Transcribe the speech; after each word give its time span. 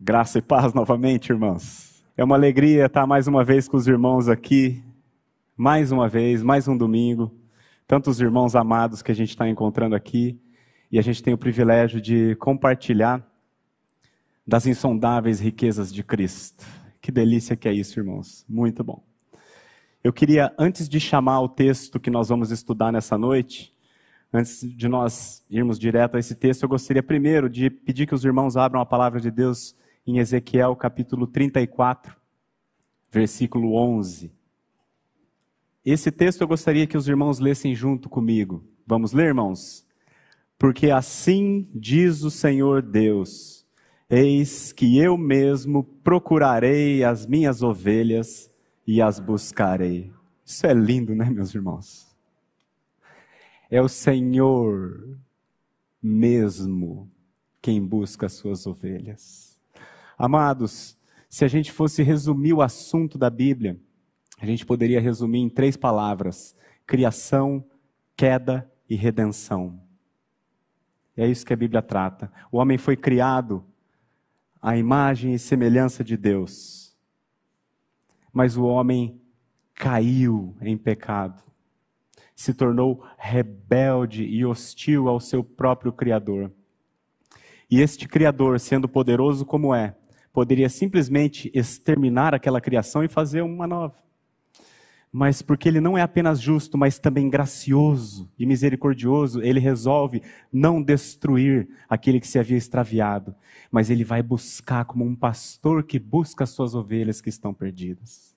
Graça 0.00 0.38
e 0.38 0.42
paz 0.42 0.72
novamente, 0.72 1.30
irmãos. 1.30 2.04
É 2.16 2.22
uma 2.22 2.36
alegria 2.36 2.86
estar 2.86 3.04
mais 3.04 3.26
uma 3.26 3.42
vez 3.42 3.66
com 3.66 3.76
os 3.76 3.88
irmãos 3.88 4.28
aqui, 4.28 4.80
mais 5.56 5.90
uma 5.90 6.08
vez, 6.08 6.40
mais 6.40 6.68
um 6.68 6.78
domingo. 6.78 7.34
Tantos 7.84 8.20
irmãos 8.20 8.54
amados 8.54 9.02
que 9.02 9.10
a 9.10 9.14
gente 9.14 9.30
está 9.30 9.48
encontrando 9.48 9.96
aqui, 9.96 10.40
e 10.92 11.00
a 11.00 11.02
gente 11.02 11.20
tem 11.20 11.34
o 11.34 11.38
privilégio 11.38 12.00
de 12.00 12.36
compartilhar 12.36 13.28
das 14.46 14.66
insondáveis 14.66 15.40
riquezas 15.40 15.92
de 15.92 16.04
Cristo. 16.04 16.64
Que 17.00 17.10
delícia 17.10 17.56
que 17.56 17.68
é 17.68 17.72
isso, 17.72 17.98
irmãos. 17.98 18.46
Muito 18.48 18.84
bom. 18.84 19.02
Eu 20.04 20.12
queria, 20.12 20.54
antes 20.56 20.88
de 20.88 21.00
chamar 21.00 21.40
o 21.40 21.48
texto 21.48 21.98
que 21.98 22.08
nós 22.08 22.28
vamos 22.28 22.52
estudar 22.52 22.92
nessa 22.92 23.18
noite, 23.18 23.74
antes 24.32 24.60
de 24.60 24.86
nós 24.86 25.44
irmos 25.50 25.76
direto 25.76 26.16
a 26.16 26.20
esse 26.20 26.36
texto, 26.36 26.62
eu 26.62 26.68
gostaria 26.68 27.02
primeiro 27.02 27.50
de 27.50 27.68
pedir 27.68 28.06
que 28.06 28.14
os 28.14 28.24
irmãos 28.24 28.56
abram 28.56 28.80
a 28.80 28.86
palavra 28.86 29.20
de 29.20 29.32
Deus 29.32 29.74
em 30.08 30.16
Ezequiel 30.16 30.74
capítulo 30.74 31.26
34, 31.26 32.16
versículo 33.10 33.74
11. 33.74 34.32
Esse 35.84 36.10
texto 36.10 36.40
eu 36.40 36.48
gostaria 36.48 36.86
que 36.86 36.96
os 36.96 37.06
irmãos 37.06 37.38
lessem 37.38 37.74
junto 37.74 38.08
comigo. 38.08 38.64
Vamos 38.86 39.12
ler, 39.12 39.26
irmãos? 39.26 39.86
Porque 40.58 40.90
assim 40.90 41.68
diz 41.74 42.22
o 42.22 42.30
Senhor 42.30 42.80
Deus: 42.80 43.66
Eis 44.08 44.72
que 44.72 44.98
eu 44.98 45.18
mesmo 45.18 45.84
procurarei 45.84 47.04
as 47.04 47.26
minhas 47.26 47.62
ovelhas 47.62 48.50
e 48.86 49.02
as 49.02 49.20
buscarei. 49.20 50.10
Isso 50.42 50.66
é 50.66 50.72
lindo, 50.72 51.14
né, 51.14 51.28
meus 51.28 51.54
irmãos? 51.54 52.16
É 53.70 53.82
o 53.82 53.88
Senhor 53.88 55.18
mesmo 56.02 57.10
quem 57.60 57.84
busca 57.84 58.24
as 58.24 58.32
suas 58.32 58.66
ovelhas. 58.66 59.47
Amados, 60.18 60.98
se 61.28 61.44
a 61.44 61.48
gente 61.48 61.70
fosse 61.70 62.02
resumir 62.02 62.52
o 62.52 62.60
assunto 62.60 63.16
da 63.16 63.30
Bíblia, 63.30 63.78
a 64.40 64.44
gente 64.44 64.66
poderia 64.66 65.00
resumir 65.00 65.38
em 65.38 65.48
três 65.48 65.76
palavras: 65.76 66.56
criação, 66.84 67.64
queda 68.16 68.68
e 68.90 68.96
redenção. 68.96 69.80
É 71.16 71.26
isso 71.26 71.46
que 71.46 71.52
a 71.52 71.56
Bíblia 71.56 71.82
trata. 71.82 72.32
O 72.50 72.58
homem 72.58 72.78
foi 72.78 72.96
criado 72.96 73.64
à 74.60 74.76
imagem 74.76 75.34
e 75.34 75.38
semelhança 75.38 76.02
de 76.02 76.16
Deus. 76.16 76.96
Mas 78.32 78.56
o 78.56 78.64
homem 78.64 79.20
caiu 79.74 80.56
em 80.60 80.76
pecado, 80.76 81.42
se 82.34 82.52
tornou 82.52 83.04
rebelde 83.16 84.24
e 84.24 84.44
hostil 84.44 85.08
ao 85.08 85.20
seu 85.20 85.44
próprio 85.44 85.92
Criador. 85.92 86.52
E 87.70 87.80
este 87.80 88.08
Criador, 88.08 88.58
sendo 88.58 88.88
poderoso 88.88 89.44
como 89.44 89.74
é, 89.74 89.94
poderia 90.38 90.68
simplesmente 90.68 91.50
exterminar 91.52 92.32
aquela 92.32 92.60
criação 92.60 93.02
e 93.02 93.08
fazer 93.08 93.42
uma 93.42 93.66
nova. 93.66 93.96
Mas 95.10 95.42
porque 95.42 95.68
ele 95.68 95.80
não 95.80 95.98
é 95.98 96.00
apenas 96.00 96.40
justo, 96.40 96.78
mas 96.78 96.96
também 96.96 97.28
gracioso 97.28 98.30
e 98.38 98.46
misericordioso, 98.46 99.42
ele 99.42 99.58
resolve 99.58 100.22
não 100.52 100.80
destruir 100.80 101.68
aquele 101.88 102.20
que 102.20 102.28
se 102.28 102.38
havia 102.38 102.56
extraviado, 102.56 103.34
mas 103.68 103.90
ele 103.90 104.04
vai 104.04 104.22
buscar 104.22 104.84
como 104.84 105.04
um 105.04 105.16
pastor 105.16 105.82
que 105.82 105.98
busca 105.98 106.44
as 106.44 106.50
suas 106.50 106.72
ovelhas 106.72 107.20
que 107.20 107.28
estão 107.28 107.52
perdidas. 107.52 108.32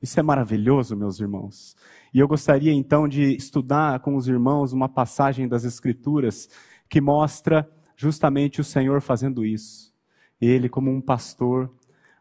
Isso 0.00 0.18
é 0.18 0.22
maravilhoso, 0.22 0.96
meus 0.96 1.20
irmãos. 1.20 1.76
E 2.14 2.18
eu 2.18 2.26
gostaria 2.26 2.72
então 2.72 3.06
de 3.06 3.36
estudar 3.36 4.00
com 4.00 4.16
os 4.16 4.26
irmãos 4.26 4.72
uma 4.72 4.88
passagem 4.88 5.46
das 5.46 5.64
Escrituras 5.64 6.48
que 6.88 6.98
mostra 6.98 7.70
justamente 7.94 8.58
o 8.58 8.64
Senhor 8.64 9.02
fazendo 9.02 9.44
isso 9.44 9.93
ele 10.40 10.68
como 10.68 10.90
um 10.90 11.00
pastor 11.00 11.72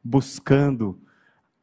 buscando 0.03 1.00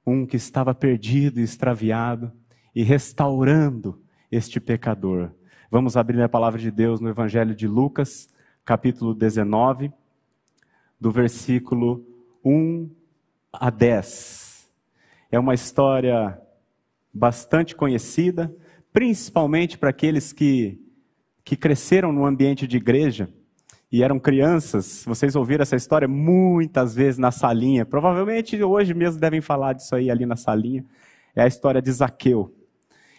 um 0.06 0.26
que 0.26 0.36
estava 0.36 0.74
perdido 0.74 1.40
e 1.40 1.42
extraviado 1.42 2.32
e 2.74 2.82
restaurando 2.82 4.00
este 4.30 4.60
pecador. 4.60 5.30
Vamos 5.70 5.96
abrir 5.96 6.20
a 6.22 6.28
palavra 6.28 6.58
de 6.58 6.70
Deus 6.70 7.00
no 7.00 7.08
Evangelho 7.08 7.54
de 7.54 7.66
Lucas, 7.66 8.28
capítulo 8.64 9.14
19, 9.14 9.92
do 10.98 11.10
versículo 11.10 12.04
1 12.44 12.90
a 13.52 13.70
10. 13.70 14.70
É 15.30 15.38
uma 15.38 15.54
história 15.54 16.40
bastante 17.12 17.74
conhecida, 17.74 18.54
principalmente 18.92 19.78
para 19.78 19.90
aqueles 19.90 20.32
que, 20.32 20.80
que 21.44 21.56
cresceram 21.56 22.12
no 22.12 22.24
ambiente 22.24 22.66
de 22.66 22.76
igreja 22.76 23.32
e 23.92 24.04
eram 24.04 24.20
crianças, 24.20 25.04
vocês 25.04 25.34
ouviram 25.34 25.62
essa 25.62 25.74
história 25.74 26.06
muitas 26.06 26.94
vezes 26.94 27.18
na 27.18 27.32
salinha. 27.32 27.84
Provavelmente 27.84 28.62
hoje 28.62 28.94
mesmo 28.94 29.20
devem 29.20 29.40
falar 29.40 29.72
disso 29.72 29.96
aí 29.96 30.08
ali 30.08 30.24
na 30.24 30.36
salinha. 30.36 30.84
É 31.34 31.42
a 31.42 31.46
história 31.46 31.82
de 31.82 31.90
Zaqueu. 31.90 32.54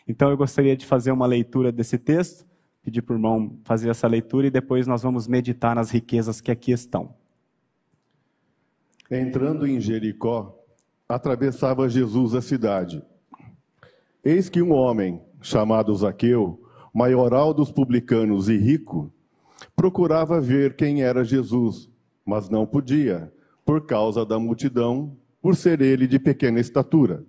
Então 0.07 0.29
eu 0.29 0.37
gostaria 0.37 0.75
de 0.77 0.85
fazer 0.85 1.11
uma 1.11 1.25
leitura 1.25 1.73
desse 1.73 1.97
texto, 1.97 2.45
pedir 2.81 3.01
para 3.01 3.13
o 3.13 3.17
irmão 3.17 3.59
fazer 3.65 3.89
essa 3.89 4.07
leitura 4.07 4.47
e 4.47 4.51
depois 4.51 4.87
nós 4.87 5.03
vamos 5.03 5.27
meditar 5.27 5.75
nas 5.75 5.91
riquezas 5.91 6.39
que 6.39 6.49
aqui 6.49 6.71
estão. 6.71 7.13
Entrando 9.09 9.67
em 9.67 9.79
Jericó, 9.79 10.57
atravessava 11.07 11.89
Jesus 11.89 12.33
a 12.33 12.41
cidade. 12.41 13.03
Eis 14.23 14.47
que 14.47 14.61
um 14.61 14.71
homem, 14.71 15.21
chamado 15.41 15.93
Zaqueu, 15.93 16.63
maioral 16.93 17.53
dos 17.53 17.71
publicanos 17.71 18.47
e 18.47 18.55
rico, 18.55 19.11
procurava 19.81 20.40
ver 20.40 20.75
quem 20.75 21.02
era 21.02 21.25
Jesus, 21.25 21.90
mas 22.24 22.50
não 22.50 22.68
podia, 22.68 23.34
por 23.66 23.88
causa 23.88 24.24
da 24.24 24.38
multidão, 24.38 25.18
por 25.42 25.56
ser 25.56 25.81
ele 25.81 26.06
de 26.06 26.19
pequena 26.19 26.59
estatura. 26.59 27.25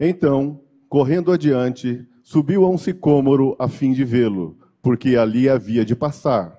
Então, 0.00 0.62
correndo 0.88 1.30
adiante, 1.30 2.02
subiu 2.22 2.64
a 2.64 2.70
um 2.70 2.78
sicômoro 2.78 3.54
a 3.58 3.68
fim 3.68 3.92
de 3.92 4.06
vê-lo, 4.06 4.56
porque 4.80 5.16
ali 5.16 5.50
havia 5.50 5.84
de 5.84 5.94
passar. 5.94 6.58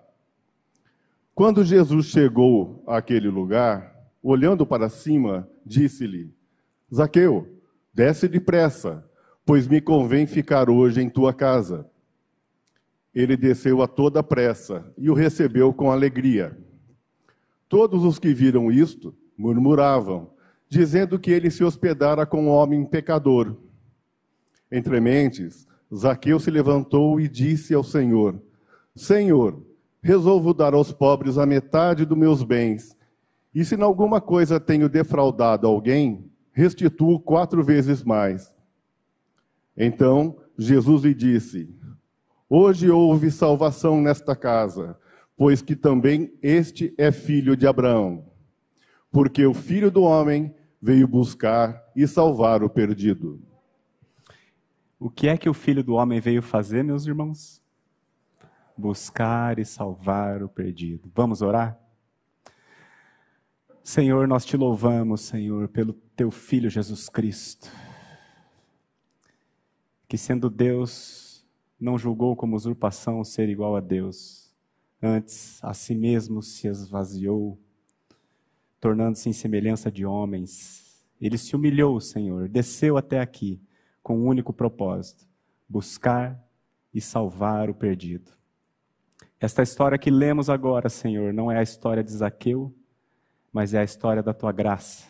Quando 1.33 1.63
Jesus 1.63 2.05
chegou 2.05 2.83
àquele 2.85 3.27
lugar, 3.27 3.91
olhando 4.21 4.67
para 4.67 4.87
cima, 4.87 5.49
disse-lhe: 5.65 6.31
Zaqueu, 6.93 7.59
desce 7.91 8.27
depressa, 8.27 9.03
pois 9.43 9.67
me 9.67 9.81
convém 9.81 10.27
ficar 10.27 10.69
hoje 10.69 11.01
em 11.01 11.09
tua 11.09 11.33
casa. 11.33 11.89
Ele 13.13 13.35
desceu 13.35 13.81
a 13.81 13.87
toda 13.87 14.21
pressa 14.21 14.91
e 14.97 15.09
o 15.09 15.13
recebeu 15.13 15.73
com 15.73 15.91
alegria. 15.91 16.57
Todos 17.67 18.03
os 18.03 18.19
que 18.19 18.33
viram 18.33 18.71
isto 18.71 19.15
murmuravam, 19.37 20.31
dizendo 20.67 21.19
que 21.19 21.31
ele 21.31 21.49
se 21.49 21.63
hospedara 21.63 22.25
com 22.25 22.45
um 22.45 22.49
homem 22.49 22.85
pecador. 22.85 23.55
Entre 24.71 24.99
mentes, 24.99 25.67
Zaqueu 25.93 26.39
se 26.39 26.51
levantou 26.51 27.19
e 27.19 27.27
disse 27.27 27.73
ao 27.73 27.83
Senhor: 27.83 28.39
Senhor, 28.95 29.63
resolvo 30.01 30.53
dar 30.53 30.73
aos 30.73 30.91
pobres 30.91 31.37
a 31.37 31.45
metade 31.45 32.05
dos 32.05 32.17
meus 32.17 32.43
bens, 32.43 32.95
e 33.53 33.65
se 33.65 33.75
em 33.75 33.81
alguma 33.81 34.21
coisa 34.21 34.59
tenho 34.59 34.87
defraudado 34.87 35.65
alguém, 35.65 36.29
restituo 36.51 37.19
quatro 37.19 37.63
vezes 37.63 38.03
mais. 38.03 38.53
Então 39.75 40.37
Jesus 40.57 41.03
lhe 41.03 41.13
disse: 41.13 41.73
Hoje 42.49 42.89
houve 42.89 43.29
salvação 43.29 44.01
nesta 44.01 44.35
casa, 44.35 44.97
pois 45.37 45.61
que 45.61 45.75
também 45.75 46.33
este 46.41 46.91
é 46.97 47.11
filho 47.11 47.55
de 47.55 47.67
Abraão. 47.67 48.25
Porque 49.11 49.45
o 49.45 49.53
filho 49.53 49.91
do 49.91 50.01
homem 50.01 50.55
veio 50.81 51.07
buscar 51.07 51.79
e 51.95 52.07
salvar 52.07 52.63
o 52.63 52.69
perdido. 52.69 53.39
O 54.99 55.11
que 55.11 55.27
é 55.27 55.37
que 55.37 55.47
o 55.47 55.53
filho 55.53 55.83
do 55.83 55.93
homem 55.93 56.19
veio 56.19 56.41
fazer, 56.41 56.83
meus 56.83 57.05
irmãos? 57.05 57.61
Buscar 58.75 59.59
e 59.59 59.65
salvar 59.65 60.41
o 60.41 60.49
perdido. 60.49 61.11
Vamos 61.13 61.43
orar? 61.43 61.79
Senhor, 63.83 64.27
nós 64.27 64.43
te 64.43 64.57
louvamos, 64.57 65.21
Senhor, 65.21 65.67
pelo 65.67 65.93
teu 66.15 66.31
filho 66.31 66.69
Jesus 66.69 67.09
Cristo, 67.09 67.71
que 70.07 70.17
sendo 70.17 70.49
Deus, 70.49 71.28
não 71.79 71.97
julgou 71.97 72.35
como 72.35 72.55
usurpação 72.55 73.23
ser 73.23 73.47
igual 73.47 73.75
a 73.75 73.79
Deus. 73.79 74.53
Antes, 75.01 75.63
a 75.63 75.73
si 75.73 75.95
mesmo 75.95 76.43
se 76.43 76.67
esvaziou, 76.67 77.57
tornando-se 78.81 79.29
em 79.29 79.33
semelhança 79.33 79.89
de 79.89 80.05
homens. 80.05 81.01
Ele 81.21 81.37
se 81.37 81.55
humilhou, 81.55 81.99
Senhor, 82.01 82.49
desceu 82.49 82.97
até 82.97 83.19
aqui 83.21 83.61
com 84.03 84.19
um 84.19 84.25
único 84.25 84.51
propósito: 84.51 85.25
buscar 85.67 86.43
e 86.93 86.99
salvar 86.99 87.69
o 87.69 87.73
perdido. 87.73 88.31
Esta 89.39 89.63
história 89.63 89.97
que 89.97 90.11
lemos 90.11 90.49
agora, 90.49 90.89
Senhor, 90.89 91.33
não 91.33 91.49
é 91.49 91.59
a 91.59 91.63
história 91.63 92.03
de 92.03 92.11
Zaqueu, 92.11 92.75
mas 93.53 93.73
é 93.73 93.79
a 93.79 93.85
história 93.85 94.21
da 94.21 94.33
tua 94.33 94.51
graça. 94.51 95.07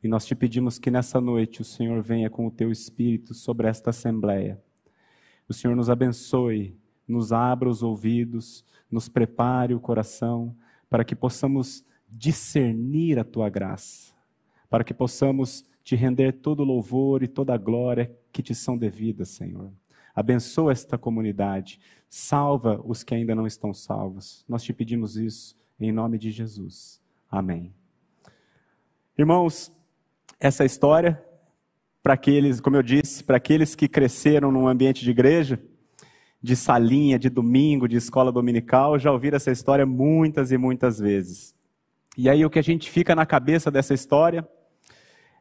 E 0.00 0.06
nós 0.06 0.24
te 0.24 0.36
pedimos 0.36 0.78
que 0.78 0.92
nessa 0.92 1.20
noite 1.20 1.60
o 1.60 1.64
Senhor 1.64 2.00
venha 2.02 2.30
com 2.30 2.46
o 2.46 2.52
teu 2.52 2.70
espírito 2.70 3.34
sobre 3.34 3.66
esta 3.66 3.90
assembleia 3.90 4.62
o 5.48 5.52
Senhor 5.54 5.74
nos 5.74 5.88
abençoe, 5.88 6.76
nos 7.06 7.32
abra 7.32 7.68
os 7.68 7.82
ouvidos, 7.82 8.64
nos 8.90 9.08
prepare 9.08 9.74
o 9.74 9.80
coração, 9.80 10.54
para 10.90 11.04
que 11.04 11.16
possamos 11.16 11.84
discernir 12.08 13.18
a 13.18 13.24
tua 13.24 13.48
graça, 13.48 14.12
para 14.68 14.84
que 14.84 14.94
possamos 14.94 15.64
te 15.82 15.96
render 15.96 16.32
todo 16.32 16.60
o 16.60 16.64
louvor 16.64 17.22
e 17.22 17.28
toda 17.28 17.54
a 17.54 17.58
glória 17.58 18.14
que 18.32 18.42
te 18.42 18.54
são 18.54 18.76
devidas, 18.76 19.28
Senhor. 19.28 19.72
Abençoa 20.14 20.72
esta 20.72 20.98
comunidade, 20.98 21.80
salva 22.08 22.80
os 22.84 23.02
que 23.02 23.14
ainda 23.14 23.34
não 23.34 23.46
estão 23.46 23.72
salvos. 23.72 24.44
Nós 24.48 24.62
te 24.62 24.72
pedimos 24.72 25.16
isso 25.16 25.56
em 25.78 25.92
nome 25.92 26.18
de 26.18 26.30
Jesus. 26.30 27.00
Amém. 27.30 27.72
Irmãos, 29.16 29.72
essa 30.40 30.64
história, 30.64 31.22
para 32.08 32.14
aqueles, 32.14 32.58
como 32.58 32.74
eu 32.74 32.82
disse, 32.82 33.22
para 33.22 33.36
aqueles 33.36 33.74
que 33.74 33.86
cresceram 33.86 34.50
num 34.50 34.66
ambiente 34.66 35.04
de 35.04 35.10
igreja, 35.10 35.60
de 36.42 36.56
salinha, 36.56 37.18
de 37.18 37.28
domingo, 37.28 37.86
de 37.86 37.98
escola 37.98 38.32
dominical, 38.32 38.98
já 38.98 39.12
ouviram 39.12 39.36
essa 39.36 39.50
história 39.50 39.84
muitas 39.84 40.50
e 40.50 40.56
muitas 40.56 40.98
vezes. 40.98 41.54
E 42.16 42.30
aí 42.30 42.46
o 42.46 42.48
que 42.48 42.58
a 42.58 42.62
gente 42.62 42.90
fica 42.90 43.14
na 43.14 43.26
cabeça 43.26 43.70
dessa 43.70 43.92
história 43.92 44.48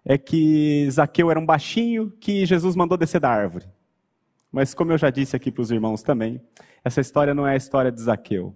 é 0.04 0.18
que 0.18 0.90
Zaqueu 0.92 1.32
era 1.32 1.40
um 1.40 1.46
baixinho 1.46 2.12
que 2.20 2.46
Jesus 2.46 2.76
mandou 2.76 2.98
descer 2.98 3.22
da 3.22 3.30
árvore. 3.30 3.66
Mas 4.52 4.74
como 4.74 4.92
eu 4.92 4.98
já 4.98 5.10
disse 5.10 5.38
aqui 5.38 5.50
para 5.50 5.62
os 5.62 5.72
irmãos 5.72 6.04
também, 6.04 6.42
essa 6.84 7.00
história 7.00 7.34
não 7.34 7.48
é 7.48 7.54
a 7.54 7.56
história 7.56 7.94
de 7.94 8.02
Zaqueu. 8.02 8.54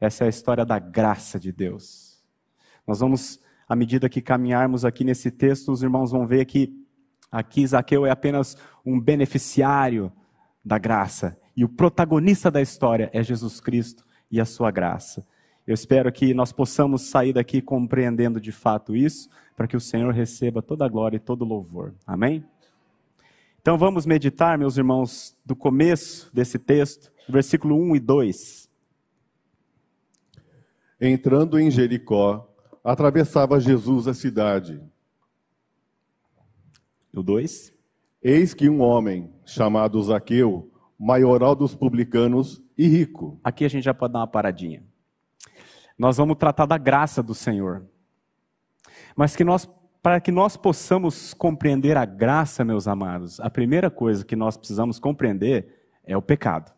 Essa 0.00 0.24
é 0.24 0.26
a 0.26 0.30
história 0.30 0.64
da 0.64 0.80
graça 0.80 1.38
de 1.38 1.52
Deus. 1.52 2.20
Nós 2.84 2.98
vamos, 2.98 3.38
à 3.68 3.76
medida 3.76 4.08
que 4.08 4.20
caminharmos 4.20 4.84
aqui 4.84 5.04
nesse 5.04 5.30
texto, 5.30 5.70
os 5.70 5.84
irmãos 5.84 6.10
vão 6.10 6.26
ver 6.26 6.44
que 6.44 6.84
aqui 7.30 7.66
Zaqueu 7.66 8.06
é 8.06 8.10
apenas 8.10 8.56
um 8.84 9.00
beneficiário 9.00 10.12
da 10.64 10.78
graça. 10.78 11.38
E 11.56 11.64
o 11.64 11.68
protagonista 11.68 12.50
da 12.50 12.60
história 12.60 13.10
é 13.12 13.22
Jesus 13.22 13.60
Cristo 13.60 14.04
e 14.30 14.40
a 14.40 14.44
sua 14.44 14.70
graça. 14.70 15.26
Eu 15.66 15.74
espero 15.74 16.12
que 16.12 16.32
nós 16.32 16.52
possamos 16.52 17.02
sair 17.02 17.32
daqui 17.32 17.60
compreendendo 17.60 18.40
de 18.40 18.52
fato 18.52 18.94
isso, 18.94 19.28
para 19.56 19.66
que 19.66 19.76
o 19.76 19.80
Senhor 19.80 20.12
receba 20.12 20.62
toda 20.62 20.84
a 20.84 20.88
glória 20.88 21.16
e 21.16 21.20
todo 21.20 21.42
o 21.42 21.48
louvor. 21.48 21.94
Amém? 22.06 22.44
Então 23.60 23.76
vamos 23.76 24.06
meditar, 24.06 24.56
meus 24.56 24.76
irmãos, 24.76 25.36
do 25.44 25.56
começo 25.56 26.32
desse 26.32 26.56
texto, 26.56 27.10
versículo 27.28 27.74
1 27.74 27.96
e 27.96 28.00
2. 28.00 28.70
Entrando 31.00 31.58
em 31.58 31.68
Jericó, 31.68 32.48
atravessava 32.84 33.58
Jesus 33.58 34.06
a 34.06 34.14
cidade. 34.14 34.80
O 37.16 37.22
2. 37.22 37.72
Eis 38.22 38.52
que 38.52 38.68
um 38.68 38.82
homem, 38.82 39.32
chamado 39.44 40.02
Zaqueu, 40.02 40.70
maioral 40.98 41.56
dos 41.56 41.74
publicanos 41.74 42.62
e 42.76 42.86
rico. 42.86 43.40
Aqui 43.42 43.64
a 43.64 43.68
gente 43.68 43.84
já 43.84 43.94
pode 43.94 44.12
dar 44.12 44.20
uma 44.20 44.26
paradinha. 44.26 44.82
Nós 45.98 46.18
vamos 46.18 46.36
tratar 46.36 46.66
da 46.66 46.76
graça 46.76 47.22
do 47.22 47.34
Senhor. 47.34 47.86
Mas 49.16 49.34
que 49.34 49.44
nós, 49.44 49.66
para 50.02 50.20
que 50.20 50.30
nós 50.30 50.58
possamos 50.58 51.32
compreender 51.32 51.96
a 51.96 52.04
graça, 52.04 52.64
meus 52.64 52.86
amados, 52.86 53.40
a 53.40 53.48
primeira 53.48 53.90
coisa 53.90 54.24
que 54.24 54.36
nós 54.36 54.58
precisamos 54.58 54.98
compreender 54.98 55.88
é 56.04 56.14
o 56.16 56.22
pecado. 56.22 56.70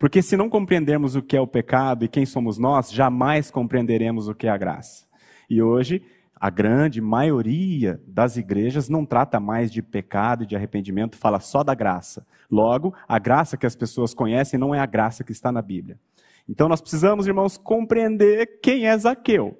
Porque 0.00 0.20
se 0.20 0.36
não 0.36 0.50
compreendermos 0.50 1.14
o 1.14 1.22
que 1.22 1.36
é 1.36 1.40
o 1.40 1.46
pecado 1.46 2.04
e 2.04 2.08
quem 2.08 2.26
somos 2.26 2.58
nós, 2.58 2.90
jamais 2.90 3.52
compreenderemos 3.52 4.26
o 4.26 4.34
que 4.34 4.48
é 4.48 4.50
a 4.50 4.56
graça. 4.56 5.06
E 5.48 5.62
hoje 5.62 6.04
a 6.44 6.50
grande 6.50 7.00
maioria 7.00 7.98
das 8.06 8.36
igrejas 8.36 8.90
não 8.90 9.06
trata 9.06 9.40
mais 9.40 9.72
de 9.72 9.80
pecado 9.80 10.44
e 10.44 10.46
de 10.46 10.54
arrependimento, 10.54 11.16
fala 11.16 11.40
só 11.40 11.64
da 11.64 11.74
graça. 11.74 12.26
Logo, 12.50 12.94
a 13.08 13.18
graça 13.18 13.56
que 13.56 13.64
as 13.64 13.74
pessoas 13.74 14.12
conhecem 14.12 14.60
não 14.60 14.74
é 14.74 14.78
a 14.78 14.84
graça 14.84 15.24
que 15.24 15.32
está 15.32 15.50
na 15.50 15.62
Bíblia. 15.62 15.98
Então 16.46 16.68
nós 16.68 16.82
precisamos, 16.82 17.26
irmãos, 17.26 17.56
compreender 17.56 18.60
quem 18.60 18.86
é 18.86 18.98
Zaqueu, 18.98 19.58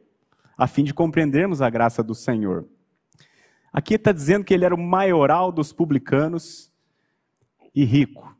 a 0.58 0.66
fim 0.66 0.84
de 0.84 0.92
compreendermos 0.92 1.62
a 1.62 1.70
graça 1.70 2.02
do 2.02 2.14
Senhor. 2.14 2.66
Aqui 3.72 3.94
está 3.94 4.12
dizendo 4.12 4.44
que 4.44 4.52
ele 4.52 4.66
era 4.66 4.74
o 4.74 4.78
maioral 4.78 5.50
dos 5.50 5.72
publicanos 5.72 6.70
e 7.74 7.82
rico. 7.82 8.30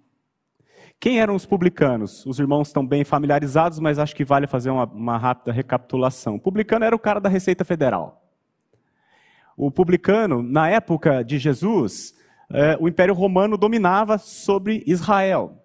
Quem 1.00 1.18
eram 1.18 1.34
os 1.34 1.46
publicanos? 1.46 2.26
Os 2.26 2.38
irmãos 2.38 2.68
estão 2.68 2.86
bem 2.86 3.04
familiarizados, 3.04 3.78
mas 3.78 3.98
acho 3.98 4.14
que 4.14 4.22
vale 4.22 4.46
fazer 4.46 4.68
uma, 4.68 4.84
uma 4.84 5.16
rápida 5.16 5.50
recapitulação. 5.50 6.34
O 6.34 6.40
publicano 6.40 6.84
era 6.84 6.94
o 6.94 6.98
cara 6.98 7.18
da 7.18 7.30
Receita 7.30 7.64
Federal. 7.64 8.20
O 9.56 9.70
publicano, 9.70 10.42
na 10.42 10.68
época 10.68 11.22
de 11.22 11.38
Jesus, 11.38 12.14
é, 12.50 12.76
o 12.80 12.88
Império 12.88 13.14
Romano 13.14 13.56
dominava 13.56 14.18
sobre 14.18 14.82
Israel. 14.86 15.62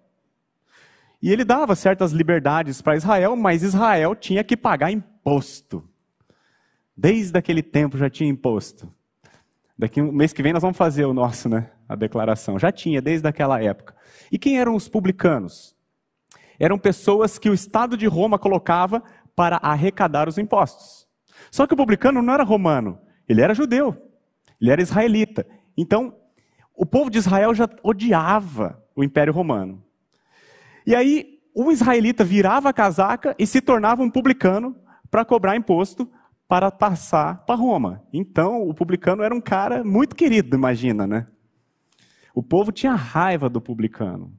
E 1.22 1.32
ele 1.32 1.44
dava 1.44 1.76
certas 1.76 2.12
liberdades 2.12 2.82
para 2.82 2.96
Israel, 2.96 3.36
mas 3.36 3.64
Israel 3.64 4.16
tinha 4.16 4.44
que 4.44 4.56
pagar 4.56 4.92
imposto. 4.92 5.84
Desde 6.96 7.38
aquele 7.38 7.62
tempo 7.62 7.98
já 7.98 8.10
tinha 8.10 8.30
imposto. 8.30 8.92
Daqui 9.78 10.02
um 10.02 10.12
mês 10.12 10.34
que 10.34 10.44
vem 10.44 10.54
nós 10.54 10.62
vamos 10.62 10.78
fazer 10.78 11.06
o 11.06 11.14
nosso, 11.14 11.48
né? 11.50 11.72
A 11.88 11.96
declaração. 11.96 12.60
Já 12.60 12.72
tinha 12.72 13.02
desde 13.02 13.28
aquela 13.28 13.62
época. 13.62 13.96
E 14.32 14.38
quem 14.38 14.60
eram 14.60 14.76
os 14.76 14.88
publicanos? 14.88 15.76
Eram 16.60 16.78
pessoas 16.78 17.40
que 17.40 17.50
o 17.50 17.54
Estado 17.54 17.96
de 17.96 18.06
Roma 18.06 18.38
colocava 18.38 19.02
para 19.36 19.58
arrecadar 19.58 20.28
os 20.28 20.38
impostos. 20.38 21.08
Só 21.50 21.66
que 21.66 21.74
o 21.74 21.78
publicano 21.78 22.22
não 22.22 22.34
era 22.34 22.44
romano, 22.44 23.00
ele 23.30 23.42
era 23.42 23.54
judeu, 23.54 23.96
ele 24.60 24.72
era 24.72 24.82
israelita. 24.82 25.46
Então, 25.78 26.16
o 26.76 26.86
povo 26.86 27.10
de 27.10 27.20
Israel 27.20 27.54
já 27.54 27.70
odiava 27.84 28.84
o 28.96 29.04
Império 29.04 29.32
Romano. 29.32 29.84
E 30.86 30.96
aí, 30.96 31.40
o 31.54 31.72
israelita 31.72 32.24
virava 32.24 32.70
a 32.70 32.74
casaca 32.74 33.36
e 33.38 33.46
se 33.46 33.62
tornava 33.62 34.02
um 34.02 34.10
publicano 34.10 34.76
para 35.12 35.24
cobrar 35.24 35.56
imposto 35.56 36.10
para 36.48 36.72
passar 36.72 37.46
para 37.46 37.56
Roma. 37.56 38.04
Então, 38.12 38.68
o 38.68 38.74
publicano 38.74 39.22
era 39.22 39.36
um 39.36 39.42
cara 39.42 39.84
muito 39.84 40.16
querido, 40.16 40.56
imagina, 40.56 41.06
né? 41.06 41.28
O 42.34 42.42
povo 42.42 42.72
tinha 42.72 42.94
raiva 42.94 43.50
do 43.50 43.62
publicano. 43.62 44.34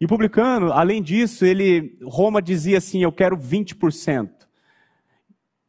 E 0.00 0.04
o 0.04 0.08
publicano, 0.08 0.72
além 0.72 1.02
disso, 1.02 1.44
ele 1.44 1.98
Roma 2.04 2.42
dizia 2.42 2.78
assim: 2.78 3.02
"Eu 3.02 3.12
quero 3.12 3.36
20%". 3.36 4.30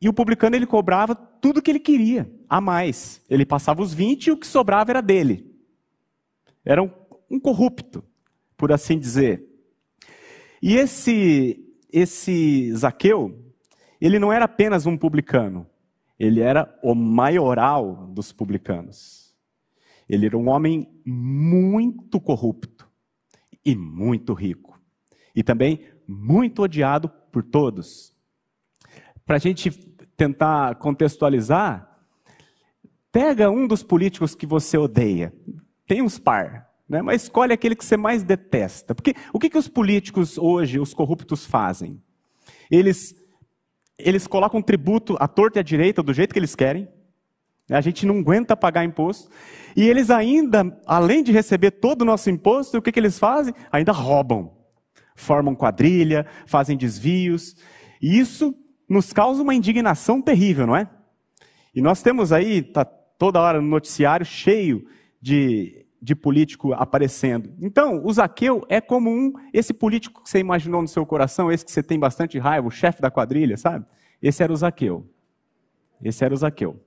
E 0.01 0.09
o 0.09 0.13
publicano 0.13 0.55
ele 0.55 0.65
cobrava 0.65 1.15
tudo 1.41 1.61
que 1.61 1.71
ele 1.71 1.79
queria, 1.79 2.31
a 2.47 2.59
mais. 2.59 3.23
Ele 3.29 3.45
passava 3.45 3.81
os 3.81 3.93
20 3.93 4.27
e 4.27 4.31
o 4.31 4.37
que 4.37 4.47
sobrava 4.47 4.91
era 4.91 5.01
dele. 5.01 5.55
Era 6.63 6.83
um, 6.83 6.91
um 7.29 7.39
corrupto, 7.39 8.03
por 8.57 8.71
assim 8.71 8.99
dizer. 8.99 9.45
E 10.61 10.75
esse 10.75 11.65
esse 11.91 12.71
Zaqueu, 12.75 13.35
ele 13.99 14.19
não 14.19 14.31
era 14.31 14.45
apenas 14.45 14.85
um 14.85 14.95
publicano, 14.95 15.67
ele 16.19 16.39
era 16.39 16.77
o 16.83 16.93
maioral 16.93 18.07
dos 18.07 18.31
publicanos. 18.31 19.33
Ele 20.07 20.25
era 20.25 20.37
um 20.37 20.49
homem 20.49 20.87
muito 21.05 22.19
corrupto 22.19 22.89
e 23.63 23.75
muito 23.75 24.33
rico. 24.33 24.79
E 25.35 25.43
também 25.43 25.85
muito 26.07 26.63
odiado 26.63 27.09
por 27.31 27.43
todos. 27.43 28.13
Para 29.25 29.35
a 29.35 29.39
gente 29.39 29.69
tentar 30.19 30.75
contextualizar, 30.75 31.89
pega 33.09 33.49
um 33.49 33.65
dos 33.65 33.81
políticos 33.81 34.35
que 34.35 34.45
você 34.45 34.77
odeia. 34.77 35.33
Tem 35.87 36.01
uns 36.01 36.19
par, 36.19 36.69
né? 36.89 37.01
mas 37.01 37.23
escolhe 37.23 37.53
aquele 37.53 37.73
que 37.73 37.85
você 37.85 37.95
mais 37.95 38.21
detesta. 38.21 38.93
Porque 38.93 39.15
o 39.31 39.39
que, 39.39 39.49
que 39.49 39.57
os 39.57 39.69
políticos 39.69 40.37
hoje, 40.37 40.77
os 40.77 40.93
corruptos, 40.93 41.45
fazem? 41.45 42.03
Eles, 42.69 43.15
eles 43.97 44.27
colocam 44.27 44.61
tributo 44.61 45.15
à 45.21 45.27
torta 45.27 45.57
e 45.57 45.61
à 45.61 45.63
direita 45.63 46.03
do 46.03 46.13
jeito 46.13 46.33
que 46.33 46.39
eles 46.39 46.53
querem. 46.53 46.89
A 47.71 47.79
gente 47.79 48.05
não 48.05 48.19
aguenta 48.19 48.57
pagar 48.57 48.83
imposto. 48.83 49.29
E 49.73 49.87
eles 49.87 50.09
ainda, 50.09 50.77
além 50.85 51.23
de 51.23 51.31
receber 51.31 51.71
todo 51.71 52.01
o 52.01 52.05
nosso 52.05 52.29
imposto, 52.29 52.77
o 52.77 52.81
que, 52.81 52.91
que 52.91 52.99
eles 52.99 53.17
fazem? 53.17 53.53
Ainda 53.71 53.93
roubam. 53.93 54.51
Formam 55.15 55.55
quadrilha, 55.55 56.25
fazem 56.45 56.75
desvios. 56.75 57.55
E 58.01 58.19
isso 58.19 58.53
nos 58.89 59.13
causa 59.13 59.43
uma 59.43 59.53
indignação 59.53 60.21
terrível, 60.21 60.65
não 60.65 60.75
é? 60.75 60.89
E 61.75 61.81
nós 61.81 62.01
temos 62.01 62.31
aí, 62.33 62.63
tá 62.63 62.83
toda 62.83 63.39
hora 63.39 63.61
no 63.61 63.67
noticiário 63.67 64.25
cheio 64.25 64.87
de, 65.21 65.85
de 66.01 66.15
político 66.15 66.73
aparecendo. 66.73 67.53
Então, 67.61 68.03
o 68.03 68.11
Zaqueu 68.11 68.65
é 68.67 68.81
como 68.81 69.11
um, 69.11 69.33
esse 69.53 69.73
político 69.73 70.23
que 70.23 70.29
você 70.29 70.39
imaginou 70.39 70.81
no 70.81 70.87
seu 70.87 71.05
coração, 71.05 71.51
esse 71.51 71.63
que 71.63 71.71
você 71.71 71.83
tem 71.83 71.99
bastante 71.99 72.39
raiva, 72.39 72.67
o 72.67 72.71
chefe 72.71 73.01
da 73.01 73.11
quadrilha, 73.11 73.57
sabe? 73.57 73.85
Esse 74.21 74.41
era 74.41 74.51
o 74.51 74.55
Zaqueu. 74.55 75.07
Esse 76.01 76.25
era 76.25 76.33
o 76.33 76.37
Zaqueu. 76.37 76.81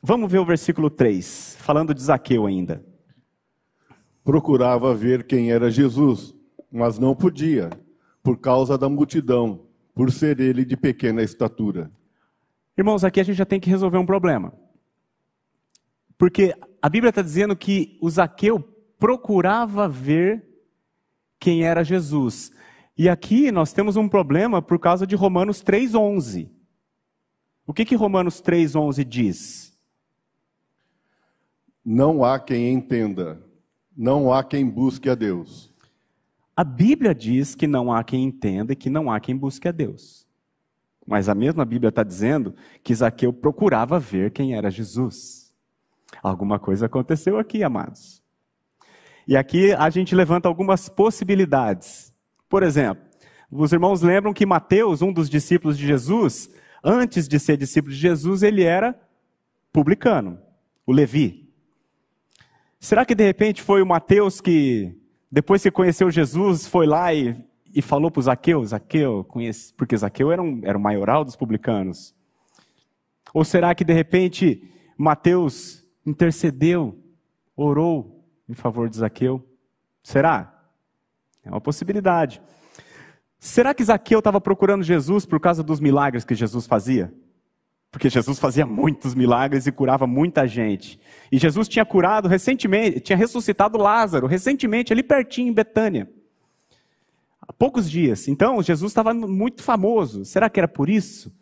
Vamos 0.00 0.30
ver 0.30 0.38
o 0.38 0.44
versículo 0.44 0.88
3, 0.88 1.56
falando 1.58 1.92
de 1.92 2.02
Zaqueu 2.02 2.46
ainda. 2.46 2.84
Procurava 4.22 4.94
ver 4.94 5.26
quem 5.26 5.50
era 5.50 5.70
Jesus, 5.70 6.34
mas 6.70 6.98
não 6.98 7.16
podia, 7.16 7.70
por 8.28 8.36
causa 8.36 8.76
da 8.76 8.90
multidão, 8.90 9.64
por 9.94 10.12
ser 10.12 10.38
ele 10.38 10.62
de 10.62 10.76
pequena 10.76 11.22
estatura. 11.22 11.90
Irmãos, 12.76 13.02
aqui 13.02 13.20
a 13.20 13.22
gente 13.22 13.36
já 13.36 13.46
tem 13.46 13.58
que 13.58 13.70
resolver 13.70 13.96
um 13.96 14.04
problema. 14.04 14.52
Porque 16.18 16.54
a 16.82 16.90
Bíblia 16.90 17.08
está 17.08 17.22
dizendo 17.22 17.56
que 17.56 17.96
o 18.02 18.10
Zaqueu 18.10 18.60
procurava 18.98 19.88
ver 19.88 20.46
quem 21.40 21.64
era 21.64 21.82
Jesus. 21.82 22.52
E 22.98 23.08
aqui 23.08 23.50
nós 23.50 23.72
temos 23.72 23.96
um 23.96 24.06
problema 24.06 24.60
por 24.60 24.78
causa 24.78 25.06
de 25.06 25.16
Romanos 25.16 25.64
3,11. 25.64 26.50
O 27.66 27.72
que, 27.72 27.86
que 27.86 27.96
Romanos 27.96 28.42
3,11 28.42 29.04
diz? 29.04 29.74
Não 31.82 32.22
há 32.22 32.38
quem 32.38 32.74
entenda, 32.74 33.42
não 33.96 34.30
há 34.30 34.44
quem 34.44 34.68
busque 34.68 35.08
a 35.08 35.14
Deus. 35.14 35.67
A 36.58 36.64
Bíblia 36.64 37.14
diz 37.14 37.54
que 37.54 37.68
não 37.68 37.92
há 37.92 38.02
quem 38.02 38.24
entenda 38.24 38.72
e 38.72 38.76
que 38.76 38.90
não 38.90 39.12
há 39.12 39.20
quem 39.20 39.36
busque 39.36 39.68
a 39.68 39.70
Deus. 39.70 40.26
Mas 41.06 41.28
a 41.28 41.34
mesma 41.36 41.64
Bíblia 41.64 41.90
está 41.90 42.02
dizendo 42.02 42.52
que 42.82 42.92
Zaqueu 42.92 43.32
procurava 43.32 43.96
ver 44.00 44.32
quem 44.32 44.56
era 44.56 44.68
Jesus. 44.68 45.54
Alguma 46.20 46.58
coisa 46.58 46.86
aconteceu 46.86 47.38
aqui, 47.38 47.62
amados. 47.62 48.20
E 49.24 49.36
aqui 49.36 49.72
a 49.72 49.88
gente 49.88 50.16
levanta 50.16 50.48
algumas 50.48 50.88
possibilidades. 50.88 52.12
Por 52.48 52.64
exemplo, 52.64 53.04
os 53.52 53.72
irmãos 53.72 54.02
lembram 54.02 54.32
que 54.32 54.44
Mateus, 54.44 55.00
um 55.00 55.12
dos 55.12 55.30
discípulos 55.30 55.78
de 55.78 55.86
Jesus, 55.86 56.52
antes 56.82 57.28
de 57.28 57.38
ser 57.38 57.56
discípulo 57.56 57.94
de 57.94 58.00
Jesus, 58.00 58.42
ele 58.42 58.64
era 58.64 59.00
publicano, 59.72 60.40
o 60.84 60.90
Levi. 60.90 61.54
Será 62.80 63.06
que 63.06 63.14
de 63.14 63.24
repente 63.24 63.62
foi 63.62 63.80
o 63.80 63.86
Mateus 63.86 64.40
que, 64.40 65.00
depois 65.30 65.62
que 65.62 65.70
conheceu 65.70 66.10
Jesus, 66.10 66.66
foi 66.66 66.86
lá 66.86 67.12
e, 67.12 67.36
e 67.74 67.82
falou 67.82 68.10
para 68.10 68.20
o 68.20 68.22
Zaqueu, 68.22 68.64
Zaqueu, 68.64 69.24
conhece, 69.24 69.74
porque 69.74 69.96
Zaqueu 69.96 70.32
era, 70.32 70.42
um, 70.42 70.60
era 70.64 70.78
o 70.78 70.80
maioral 70.80 71.24
dos 71.24 71.36
publicanos? 71.36 72.14
Ou 73.34 73.44
será 73.44 73.74
que 73.74 73.84
de 73.84 73.92
repente 73.92 74.62
Mateus 74.96 75.84
intercedeu, 76.04 76.98
orou 77.54 78.24
em 78.48 78.54
favor 78.54 78.88
de 78.88 78.96
Zaqueu? 78.96 79.46
Será? 80.02 80.54
É 81.44 81.50
uma 81.50 81.60
possibilidade. 81.60 82.40
Será 83.38 83.74
que 83.74 83.84
Zaqueu 83.84 84.18
estava 84.18 84.40
procurando 84.40 84.82
Jesus 84.82 85.26
por 85.26 85.38
causa 85.38 85.62
dos 85.62 85.78
milagres 85.78 86.24
que 86.24 86.34
Jesus 86.34 86.66
fazia? 86.66 87.12
Porque 87.90 88.10
Jesus 88.10 88.38
fazia 88.38 88.66
muitos 88.66 89.14
milagres 89.14 89.66
e 89.66 89.72
curava 89.72 90.06
muita 90.06 90.46
gente. 90.46 91.00
E 91.32 91.38
Jesus 91.38 91.68
tinha 91.68 91.84
curado 91.84 92.28
recentemente, 92.28 93.00
tinha 93.00 93.16
ressuscitado 93.16 93.78
Lázaro, 93.78 94.26
recentemente, 94.26 94.92
ali 94.92 95.02
pertinho, 95.02 95.48
em 95.48 95.54
Betânia. 95.54 96.10
Há 97.40 97.52
poucos 97.52 97.90
dias. 97.90 98.28
Então, 98.28 98.62
Jesus 98.62 98.90
estava 98.90 99.14
muito 99.14 99.62
famoso. 99.62 100.24
Será 100.24 100.50
que 100.50 100.60
era 100.60 100.68
por 100.68 100.90
isso 100.90 101.34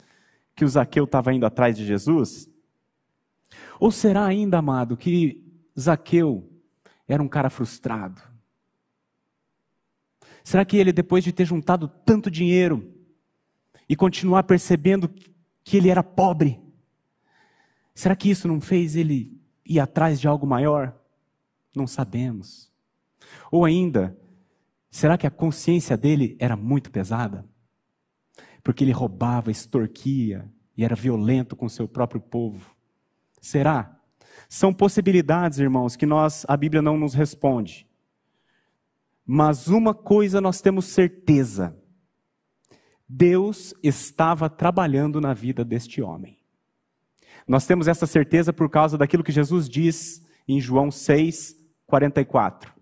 que 0.55 0.65
o 0.65 0.69
Zaqueu 0.69 1.05
estava 1.05 1.35
indo 1.35 1.45
atrás 1.45 1.77
de 1.77 1.85
Jesus? 1.85 2.49
Ou 3.81 3.91
será 3.91 4.25
ainda, 4.25 4.59
amado, 4.59 4.97
que 4.97 5.45
Zaqueu 5.79 6.49
era 7.09 7.23
um 7.23 7.29
cara 7.29 7.51
frustrado? 7.51 8.23
Será 10.45 10.65
que 10.65 10.77
ele, 10.77 10.93
depois 10.93 11.25
de 11.25 11.33
ter 11.33 11.45
juntado 11.45 11.89
tanto 11.89 12.31
dinheiro 12.31 12.89
e 13.89 13.97
continuar 13.97 14.45
percebendo 14.45 15.11
que 15.67 15.77
ele 15.77 15.91
era 15.91 16.03
pobre, 16.03 16.61
será 17.93 18.15
que 18.15 18.31
isso 18.31 18.47
não 18.47 18.61
fez 18.61 18.95
ele 18.95 19.37
ir 19.65 19.81
atrás 19.81 20.21
de 20.21 20.29
algo 20.29 20.47
maior? 20.47 20.97
Não 21.75 21.89
sabemos. 21.89 22.73
Ou 23.51 23.65
ainda, 23.65 24.17
será 24.89 25.19
que 25.19 25.27
a 25.27 25.31
consciência 25.31 25.97
dele 25.97 26.37
era 26.39 26.57
muito 26.57 26.89
pesada? 26.89 27.45
Porque 28.63 28.85
ele 28.85 28.93
roubava, 28.93 29.51
extorquia 29.51 30.49
e 30.77 30.85
era 30.85 30.95
violento 30.95 31.57
com 31.57 31.69
seu 31.69 31.89
próprio 31.89 32.21
povo. 32.21 32.77
Será? 33.41 34.01
São 34.49 34.73
possibilidades, 34.73 35.59
irmãos, 35.59 35.97
que 35.97 36.07
nós 36.07 36.47
a 36.47 36.57
Bíblia 36.57 36.81
não 36.81 36.97
nos 36.97 37.13
responde. 37.13 37.89
Mas 39.27 39.67
uma 39.67 39.93
coisa 39.93 40.41
nós 40.41 40.61
temos 40.61 40.85
certeza: 40.85 41.77
Deus 43.09 43.75
estava 43.83 44.51
trabalhando 44.51 45.21
na 45.21 45.33
vida 45.33 45.65
deste 45.65 46.03
homem. 46.03 46.39
Nós 47.47 47.67
temos 47.67 47.87
essa 47.87 48.07
certeza 48.07 48.53
por 48.53 48.69
causa 48.69 48.99
daquilo 48.99 49.23
que 49.23 49.31
Jesus 49.31 49.69
diz 49.69 50.27
em 50.49 50.61
João 50.61 50.91
6, 50.91 51.57
44. 51.87 52.75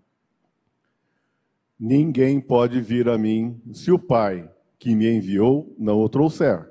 Ninguém 1.79 2.39
pode 2.39 2.81
vir 2.81 3.07
a 3.07 3.17
mim 3.17 3.61
se 3.73 3.91
o 3.91 3.99
Pai 3.99 4.49
que 4.79 4.95
me 4.95 5.07
enviou 5.07 5.75
não 5.77 5.99
o 5.99 6.09
trouxer, 6.09 6.67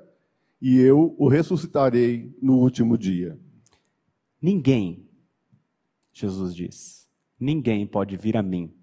e 0.61 0.79
eu 0.79 1.15
o 1.17 1.27
ressuscitarei 1.27 2.35
no 2.41 2.57
último 2.57 2.97
dia. 2.97 3.39
Ninguém, 4.41 5.07
Jesus 6.11 6.55
diz, 6.55 7.07
ninguém 7.39 7.85
pode 7.85 8.17
vir 8.17 8.35
a 8.35 8.43
mim 8.43 8.73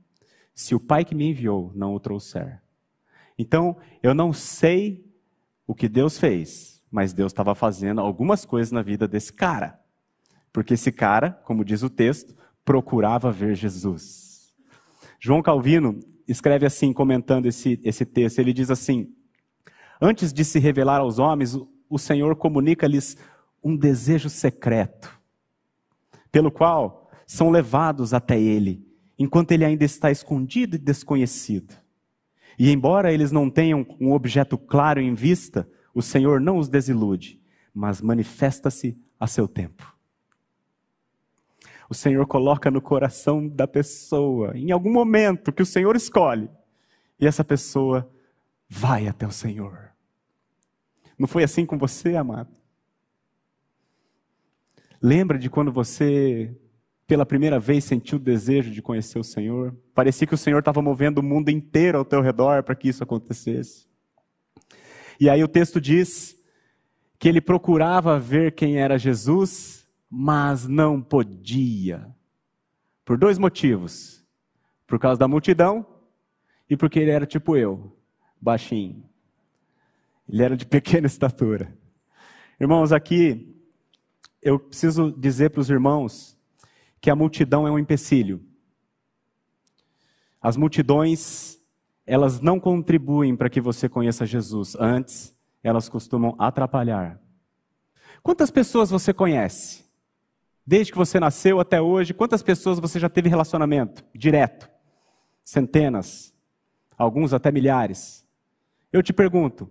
se 0.54 0.74
o 0.74 0.80
Pai 0.80 1.04
que 1.04 1.14
me 1.14 1.30
enviou 1.30 1.72
não 1.74 1.94
o 1.94 2.00
trouxer. 2.00 2.61
Então, 3.42 3.76
eu 4.00 4.14
não 4.14 4.32
sei 4.32 5.04
o 5.66 5.74
que 5.74 5.88
Deus 5.88 6.16
fez, 6.16 6.80
mas 6.88 7.12
Deus 7.12 7.32
estava 7.32 7.56
fazendo 7.56 8.00
algumas 8.00 8.44
coisas 8.44 8.70
na 8.70 8.82
vida 8.82 9.08
desse 9.08 9.32
cara. 9.32 9.80
Porque 10.52 10.74
esse 10.74 10.92
cara, 10.92 11.32
como 11.44 11.64
diz 11.64 11.82
o 11.82 11.90
texto, 11.90 12.36
procurava 12.64 13.32
ver 13.32 13.56
Jesus. 13.56 14.54
João 15.18 15.42
Calvino 15.42 15.98
escreve 16.28 16.66
assim, 16.66 16.92
comentando 16.92 17.46
esse, 17.46 17.80
esse 17.82 18.06
texto: 18.06 18.38
ele 18.38 18.52
diz 18.52 18.70
assim: 18.70 19.12
Antes 20.00 20.32
de 20.32 20.44
se 20.44 20.60
revelar 20.60 21.00
aos 21.00 21.18
homens, 21.18 21.58
o 21.90 21.98
Senhor 21.98 22.36
comunica-lhes 22.36 23.16
um 23.62 23.76
desejo 23.76 24.30
secreto, 24.30 25.10
pelo 26.30 26.52
qual 26.52 27.10
são 27.26 27.50
levados 27.50 28.14
até 28.14 28.40
Ele 28.40 28.86
enquanto 29.18 29.52
ele 29.52 29.64
ainda 29.64 29.84
está 29.84 30.10
escondido 30.10 30.76
e 30.76 30.78
desconhecido. 30.78 31.74
E 32.58 32.70
embora 32.70 33.12
eles 33.12 33.32
não 33.32 33.50
tenham 33.50 33.86
um 34.00 34.12
objeto 34.12 34.56
claro 34.56 35.00
em 35.00 35.14
vista, 35.14 35.68
o 35.94 36.02
Senhor 36.02 36.40
não 36.40 36.58
os 36.58 36.68
desilude, 36.68 37.40
mas 37.74 38.00
manifesta-se 38.00 38.98
a 39.18 39.26
seu 39.26 39.46
tempo. 39.46 39.92
O 41.88 41.94
Senhor 41.94 42.26
coloca 42.26 42.70
no 42.70 42.80
coração 42.80 43.46
da 43.46 43.66
pessoa, 43.66 44.56
em 44.56 44.70
algum 44.70 44.92
momento 44.92 45.52
que 45.52 45.62
o 45.62 45.66
Senhor 45.66 45.94
escolhe, 45.94 46.48
e 47.20 47.26
essa 47.26 47.44
pessoa 47.44 48.10
vai 48.68 49.06
até 49.06 49.26
o 49.26 49.30
Senhor. 49.30 49.90
Não 51.18 51.28
foi 51.28 51.44
assim 51.44 51.66
com 51.66 51.76
você, 51.76 52.16
amado? 52.16 52.50
Lembra 55.00 55.38
de 55.38 55.50
quando 55.50 55.70
você 55.70 56.56
pela 57.06 57.26
primeira 57.26 57.58
vez 57.58 57.84
sentiu 57.84 58.16
o 58.16 58.20
desejo 58.20 58.70
de 58.70 58.80
conhecer 58.80 59.18
o 59.18 59.24
Senhor. 59.24 59.76
Parecia 59.94 60.26
que 60.26 60.34
o 60.34 60.38
Senhor 60.38 60.60
estava 60.60 60.80
movendo 60.80 61.18
o 61.18 61.22
mundo 61.22 61.50
inteiro 61.50 61.98
ao 61.98 62.04
teu 62.04 62.20
redor 62.20 62.62
para 62.62 62.74
que 62.74 62.88
isso 62.88 63.02
acontecesse. 63.02 63.86
E 65.20 65.28
aí 65.28 65.42
o 65.42 65.48
texto 65.48 65.80
diz 65.80 66.36
que 67.18 67.28
ele 67.28 67.40
procurava 67.40 68.18
ver 68.18 68.54
quem 68.54 68.78
era 68.78 68.98
Jesus, 68.98 69.86
mas 70.10 70.66
não 70.66 71.00
podia. 71.00 72.08
Por 73.04 73.16
dois 73.16 73.38
motivos. 73.38 74.24
Por 74.86 74.98
causa 74.98 75.18
da 75.18 75.28
multidão 75.28 75.86
e 76.68 76.76
porque 76.76 76.98
ele 76.98 77.10
era 77.10 77.26
tipo 77.26 77.56
eu, 77.56 77.94
baixinho. 78.40 79.04
Ele 80.28 80.42
era 80.42 80.56
de 80.56 80.64
pequena 80.66 81.06
estatura. 81.06 81.76
Irmãos, 82.58 82.92
aqui 82.92 83.54
eu 84.40 84.58
preciso 84.58 85.12
dizer 85.12 85.50
para 85.50 85.60
os 85.60 85.68
irmãos 85.68 86.36
que 87.02 87.10
a 87.10 87.16
multidão 87.16 87.66
é 87.66 87.70
um 87.70 87.80
empecilho. 87.80 88.40
As 90.40 90.56
multidões, 90.56 91.58
elas 92.06 92.40
não 92.40 92.60
contribuem 92.60 93.36
para 93.36 93.50
que 93.50 93.60
você 93.60 93.88
conheça 93.88 94.24
Jesus. 94.24 94.76
Antes, 94.78 95.36
elas 95.64 95.88
costumam 95.88 96.36
atrapalhar. 96.38 97.20
Quantas 98.22 98.52
pessoas 98.52 98.88
você 98.88 99.12
conhece? 99.12 99.84
Desde 100.64 100.92
que 100.92 100.98
você 100.98 101.18
nasceu 101.18 101.58
até 101.58 101.80
hoje, 101.80 102.14
quantas 102.14 102.40
pessoas 102.40 102.78
você 102.78 103.00
já 103.00 103.08
teve 103.08 103.28
relacionamento 103.28 104.04
direto? 104.14 104.70
Centenas, 105.44 106.32
alguns 106.96 107.34
até 107.34 107.50
milhares. 107.50 108.24
Eu 108.92 109.02
te 109.02 109.12
pergunto, 109.12 109.68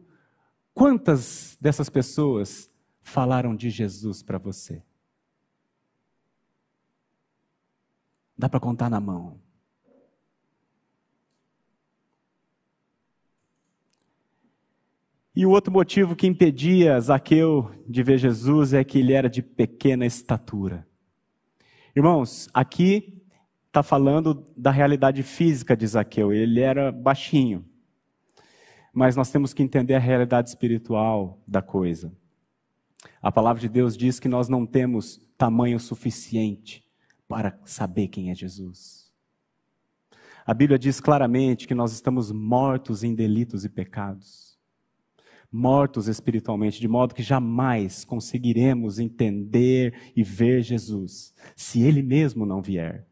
quantas 0.74 1.58
dessas 1.62 1.90
pessoas 1.90 2.70
falaram 3.02 3.56
de 3.56 3.70
Jesus 3.70 4.22
para 4.22 4.38
você? 4.38 4.84
Dá 8.42 8.50
para 8.50 8.60
contar 8.60 8.90
na 8.90 9.00
mão. 9.00 9.40
E 15.36 15.46
o 15.46 15.52
outro 15.52 15.72
motivo 15.72 16.16
que 16.16 16.26
impedia 16.26 17.00
Zaqueu 17.00 17.70
de 17.88 18.02
ver 18.02 18.18
Jesus 18.18 18.74
é 18.74 18.84
que 18.84 18.98
ele 18.98 19.14
era 19.14 19.30
de 19.30 19.44
pequena 19.44 20.08
estatura. 20.08 20.88
Irmãos, 21.96 22.50
aqui 22.52 23.22
está 23.68 23.84
falando 23.84 24.44
da 24.58 24.72
realidade 24.72 25.22
física 25.22 25.78
de 25.78 25.86
Zaqueu. 25.86 26.34
Ele 26.34 26.62
era 26.62 26.92
baixinho. 26.92 27.64
Mas 28.92 29.16
nós 29.16 29.30
temos 29.30 29.54
que 29.54 29.62
entender 29.62 29.94
a 29.94 30.00
realidade 30.00 30.50
espiritual 30.50 31.40
da 31.48 31.62
coisa. 31.62 32.12
A 33.22 33.32
palavra 33.32 33.62
de 33.62 33.70
Deus 33.70 33.96
diz 33.96 34.20
que 34.20 34.28
nós 34.28 34.50
não 34.50 34.66
temos 34.66 35.22
tamanho 35.38 35.80
suficiente 35.80 36.91
para 37.32 37.58
saber 37.64 38.10
quem 38.10 38.30
é 38.30 38.36
Jesus. 38.36 39.10
A 40.46 40.54
Bíblia 40.54 40.78
diz 40.78 41.00
claramente 41.00 41.66
que 41.66 41.74
nós 41.74 41.94
estamos 41.94 42.30
mortos 42.30 43.06
em 43.06 43.16
delitos 43.16 43.64
e 43.64 43.70
pecados. 43.70 44.60
Mortos 45.50 46.10
espiritualmente, 46.10 46.82
de 46.82 46.90
modo 46.90 47.16
que 47.16 47.24
jamais 47.24 48.04
conseguiremos 48.04 49.00
entender 49.00 50.12
e 50.14 50.24
ver 50.24 50.62
Jesus 50.62 51.34
se 51.56 51.82
Ele 51.82 52.02
mesmo 52.02 52.46
não 52.46 52.62
vier. 52.62 53.08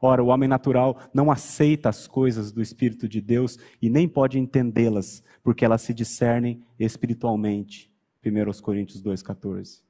Ora, 0.00 0.22
o 0.22 0.28
homem 0.28 0.48
natural 0.48 0.96
não 1.12 1.28
aceita 1.28 1.88
as 1.88 2.06
coisas 2.06 2.52
do 2.52 2.62
Espírito 2.62 3.08
de 3.08 3.20
Deus 3.20 3.58
e 3.82 3.90
nem 3.90 4.06
pode 4.06 4.38
entendê-las, 4.38 5.20
porque 5.42 5.64
elas 5.64 5.82
se 5.82 5.92
discernem 5.92 6.62
espiritualmente. 6.78 7.90
1 8.24 8.62
Coríntios 8.62 9.02
2,14. 9.02 9.82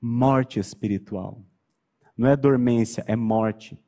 Morte 0.00 0.60
espiritual. 0.60 1.42
Não 2.16 2.28
é 2.28 2.36
dormência, 2.36 3.04
é 3.06 3.14
morte. 3.14 3.78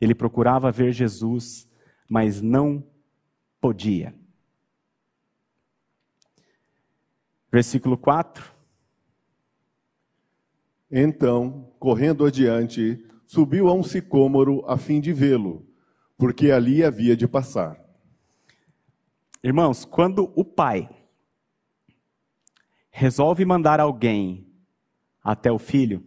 Ele 0.00 0.14
procurava 0.14 0.70
ver 0.70 0.92
Jesus, 0.92 1.68
mas 2.08 2.42
não 2.42 2.84
podia. 3.60 4.14
Versículo 7.50 7.96
4. 7.96 8.54
Então, 10.90 11.72
correndo 11.78 12.26
adiante, 12.26 13.04
subiu 13.26 13.68
a 13.68 13.72
um 13.72 13.82
sicômoro 13.82 14.64
a 14.66 14.76
fim 14.76 15.00
de 15.00 15.12
vê-lo, 15.12 15.66
porque 16.18 16.50
ali 16.50 16.82
havia 16.82 17.16
de 17.16 17.28
passar. 17.28 17.80
Irmãos, 19.42 19.84
quando 19.84 20.32
o 20.34 20.44
pai 20.44 20.88
resolve 22.90 23.44
mandar 23.44 23.80
alguém 23.80 24.46
até 25.22 25.50
o 25.50 25.58
filho, 25.58 26.04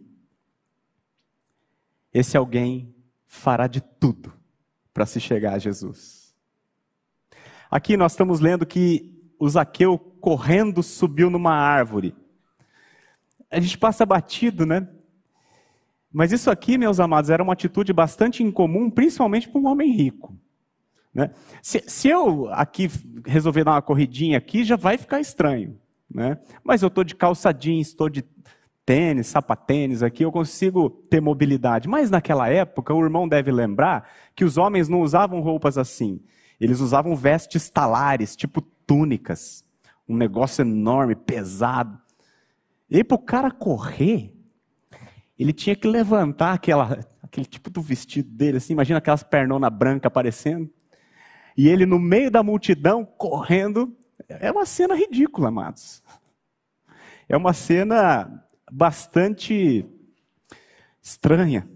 esse 2.14 2.36
alguém 2.36 2.94
fará 3.26 3.66
de 3.66 3.80
tudo 3.80 4.32
para 4.94 5.04
se 5.04 5.20
chegar 5.20 5.54
a 5.54 5.58
Jesus. 5.58 6.32
Aqui 7.68 7.96
nós 7.96 8.12
estamos 8.12 8.38
lendo 8.38 8.64
que 8.64 9.12
o 9.38 9.48
Zaqueu 9.48 9.98
correndo 9.98 10.80
subiu 10.80 11.28
numa 11.28 11.52
árvore. 11.52 12.14
A 13.50 13.58
gente 13.58 13.76
passa 13.76 14.06
batido, 14.06 14.64
né? 14.64 14.88
Mas 16.12 16.30
isso 16.30 16.48
aqui, 16.48 16.78
meus 16.78 17.00
amados, 17.00 17.28
era 17.28 17.42
uma 17.42 17.54
atitude 17.54 17.92
bastante 17.92 18.44
incomum, 18.44 18.88
principalmente 18.88 19.48
para 19.48 19.60
um 19.60 19.66
homem 19.66 19.90
rico. 19.90 20.38
Né? 21.12 21.32
Se, 21.60 21.82
se, 21.88 22.08
eu 22.08 22.48
aqui 22.52 22.88
resolver 23.26 23.64
dar 23.64 23.72
uma 23.72 23.82
corridinha 23.82 24.38
aqui, 24.38 24.62
já 24.62 24.76
vai 24.76 24.96
ficar 24.96 25.20
estranho. 25.20 25.76
Né? 26.08 26.38
Mas 26.62 26.82
eu 26.82 26.88
estou 26.88 27.02
de 27.02 27.16
calça 27.16 27.52
jeans, 27.52 27.88
estou 27.88 28.08
de 28.08 28.24
tênis, 28.84 29.28
sapatênis 29.28 30.02
aqui, 30.02 30.24
eu 30.24 30.32
consigo 30.32 30.90
ter 30.90 31.20
mobilidade. 31.20 31.88
Mas 31.88 32.10
naquela 32.10 32.48
época, 32.48 32.92
o 32.92 33.02
irmão 33.02 33.26
deve 33.26 33.50
lembrar 33.50 34.08
que 34.34 34.44
os 34.44 34.56
homens 34.56 34.88
não 34.88 35.00
usavam 35.00 35.40
roupas 35.40 35.78
assim. 35.78 36.20
Eles 36.60 36.80
usavam 36.80 37.16
vestes 37.16 37.68
talares, 37.68 38.36
tipo 38.36 38.60
túnicas. 38.60 39.64
Um 40.08 40.16
negócio 40.16 40.62
enorme, 40.62 41.14
pesado. 41.14 41.98
E 42.90 43.02
para 43.02 43.14
o 43.14 43.18
cara 43.18 43.50
correr, 43.50 44.32
ele 45.38 45.52
tinha 45.52 45.74
que 45.74 45.88
levantar 45.88 46.52
aquela, 46.52 47.00
aquele 47.22 47.46
tipo 47.46 47.70
do 47.70 47.80
vestido 47.80 48.30
dele, 48.30 48.58
assim, 48.58 48.74
imagina 48.74 48.98
aquelas 48.98 49.22
pernonas 49.22 49.72
brancas 49.72 50.06
aparecendo. 50.06 50.70
E 51.56 51.68
ele 51.68 51.86
no 51.86 51.98
meio 51.98 52.30
da 52.30 52.42
multidão, 52.42 53.04
correndo. 53.04 53.96
É 54.28 54.50
uma 54.50 54.66
cena 54.66 54.94
ridícula, 54.94 55.48
amados. 55.48 56.02
É 57.28 57.36
uma 57.36 57.52
cena 57.52 58.43
bastante 58.74 59.86
estranha. 61.00 61.68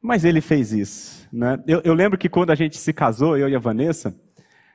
Mas 0.00 0.26
ele 0.26 0.42
fez 0.42 0.72
isso. 0.72 1.26
Né? 1.32 1.62
Eu, 1.66 1.80
eu, 1.82 1.94
lembro 1.94 2.18
que 2.18 2.28
quando 2.28 2.50
a 2.50 2.54
gente 2.54 2.76
se 2.76 2.92
casou, 2.92 3.36
eu 3.36 3.48
e 3.48 3.56
a 3.56 3.58
Vanessa, 3.58 4.14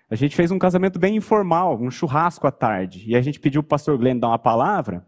a 0.10 0.16
gente 0.16 0.36
fez 0.36 0.50
um 0.50 0.58
casamento 0.58 0.98
bem 0.98 1.16
informal, 1.16 1.80
um 1.80 1.92
churrasco 1.92 2.48
à 2.48 2.52
tarde. 2.52 3.04
E 3.08 3.16
a 3.16 3.22
gente 3.22 3.40
pediu 3.40 3.62
para 3.62 3.68
o 3.68 3.70
pastor 3.70 3.98
Glenn 4.00 4.18
dar 4.18 4.30
uma 4.30 4.40
palavra. 4.40 5.06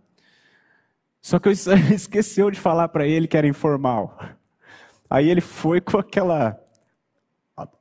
Só 1.20 1.40
que 1.40 1.48
eu 1.48 1.52
esqueceu 1.92 2.52
de 2.52 2.60
falar 2.60 2.88
para 2.90 3.08
ele 3.08 3.28
que 3.28 3.38
era 3.38 3.48
informal. 3.48 4.20
Aí 5.10 5.30
ele 5.30 5.42
foi 5.42 5.82
com 5.82 5.98
aquela 5.98 6.60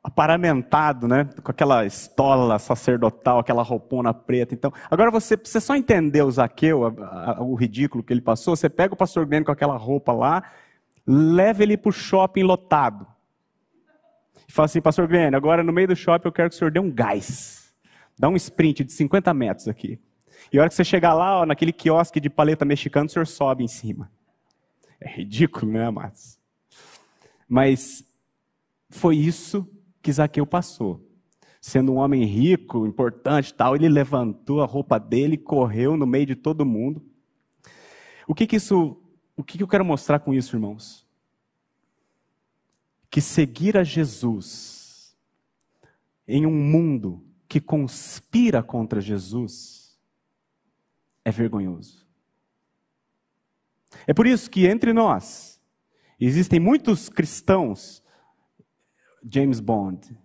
aparamentado, 0.02 1.06
né? 1.06 1.28
Com 1.42 1.50
aquela 1.50 1.84
estola 1.84 2.58
sacerdotal, 2.58 3.38
aquela 3.38 3.62
roupona 3.62 4.14
preta. 4.14 4.54
Então, 4.54 4.72
agora 4.90 5.10
você 5.10 5.36
precisa 5.36 5.60
só 5.60 5.76
entender 5.76 6.22
o 6.22 6.30
Zaqueu, 6.30 6.86
a, 6.86 7.32
a, 7.32 7.42
o 7.42 7.54
ridículo 7.54 8.02
que 8.02 8.12
ele 8.12 8.22
passou. 8.22 8.56
Você 8.56 8.70
pega 8.70 8.94
o 8.94 8.96
pastor 8.96 9.26
Glenn 9.26 9.44
com 9.44 9.52
aquela 9.52 9.76
roupa 9.76 10.12
lá, 10.12 10.42
leva 11.06 11.62
ele 11.62 11.76
para 11.76 11.90
o 11.90 11.92
shopping 11.92 12.42
lotado. 12.42 13.06
E 14.48 14.52
fala 14.52 14.64
assim, 14.64 14.80
pastor 14.80 15.06
Glenn, 15.06 15.34
agora 15.34 15.62
no 15.62 15.72
meio 15.72 15.88
do 15.88 15.96
shopping 15.96 16.26
eu 16.26 16.32
quero 16.32 16.48
que 16.48 16.56
o 16.56 16.58
senhor 16.58 16.70
dê 16.70 16.80
um 16.80 16.90
gás. 16.90 17.70
Dá 18.18 18.30
um 18.30 18.36
sprint 18.36 18.82
de 18.82 18.92
50 18.92 19.34
metros 19.34 19.68
aqui. 19.68 20.00
E 20.50 20.58
a 20.58 20.62
hora 20.62 20.70
que 20.70 20.74
você 20.74 20.84
chegar 20.84 21.12
lá, 21.12 21.40
ó, 21.40 21.46
naquele 21.46 21.72
quiosque 21.72 22.18
de 22.18 22.30
paleta 22.30 22.64
mexicano, 22.64 23.06
o 23.06 23.10
senhor 23.10 23.26
sobe 23.26 23.62
em 23.62 23.68
cima. 23.68 24.10
É 24.98 25.10
ridículo, 25.10 25.70
né, 25.70 25.84
amados? 25.84 26.38
Mas 27.46 28.05
foi 28.88 29.16
isso 29.16 29.68
que 30.03 30.12
Zaqueu 30.12 30.46
passou. 30.46 31.03
Sendo 31.61 31.92
um 31.92 31.96
homem 31.96 32.25
rico, 32.25 32.87
importante 32.87 33.53
tal, 33.53 33.75
ele 33.75 33.88
levantou 33.88 34.62
a 34.62 34.66
roupa 34.66 34.99
dele 34.99 35.37
correu 35.37 35.96
no 35.96 36.07
meio 36.07 36.27
de 36.27 36.37
todo 36.37 36.64
mundo. 36.64 37.05
O 38.27 38.35
que 38.35 38.46
que 38.46 38.57
isso, 38.57 39.01
o 39.37 39.42
que 39.42 39.57
que 39.57 39.64
eu 39.64 39.68
quero 39.68 39.85
mostrar 39.85 40.20
com 40.20 40.33
isso, 40.33 40.55
irmãos? 40.55 41.07
Que 43.11 43.20
seguir 43.20 43.77
a 43.77 43.83
Jesus 43.83 45.16
em 46.27 46.46
um 46.46 46.55
mundo 46.55 47.25
que 47.49 47.61
conspira 47.61 48.62
contra 48.62 49.01
Jesus 49.01 49.99
é 51.25 51.31
vergonhoso. 51.31 52.07
É 54.07 54.14
por 54.14 54.27
isso 54.27 54.51
que 54.51 54.66
entre 54.66 54.92
nós 54.92 55.61
existem 56.18 56.59
muitos 56.59 57.09
cristãos, 57.09 58.03
James 59.28 59.60
Bond, 59.60 60.16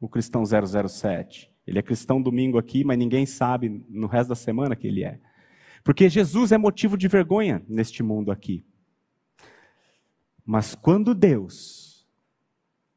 o 0.00 0.08
cristão 0.08 0.42
007. 0.44 1.50
Ele 1.66 1.78
é 1.78 1.82
cristão 1.82 2.20
domingo 2.20 2.58
aqui, 2.58 2.84
mas 2.84 2.98
ninguém 2.98 3.26
sabe 3.26 3.84
no 3.88 4.06
resto 4.06 4.30
da 4.30 4.34
semana 4.34 4.76
que 4.76 4.86
ele 4.86 5.04
é. 5.04 5.20
Porque 5.84 6.08
Jesus 6.08 6.52
é 6.52 6.58
motivo 6.58 6.96
de 6.96 7.08
vergonha 7.08 7.64
neste 7.68 8.02
mundo 8.02 8.30
aqui. 8.30 8.64
Mas 10.44 10.74
quando 10.74 11.14
Deus 11.14 12.06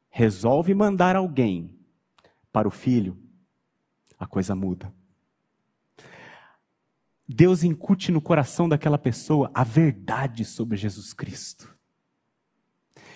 resolve 0.09 0.73
mandar 0.73 1.15
alguém 1.15 1.71
para 2.51 2.67
o 2.67 2.71
filho, 2.71 3.17
a 4.17 4.25
coisa 4.25 4.55
muda. 4.55 4.93
Deus 7.27 7.63
incute 7.63 8.11
no 8.11 8.19
coração 8.19 8.67
daquela 8.67 8.97
pessoa 8.97 9.51
a 9.53 9.63
verdade 9.63 10.43
sobre 10.43 10.75
Jesus 10.75 11.13
Cristo. 11.13 11.78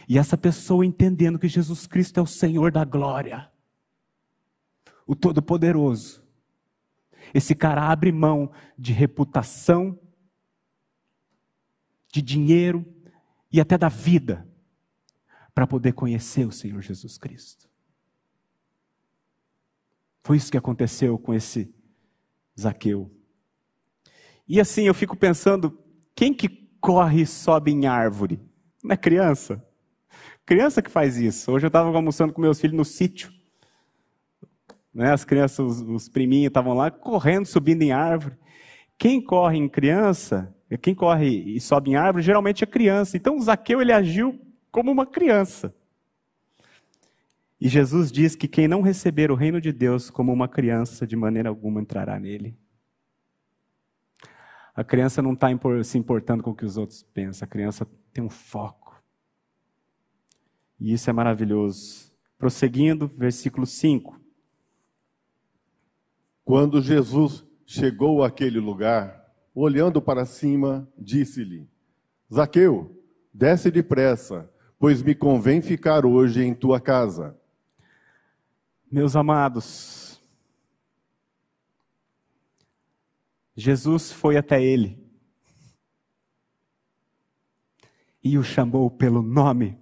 E 0.08 0.18
essa 0.18 0.38
pessoa 0.38 0.86
entendendo 0.86 1.40
que 1.40 1.48
Jesus 1.48 1.88
Cristo 1.88 2.20
é 2.20 2.24
o 2.24 2.28
Senhor 2.28 2.72
da 2.72 2.84
glória, 2.84 3.52
o 5.08 5.16
Todo-Poderoso. 5.16 6.24
Esse 7.34 7.56
cara 7.56 7.90
abre 7.90 8.12
mão 8.12 8.52
de 8.78 8.92
reputação, 8.94 10.00
de 12.12 12.22
dinheiro 12.22 12.86
e 13.52 13.60
até 13.60 13.78
da 13.78 13.90
vida 13.90 14.48
para 15.54 15.68
poder 15.68 15.94
conhecer 15.94 16.46
o 16.46 16.52
Senhor 16.52 16.82
Jesus 16.82 17.18
Cristo. 17.18 17.70
Foi 20.24 20.38
isso 20.38 20.52
que 20.52 20.58
aconteceu 20.58 21.18
com 21.18 21.34
esse 21.34 21.74
Zaqueu. 22.60 23.12
E 24.48 24.60
assim 24.60 24.84
eu 24.84 24.94
fico 24.94 25.16
pensando, 25.16 25.78
quem 26.16 26.34
que 26.34 26.50
corre 26.80 27.22
e 27.22 27.28
sobe 27.28 27.72
em 27.72 27.88
árvore? 27.88 28.40
Não 28.84 28.94
é 28.94 28.98
criança? 28.98 29.66
Criança 30.46 30.82
que 30.82 30.92
faz 30.92 31.18
isso. 31.18 31.52
Hoje 31.52 31.66
eu 31.66 31.68
estava 31.68 31.96
almoçando 31.96 32.34
com 32.34 32.42
meus 32.42 32.60
filhos 32.60 32.76
no 32.76 32.84
sítio. 32.84 33.32
Né? 34.94 35.12
As 35.12 35.24
crianças, 35.24 35.60
os, 35.60 35.82
os 35.82 36.10
priminhos 36.10 36.48
estavam 36.48 36.74
lá 36.74 36.92
correndo, 36.92 37.46
subindo 37.46 37.82
em 37.82 37.92
árvore. 37.92 38.36
Quem 38.98 39.22
corre 39.22 39.58
em 39.58 39.68
criança, 39.68 40.54
quem 40.82 40.94
corre 40.94 41.28
e 41.28 41.60
sobe 41.60 41.92
em 41.92 41.96
árvore, 41.96 42.24
geralmente 42.24 42.64
é 42.64 42.68
criança. 42.68 43.18
Então 43.18 43.40
Zaqueu 43.40 43.82
ele 43.82 43.92
agiu 43.92 44.40
como 44.72 44.92
uma 44.92 45.06
criança. 45.06 45.74
E 47.60 47.70
Jesus 47.70 48.12
diz 48.12 48.36
que 48.36 48.48
quem 48.48 48.68
não 48.68 48.82
receber 48.82 49.32
o 49.32 49.36
reino 49.36 49.62
de 49.62 49.72
Deus 49.72 50.10
como 50.10 50.34
uma 50.34 50.50
criança, 50.50 51.08
de 51.08 51.16
maneira 51.16 51.48
alguma 51.48 51.80
entrará 51.80 52.20
nele. 52.20 52.58
A 54.76 54.84
criança 54.84 55.22
não 55.22 55.34
está 55.34 55.48
se 55.84 55.98
importando 55.98 56.44
com 56.44 56.52
o 56.52 56.56
que 56.56 56.66
os 56.66 56.76
outros 56.76 57.04
pensam, 57.04 57.46
a 57.46 57.50
criança 57.50 57.88
tem 58.12 58.24
um 58.24 58.30
foco. 58.30 58.83
E 60.80 60.94
isso 60.94 61.10
é 61.10 61.14
maravilhoso. 61.14 62.12
Prosseguindo, 62.38 63.08
versículo 63.08 63.66
5. 63.66 64.20
Quando 66.44 66.82
Jesus 66.82 67.46
chegou 67.66 68.24
àquele 68.24 68.60
lugar, 68.60 69.24
olhando 69.56 70.02
para 70.02 70.26
cima, 70.26 70.88
disse-lhe: 70.98 71.70
Zaqueu, 72.34 73.02
desce 73.34 73.72
depressa, 73.72 74.52
pois 74.78 75.02
me 75.02 75.16
convém 75.16 75.62
ficar 75.62 76.06
hoje 76.06 76.44
em 76.44 76.54
tua 76.54 76.82
casa. 76.82 77.40
Meus 78.92 79.16
amados, 79.16 80.22
Jesus 83.56 84.12
foi 84.12 84.38
até 84.38 84.62
ele 84.62 85.04
e 88.24 88.38
o 88.38 88.44
chamou 88.44 88.90
pelo 88.90 89.22
nome. 89.22 89.78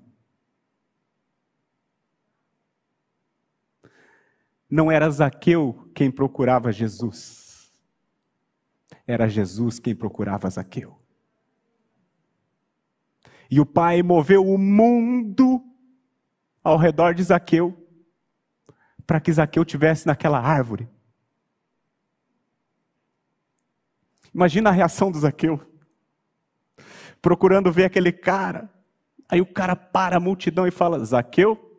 Não 4.71 4.89
era 4.89 5.09
Zaqueu 5.09 5.91
quem 5.93 6.09
procurava 6.09 6.71
Jesus, 6.71 7.69
era 9.05 9.27
Jesus 9.27 9.79
quem 9.79 9.93
procurava 9.93 10.49
Zaqueu. 10.49 10.97
E 13.49 13.59
o 13.59 13.65
Pai 13.65 14.01
moveu 14.01 14.47
o 14.47 14.57
mundo 14.57 15.61
ao 16.63 16.77
redor 16.77 17.13
de 17.13 17.21
Zaqueu, 17.21 17.77
para 19.05 19.19
que 19.19 19.33
Zaqueu 19.33 19.65
tivesse 19.65 20.07
naquela 20.07 20.39
árvore. 20.39 20.89
Imagina 24.33 24.69
a 24.69 24.73
reação 24.73 25.11
do 25.11 25.19
Zaqueu, 25.19 25.59
procurando 27.21 27.73
ver 27.73 27.83
aquele 27.83 28.13
cara. 28.13 28.73
Aí 29.27 29.41
o 29.41 29.45
cara 29.45 29.75
para 29.75 30.15
a 30.15 30.19
multidão 30.21 30.65
e 30.65 30.71
fala: 30.71 31.03
Zaqueu, 31.03 31.70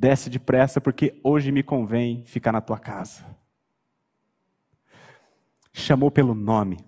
desce 0.00 0.30
depressa, 0.30 0.80
porque 0.80 1.20
hoje 1.22 1.52
me 1.52 1.62
convém 1.62 2.24
ficar 2.24 2.52
na 2.52 2.62
tua 2.62 2.78
casa. 2.78 3.22
Chamou 5.74 6.10
pelo 6.10 6.34
nome. 6.34 6.78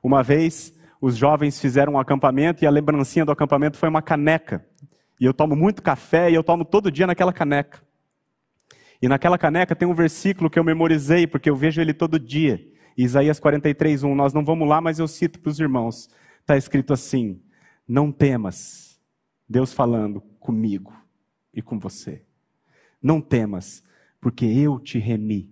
Uma 0.00 0.22
vez, 0.22 0.78
os 1.00 1.16
jovens 1.16 1.60
fizeram 1.60 1.94
um 1.94 1.98
acampamento 1.98 2.62
e 2.62 2.68
a 2.68 2.70
lembrancinha 2.70 3.24
do 3.24 3.32
acampamento 3.32 3.76
foi 3.76 3.88
uma 3.88 4.00
caneca. 4.00 4.64
E 5.20 5.24
eu 5.24 5.34
tomo 5.34 5.56
muito 5.56 5.82
café 5.82 6.30
e 6.30 6.34
eu 6.36 6.44
tomo 6.44 6.64
todo 6.64 6.88
dia 6.88 7.04
naquela 7.04 7.32
caneca. 7.32 7.82
E 9.02 9.08
naquela 9.08 9.36
caneca 9.36 9.74
tem 9.74 9.88
um 9.88 9.94
versículo 9.94 10.48
que 10.48 10.58
eu 10.58 10.62
memorizei, 10.62 11.26
porque 11.26 11.50
eu 11.50 11.56
vejo 11.56 11.80
ele 11.80 11.92
todo 11.92 12.16
dia. 12.16 12.64
Isaías 12.96 13.40
43, 13.40 14.04
1. 14.04 14.14
Nós 14.14 14.32
não 14.32 14.44
vamos 14.44 14.68
lá, 14.68 14.80
mas 14.80 15.00
eu 15.00 15.08
cito 15.08 15.40
para 15.40 15.50
os 15.50 15.58
irmãos. 15.58 16.08
Está 16.40 16.56
escrito 16.56 16.92
assim: 16.92 17.42
Não 17.88 18.12
temas, 18.12 19.00
Deus 19.48 19.72
falando 19.72 20.20
comigo 20.38 21.07
e 21.58 21.62
com 21.62 21.76
você. 21.76 22.24
Não 23.02 23.20
temas, 23.20 23.82
porque 24.20 24.46
eu 24.46 24.78
te 24.78 24.96
remi, 24.98 25.50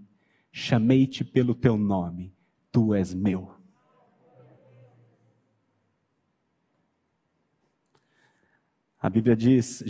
chamei-te 0.53 1.25
pelo 1.25 1.53
teu 1.53 1.77
nome, 1.77 2.33
tu 2.71 2.95
és 2.95 3.13
meu. 3.13 3.51
A 9.01 9.11
Bíblia 9.11 9.37
diz, 9.37 9.83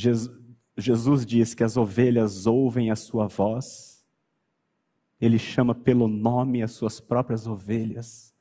Jesus 0.77 1.27
diz 1.27 1.55
que 1.55 1.63
as 1.63 1.77
ovelhas 1.77 2.47
ouvem 2.47 2.91
a 2.91 2.97
sua 2.97 3.27
voz, 3.27 4.03
ele 5.21 5.39
chama 5.39 5.75
pelo 5.75 6.09
nome 6.09 6.63
as 6.63 6.73
suas 6.73 6.99
próprias 6.99 7.47
ovelhas 7.47 8.35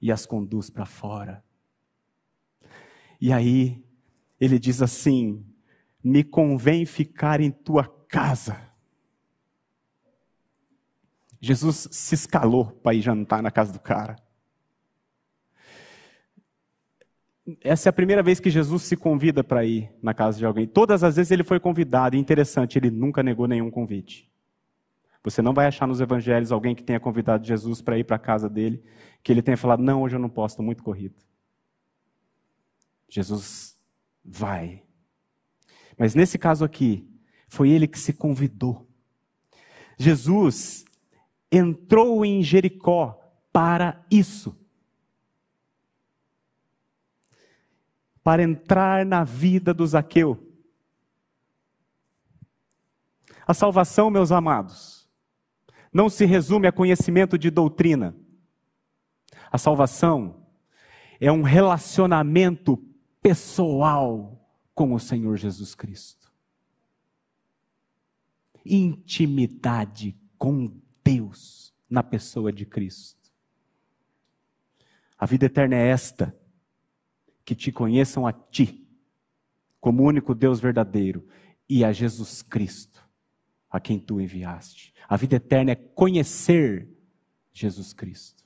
e 0.00 0.10
as 0.10 0.26
conduz 0.26 0.68
para 0.68 0.84
fora. 0.84 1.44
E 3.20 3.32
aí, 3.32 3.84
ele 4.40 4.58
diz 4.58 4.82
assim: 4.82 5.44
Me 6.02 6.24
convém 6.24 6.84
ficar 6.86 7.40
em 7.40 7.50
tua 7.50 7.84
casa. 8.08 8.70
Jesus 11.40 11.88
se 11.90 12.14
escalou 12.14 12.66
para 12.66 12.94
ir 12.94 13.00
jantar 13.00 13.42
na 13.42 13.50
casa 13.50 13.72
do 13.72 13.80
cara. 13.80 14.16
essa 17.62 17.88
é 17.88 17.90
a 17.90 17.92
primeira 17.92 18.22
vez 18.22 18.38
que 18.38 18.50
Jesus 18.50 18.82
se 18.82 18.96
convida 18.96 19.42
para 19.42 19.64
ir 19.64 19.90
na 20.02 20.14
casa 20.14 20.38
de 20.38 20.46
alguém. 20.46 20.66
Todas 20.66 21.02
as 21.02 21.16
vezes 21.16 21.32
ele 21.32 21.42
foi 21.42 21.58
convidado, 21.58 22.14
e 22.14 22.18
interessante, 22.18 22.78
ele 22.78 22.90
nunca 22.90 23.22
negou 23.22 23.48
nenhum 23.48 23.70
convite. 23.70 24.30
Você 25.22 25.42
não 25.42 25.52
vai 25.52 25.66
achar 25.66 25.86
nos 25.86 26.00
evangelhos 26.00 26.52
alguém 26.52 26.74
que 26.74 26.82
tenha 26.82 27.00
convidado 27.00 27.46
Jesus 27.46 27.82
para 27.82 27.98
ir 27.98 28.04
para 28.04 28.16
a 28.16 28.20
casa 28.20 28.48
dele, 28.48 28.82
que 29.22 29.32
ele 29.32 29.42
tenha 29.42 29.56
falado: 29.56 29.82
Não, 29.82 30.02
hoje 30.02 30.16
eu 30.16 30.20
não 30.20 30.28
posso, 30.28 30.54
estou 30.54 30.64
muito 30.64 30.82
corrido. 30.82 31.16
Jesus 33.08 33.78
vai. 34.24 34.82
Mas 36.00 36.14
nesse 36.14 36.38
caso 36.38 36.64
aqui, 36.64 37.06
foi 37.46 37.68
ele 37.68 37.86
que 37.86 37.98
se 37.98 38.14
convidou. 38.14 38.88
Jesus 39.98 40.86
entrou 41.52 42.24
em 42.24 42.42
Jericó 42.42 43.20
para 43.52 44.02
isso. 44.10 44.58
para 48.22 48.42
entrar 48.42 49.04
na 49.06 49.24
vida 49.24 49.72
do 49.72 49.84
Zaqueu. 49.86 50.38
A 53.46 53.54
salvação, 53.54 54.10
meus 54.10 54.30
amados, 54.30 55.08
não 55.90 56.10
se 56.10 56.26
resume 56.26 56.66
a 56.66 56.72
conhecimento 56.72 57.38
de 57.38 57.50
doutrina. 57.50 58.14
A 59.50 59.56
salvação 59.56 60.46
é 61.18 61.32
um 61.32 61.40
relacionamento 61.40 62.76
pessoal 63.22 64.39
com 64.74 64.94
o 64.94 65.00
Senhor 65.00 65.36
Jesus 65.36 65.74
Cristo. 65.74 66.30
Intimidade 68.64 70.16
com 70.38 70.80
Deus 71.02 71.74
na 71.88 72.02
pessoa 72.02 72.52
de 72.52 72.64
Cristo. 72.64 73.30
A 75.18 75.26
vida 75.26 75.46
eterna 75.46 75.76
é 75.76 75.88
esta 75.88 76.34
que 77.44 77.54
te 77.54 77.72
conheçam 77.72 78.26
a 78.26 78.32
ti, 78.32 78.88
como 79.80 80.04
único 80.04 80.34
Deus 80.34 80.60
verdadeiro, 80.60 81.26
e 81.68 81.84
a 81.84 81.92
Jesus 81.92 82.42
Cristo, 82.42 83.06
a 83.70 83.78
quem 83.78 83.98
tu 83.98 84.20
enviaste. 84.20 84.94
A 85.08 85.16
vida 85.16 85.36
eterna 85.36 85.72
é 85.72 85.74
conhecer 85.74 86.88
Jesus 87.52 87.92
Cristo. 87.92 88.44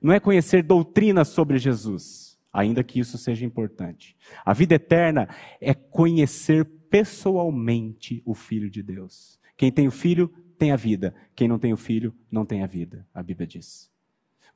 Não 0.00 0.12
é 0.12 0.20
conhecer 0.20 0.62
doutrina 0.62 1.24
sobre 1.24 1.58
Jesus, 1.58 2.33
ainda 2.54 2.84
que 2.84 3.00
isso 3.00 3.18
seja 3.18 3.44
importante. 3.44 4.16
A 4.44 4.52
vida 4.52 4.76
eterna 4.76 5.28
é 5.60 5.74
conhecer 5.74 6.64
pessoalmente 6.88 8.22
o 8.24 8.32
Filho 8.32 8.70
de 8.70 8.80
Deus. 8.80 9.40
Quem 9.56 9.72
tem 9.72 9.88
o 9.88 9.90
Filho 9.90 10.28
tem 10.56 10.70
a 10.70 10.76
vida, 10.76 11.12
quem 11.34 11.48
não 11.48 11.58
tem 11.58 11.72
o 11.72 11.76
Filho 11.76 12.14
não 12.30 12.46
tem 12.46 12.62
a 12.62 12.66
vida, 12.68 13.04
a 13.12 13.20
Bíblia 13.20 13.44
diz. 13.44 13.90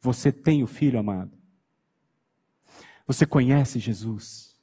Você 0.01 0.31
tem 0.31 0.63
o 0.63 0.67
Filho, 0.69 0.97
amado? 0.97 1.37
Você 3.05 3.27
conhece 3.27 3.81
Jesus? 3.81 4.57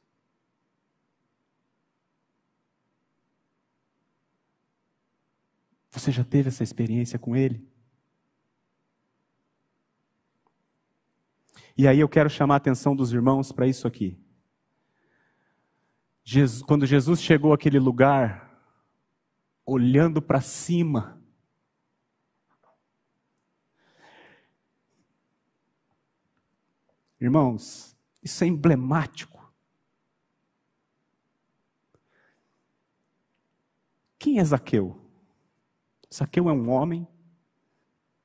Você 5.91 6.09
já 6.09 6.23
teve 6.23 6.47
essa 6.47 6.63
experiência 6.63 7.19
com 7.19 7.35
Ele? 7.35 7.67
E 11.77 11.87
aí 11.87 11.99
eu 11.99 12.07
quero 12.07 12.29
chamar 12.29 12.53
a 12.53 12.57
atenção 12.57 12.95
dos 12.95 13.11
irmãos 13.11 13.51
para 13.51 13.67
isso 13.67 13.85
aqui. 13.85 14.17
Jesus, 16.23 16.63
quando 16.63 16.85
Jesus 16.85 17.21
chegou 17.21 17.53
àquele 17.53 17.79
lugar, 17.79 18.45
olhando 19.65 20.21
para 20.21 20.39
cima, 20.39 21.21
irmãos, 27.19 27.97
isso 28.23 28.43
é 28.43 28.47
emblemático. 28.47 29.35
Quem 34.17 34.39
é 34.39 34.43
Zaqueu? 34.43 34.99
Zaqueu 36.11 36.49
é 36.49 36.53
um 36.53 36.69
homem 36.69 37.05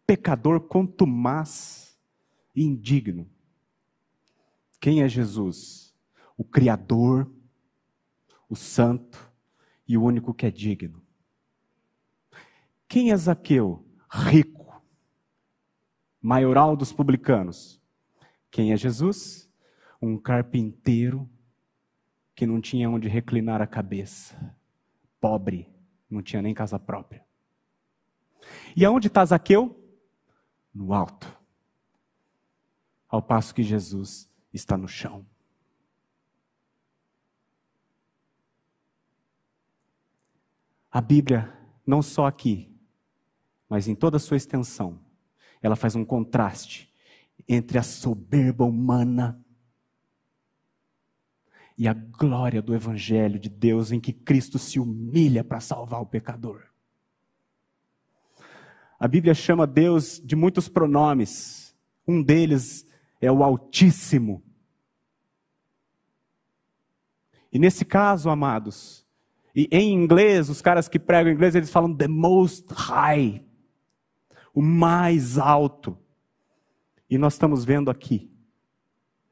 pecador 0.06 0.60
contumaz 0.60 2.00
e 2.54 2.62
indigno. 2.62 3.28
Quem 4.80 5.02
é 5.02 5.08
Jesus? 5.08 5.94
O 6.36 6.42
Criador, 6.42 7.30
o 8.48 8.56
Santo 8.56 9.30
e 9.86 9.96
o 9.96 10.02
único 10.02 10.32
que 10.32 10.46
é 10.46 10.50
digno. 10.50 11.02
Quem 12.88 13.12
é 13.12 13.16
Zaqueu? 13.16 13.84
Rico, 14.10 14.82
maioral 16.20 16.74
dos 16.74 16.92
publicanos. 16.92 17.80
Quem 18.50 18.72
é 18.72 18.76
Jesus? 18.76 19.50
um 20.00 20.16
carpinteiro 20.16 21.28
que 22.34 22.46
não 22.46 22.60
tinha 22.60 22.88
onde 22.88 23.08
reclinar 23.08 23.60
a 23.60 23.66
cabeça, 23.66 24.56
pobre, 25.20 25.68
não 26.08 26.22
tinha 26.22 26.40
nem 26.40 26.54
casa 26.54 26.78
própria. 26.78 27.24
E 28.74 28.84
aonde 28.84 29.08
está 29.08 29.24
Zaqueu? 29.24 29.76
No 30.74 30.94
alto. 30.94 31.38
Ao 33.08 33.20
passo 33.20 33.54
que 33.54 33.62
Jesus 33.62 34.30
está 34.52 34.76
no 34.76 34.88
chão. 34.88 35.24
A 40.90 41.00
Bíblia, 41.00 41.52
não 41.86 42.02
só 42.02 42.26
aqui, 42.26 42.74
mas 43.68 43.86
em 43.86 43.94
toda 43.94 44.16
a 44.16 44.20
sua 44.20 44.36
extensão, 44.36 44.98
ela 45.62 45.76
faz 45.76 45.94
um 45.94 46.04
contraste 46.04 46.92
entre 47.48 47.78
a 47.78 47.82
soberba 47.82 48.64
humana 48.64 49.40
e 51.78 51.86
a 51.86 51.94
glória 51.94 52.60
do 52.60 52.74
Evangelho 52.74 53.38
de 53.38 53.48
Deus 53.48 53.92
em 53.92 54.00
que 54.00 54.12
Cristo 54.12 54.58
se 54.58 54.78
humilha 54.78 55.44
para 55.44 55.60
salvar 55.60 56.02
o 56.02 56.06
pecador. 56.06 56.64
A 58.98 59.08
Bíblia 59.08 59.32
chama 59.32 59.66
Deus 59.66 60.20
de 60.22 60.36
muitos 60.36 60.68
pronomes. 60.68 61.74
Um 62.06 62.22
deles 62.22 62.89
é 63.20 63.30
o 63.30 63.42
Altíssimo. 63.42 64.42
E 67.52 67.58
nesse 67.58 67.84
caso, 67.84 68.30
amados, 68.30 69.04
e 69.54 69.68
em 69.72 69.92
inglês, 69.92 70.48
os 70.48 70.62
caras 70.62 70.88
que 70.88 70.98
pregam 70.98 71.32
inglês, 71.32 71.54
eles 71.54 71.70
falam 71.70 71.94
the 71.94 72.06
most 72.06 72.66
high, 72.72 73.44
o 74.54 74.62
mais 74.62 75.36
alto. 75.36 75.98
E 77.08 77.18
nós 77.18 77.34
estamos 77.34 77.64
vendo 77.64 77.90
aqui, 77.90 78.30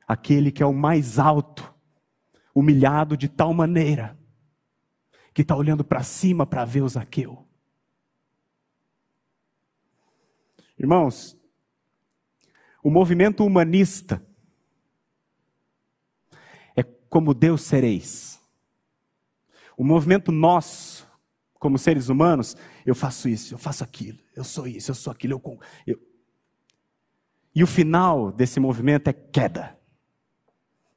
aquele 0.07 0.51
que 0.51 0.63
é 0.63 0.67
o 0.67 0.75
mais 0.75 1.19
alto, 1.19 1.73
humilhado 2.53 3.17
de 3.17 3.29
tal 3.29 3.55
maneira, 3.55 4.19
que 5.33 5.43
está 5.43 5.55
olhando 5.55 5.85
para 5.85 6.03
cima 6.03 6.45
para 6.45 6.65
ver 6.65 6.83
o 6.83 6.89
Zaqueu. 6.89 7.47
Irmãos, 10.77 11.38
o 12.83 12.91
movimento 12.91 13.45
humanista 13.45 14.25
é 16.77 16.83
como 16.83 17.35
Deus 17.35 17.63
sereis. 17.63 18.41
O 19.77 19.85
movimento 19.85 20.33
nós, 20.33 21.07
como 21.59 21.79
seres 21.79 22.09
humanos, 22.09 22.57
eu 22.85 22.95
faço 22.95 23.29
isso, 23.29 23.55
eu 23.55 23.59
faço 23.59 23.85
aquilo, 23.85 24.19
eu 24.35 24.45
sou 24.45 24.67
isso, 24.67 24.91
eu 24.91 24.95
sou 24.95 25.13
aquilo, 25.13 25.35
eu, 25.35 25.61
eu... 25.87 26.09
E 27.55 27.63
o 27.63 27.67
final 27.67 28.31
desse 28.31 28.61
movimento 28.61 29.09
é 29.09 29.13
queda. 29.13 29.77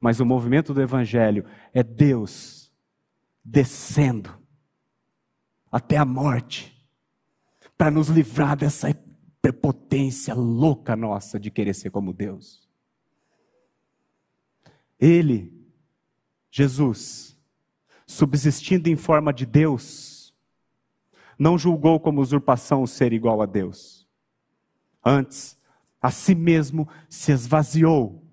Mas 0.00 0.20
o 0.20 0.26
movimento 0.26 0.74
do 0.74 0.82
Evangelho 0.82 1.44
é 1.72 1.82
Deus 1.82 2.72
descendo 3.44 4.36
até 5.70 5.96
a 5.96 6.04
morte 6.04 6.72
para 7.76 7.90
nos 7.90 8.08
livrar 8.08 8.56
dessa 8.56 8.90
prepotência 9.42 10.32
louca 10.34 10.94
nossa 10.94 11.38
de 11.38 11.50
querer 11.50 11.74
ser 11.74 11.90
como 11.90 12.12
Deus. 12.12 12.62
Ele, 15.00 15.52
Jesus, 16.48 17.36
subsistindo 18.06 18.88
em 18.88 18.94
forma 18.94 19.32
de 19.32 19.44
Deus, 19.44 20.32
não 21.36 21.58
julgou 21.58 21.98
como 21.98 22.20
usurpação 22.20 22.84
o 22.84 22.86
ser 22.86 23.12
igual 23.12 23.42
a 23.42 23.46
Deus. 23.46 24.06
Antes, 25.04 25.60
a 26.00 26.12
si 26.12 26.36
mesmo 26.36 26.88
se 27.08 27.32
esvaziou, 27.32 28.24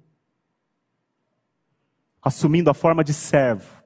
assumindo 2.22 2.70
a 2.70 2.74
forma 2.76 3.04
de 3.04 3.16
servo, 3.16 3.84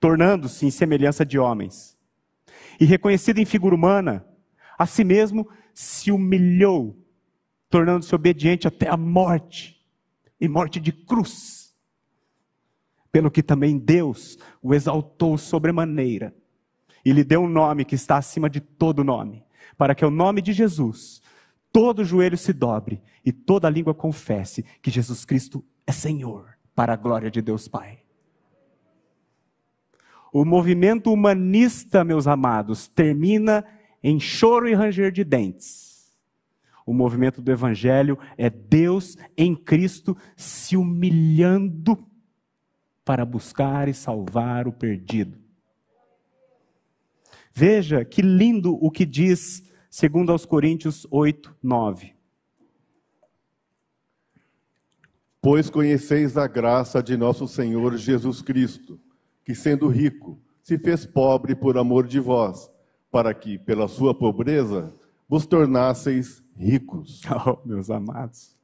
tornando-se 0.00 0.66
em 0.66 0.70
semelhança 0.72 1.24
de 1.24 1.38
homens. 1.38 1.96
E 2.80 2.84
reconhecido 2.84 3.38
em 3.38 3.44
figura 3.44 3.76
humana, 3.76 4.26
a 4.76 4.86
si 4.86 5.04
mesmo 5.04 5.48
se 5.78 6.10
humilhou, 6.10 6.96
tornando-se 7.68 8.14
obediente 8.14 8.66
até 8.66 8.88
a 8.88 8.96
morte 8.96 9.78
e 10.40 10.48
morte 10.48 10.80
de 10.80 10.90
cruz. 10.90 11.76
Pelo 13.12 13.30
que 13.30 13.42
também 13.42 13.76
Deus 13.76 14.38
o 14.62 14.72
exaltou 14.74 15.36
sobremaneira 15.36 16.34
e 17.04 17.12
lhe 17.12 17.22
deu 17.22 17.42
um 17.42 17.48
nome 17.48 17.84
que 17.84 17.94
está 17.94 18.16
acima 18.16 18.48
de 18.48 18.58
todo 18.58 19.04
nome, 19.04 19.44
para 19.76 19.94
que 19.94 20.02
o 20.02 20.10
nome 20.10 20.40
de 20.40 20.54
Jesus 20.54 21.20
todo 21.70 22.06
joelho 22.06 22.38
se 22.38 22.54
dobre 22.54 23.02
e 23.22 23.30
toda 23.30 23.68
língua 23.68 23.94
confesse 23.94 24.64
que 24.80 24.90
Jesus 24.90 25.26
Cristo 25.26 25.62
é 25.86 25.92
Senhor, 25.92 26.56
para 26.74 26.94
a 26.94 26.96
glória 26.96 27.30
de 27.30 27.42
Deus 27.42 27.68
Pai. 27.68 27.98
O 30.32 30.42
movimento 30.42 31.12
humanista, 31.12 32.02
meus 32.02 32.26
amados, 32.26 32.88
termina 32.88 33.62
em 34.08 34.20
choro 34.20 34.68
e 34.68 34.72
ranger 34.72 35.10
de 35.10 35.24
dentes. 35.24 36.16
O 36.86 36.94
movimento 36.94 37.42
do 37.42 37.50
Evangelho 37.50 38.16
é 38.38 38.48
Deus 38.48 39.16
em 39.36 39.52
Cristo 39.52 40.16
se 40.36 40.76
humilhando 40.76 41.98
para 43.04 43.24
buscar 43.24 43.88
e 43.88 43.94
salvar 43.94 44.68
o 44.68 44.72
perdido. 44.72 45.36
Veja 47.52 48.04
que 48.04 48.22
lindo 48.22 48.78
o 48.80 48.92
que 48.92 49.04
diz, 49.04 49.68
segundo 49.90 50.30
aos 50.30 50.46
Coríntios 50.46 51.04
8, 51.10 51.56
9. 51.60 52.14
Pois 55.42 55.68
conheceis 55.68 56.36
a 56.36 56.46
graça 56.46 57.02
de 57.02 57.16
nosso 57.16 57.48
Senhor 57.48 57.96
Jesus 57.96 58.40
Cristo, 58.40 59.00
que 59.44 59.52
sendo 59.52 59.88
rico, 59.88 60.40
se 60.62 60.78
fez 60.78 61.04
pobre 61.04 61.56
por 61.56 61.76
amor 61.76 62.06
de 62.06 62.20
vós 62.20 62.70
para 63.16 63.32
que, 63.32 63.56
pela 63.56 63.88
sua 63.88 64.14
pobreza, 64.14 64.94
vos 65.26 65.46
tornasseis 65.46 66.46
ricos. 66.54 67.22
Oh, 67.46 67.66
meus 67.66 67.88
amados. 67.88 68.54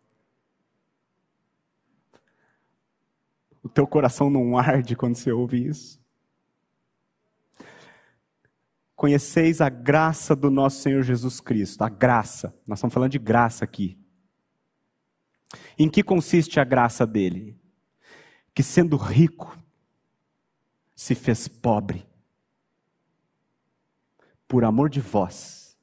O 3.63 3.69
teu 3.71 3.87
coração 3.87 4.29
não 4.29 4.59
arde 4.59 4.95
quando 4.95 5.15
você 5.15 5.33
ouve 5.33 5.67
isso? 5.67 5.99
Conheceis 8.95 9.63
a 9.63 9.71
graça 9.71 10.37
do 10.37 10.51
nosso 10.51 10.83
Senhor 10.83 11.03
Jesus 11.03 11.41
Cristo, 11.41 11.81
a 11.81 11.89
graça. 11.89 12.55
Nós 12.67 12.79
estamos 12.79 12.93
falando 12.93 13.13
de 13.13 13.19
graça 13.19 13.65
aqui. 13.65 13.99
Em 15.79 15.89
que 15.89 16.03
consiste 16.03 16.61
a 16.61 16.65
graça 16.65 17.07
dele? 17.07 17.59
Que 18.53 18.63
sendo 18.63 18.99
rico, 18.99 19.59
se 20.95 21.15
fez 21.15 21.49
pobre 21.49 22.12
por 24.53 24.67
amor 24.67 24.91
de 24.91 25.01
vós. 25.01 25.79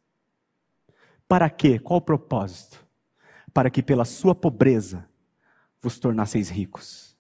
Para 1.28 1.50
quê? 1.50 1.80
Qual 1.80 1.98
o 1.98 2.02
propósito? 2.02 2.86
Para 3.52 3.68
que 3.68 3.82
pela 3.82 4.06
sua 4.06 4.36
pobreza 4.36 5.10
vos 5.82 5.98
tornasseis 5.98 6.50
ricos. 6.50 7.18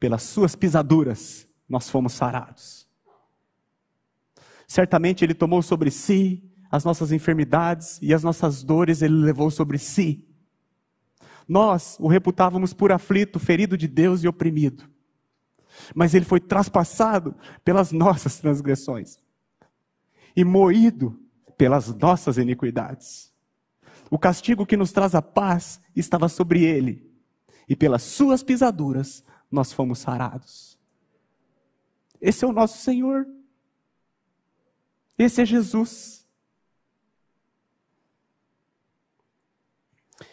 Pelas 0.00 0.24
suas 0.24 0.56
pisaduras 0.56 1.48
nós 1.68 1.88
fomos 1.88 2.14
sarados. 2.14 2.88
Certamente 4.66 5.24
ele 5.24 5.32
tomou 5.32 5.62
sobre 5.62 5.92
si 5.92 6.42
as 6.68 6.84
nossas 6.84 7.12
enfermidades 7.12 8.00
e 8.02 8.12
as 8.12 8.24
nossas 8.24 8.64
dores 8.64 9.00
ele 9.00 9.14
levou 9.14 9.48
sobre 9.48 9.78
si. 9.78 10.26
Nós 11.46 11.96
o 12.00 12.08
reputávamos 12.08 12.74
por 12.74 12.90
aflito, 12.90 13.38
ferido 13.38 13.76
de 13.76 13.86
Deus 13.86 14.24
e 14.24 14.28
oprimido. 14.28 14.90
Mas 15.94 16.14
ele 16.14 16.24
foi 16.24 16.40
traspassado 16.40 17.32
pelas 17.64 17.92
nossas 17.92 18.40
transgressões 18.40 19.24
e 20.36 20.44
moído 20.44 21.18
pelas 21.56 21.88
nossas 21.96 22.36
iniquidades. 22.36 23.34
O 24.10 24.18
castigo 24.18 24.66
que 24.66 24.76
nos 24.76 24.92
traz 24.92 25.14
a 25.14 25.22
paz 25.22 25.80
estava 25.96 26.28
sobre 26.28 26.62
ele, 26.62 27.10
e 27.68 27.74
pelas 27.74 28.02
suas 28.02 28.42
pisaduras 28.42 29.24
nós 29.50 29.72
fomos 29.72 29.98
sarados. 29.98 30.78
Esse 32.20 32.44
é 32.44 32.48
o 32.48 32.52
nosso 32.52 32.78
Senhor. 32.78 33.26
Esse 35.18 35.42
é 35.42 35.44
Jesus. 35.46 36.26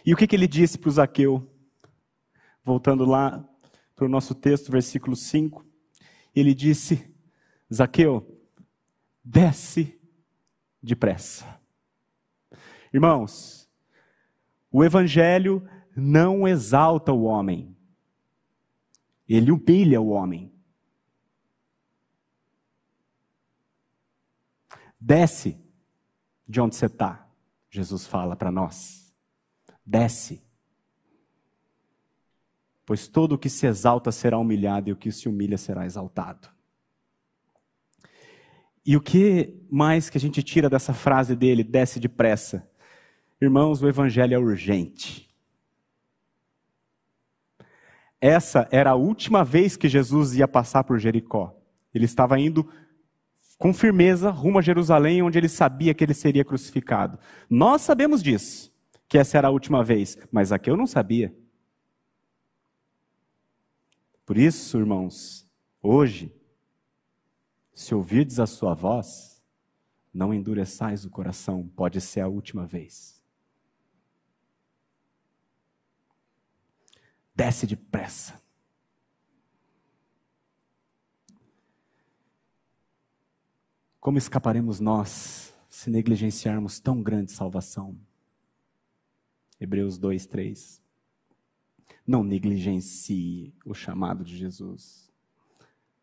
E 0.05 0.13
o 0.13 0.17
que, 0.17 0.27
que 0.27 0.35
ele 0.35 0.47
disse 0.47 0.77
para 0.77 0.89
o 0.89 0.91
Zaqueu? 0.91 1.49
Voltando 2.63 3.05
lá 3.05 3.43
para 3.95 4.05
o 4.05 4.09
nosso 4.09 4.35
texto, 4.35 4.71
versículo 4.71 5.15
5. 5.15 5.65
Ele 6.35 6.53
disse: 6.53 7.13
Zaqueu, 7.73 8.42
desce 9.23 9.99
depressa. 10.81 11.59
Irmãos, 12.93 13.69
o 14.69 14.83
Evangelho 14.83 15.67
não 15.95 16.47
exalta 16.47 17.13
o 17.13 17.23
homem, 17.23 17.75
ele 19.27 19.51
humilha 19.51 20.01
o 20.01 20.09
homem. 20.09 20.51
Desce 24.99 25.59
de 26.47 26.61
onde 26.61 26.75
você 26.75 26.85
está, 26.85 27.27
Jesus 27.69 28.05
fala 28.05 28.35
para 28.35 28.51
nós. 28.51 29.13
Desce. 29.85 30.41
Pois 32.85 33.07
todo 33.07 33.33
o 33.33 33.37
que 33.37 33.49
se 33.49 33.65
exalta 33.65 34.11
será 34.11 34.37
humilhado 34.37 34.89
e 34.89 34.93
o 34.93 34.97
que 34.97 35.11
se 35.11 35.27
humilha 35.27 35.57
será 35.57 35.85
exaltado. 35.85 36.49
E 38.85 38.97
o 38.97 39.01
que 39.01 39.53
mais 39.69 40.09
que 40.09 40.17
a 40.17 40.21
gente 40.21 40.43
tira 40.43 40.69
dessa 40.69 40.93
frase 40.93 41.35
dele, 41.35 41.63
desce 41.63 41.99
depressa? 41.99 42.69
Irmãos, 43.41 43.81
o 43.81 43.87
evangelho 43.87 44.33
é 44.33 44.37
urgente. 44.37 45.29
Essa 48.19 48.67
era 48.71 48.91
a 48.91 48.95
última 48.95 49.43
vez 49.43 49.75
que 49.75 49.89
Jesus 49.89 50.33
ia 50.35 50.47
passar 50.47 50.83
por 50.83 50.97
Jericó. 50.97 51.53
Ele 51.93 52.05
estava 52.05 52.39
indo 52.39 52.69
com 53.57 53.73
firmeza 53.73 54.29
rumo 54.29 54.59
a 54.59 54.61
Jerusalém, 54.61 55.21
onde 55.21 55.37
ele 55.37 55.49
sabia 55.49 55.93
que 55.93 56.03
ele 56.03 56.13
seria 56.13 56.43
crucificado. 56.43 57.19
Nós 57.49 57.81
sabemos 57.81 58.23
disso, 58.23 58.73
que 59.07 59.17
essa 59.17 59.37
era 59.37 59.47
a 59.47 59.51
última 59.51 59.83
vez, 59.83 60.17
mas 60.31 60.51
aqui 60.51 60.69
eu 60.69 60.77
não 60.77 60.87
sabia. 60.87 61.33
Por 64.25 64.37
isso, 64.37 64.77
irmãos, 64.77 65.47
hoje, 65.81 66.33
se 67.73 67.95
ouvirdes 67.95 68.39
a 68.39 68.45
sua 68.45 68.73
voz, 68.73 69.41
não 70.13 70.33
endureçais 70.33 71.05
o 71.05 71.09
coração, 71.09 71.67
pode 71.75 71.99
ser 71.99 72.21
a 72.21 72.27
última 72.27 72.65
vez. 72.65 73.21
Desce 77.35 77.65
depressa. 77.65 78.39
Como 83.99 84.17
escaparemos 84.17 84.79
nós 84.79 85.53
se 85.67 85.89
negligenciarmos 85.89 86.79
tão 86.79 87.01
grande 87.01 87.31
salvação? 87.31 87.97
Hebreus 89.59 89.97
2, 89.97 90.25
3. 90.27 90.83
Não 92.05 92.23
negligencie 92.23 93.55
o 93.65 93.73
chamado 93.73 94.23
de 94.23 94.37
Jesus. 94.37 95.09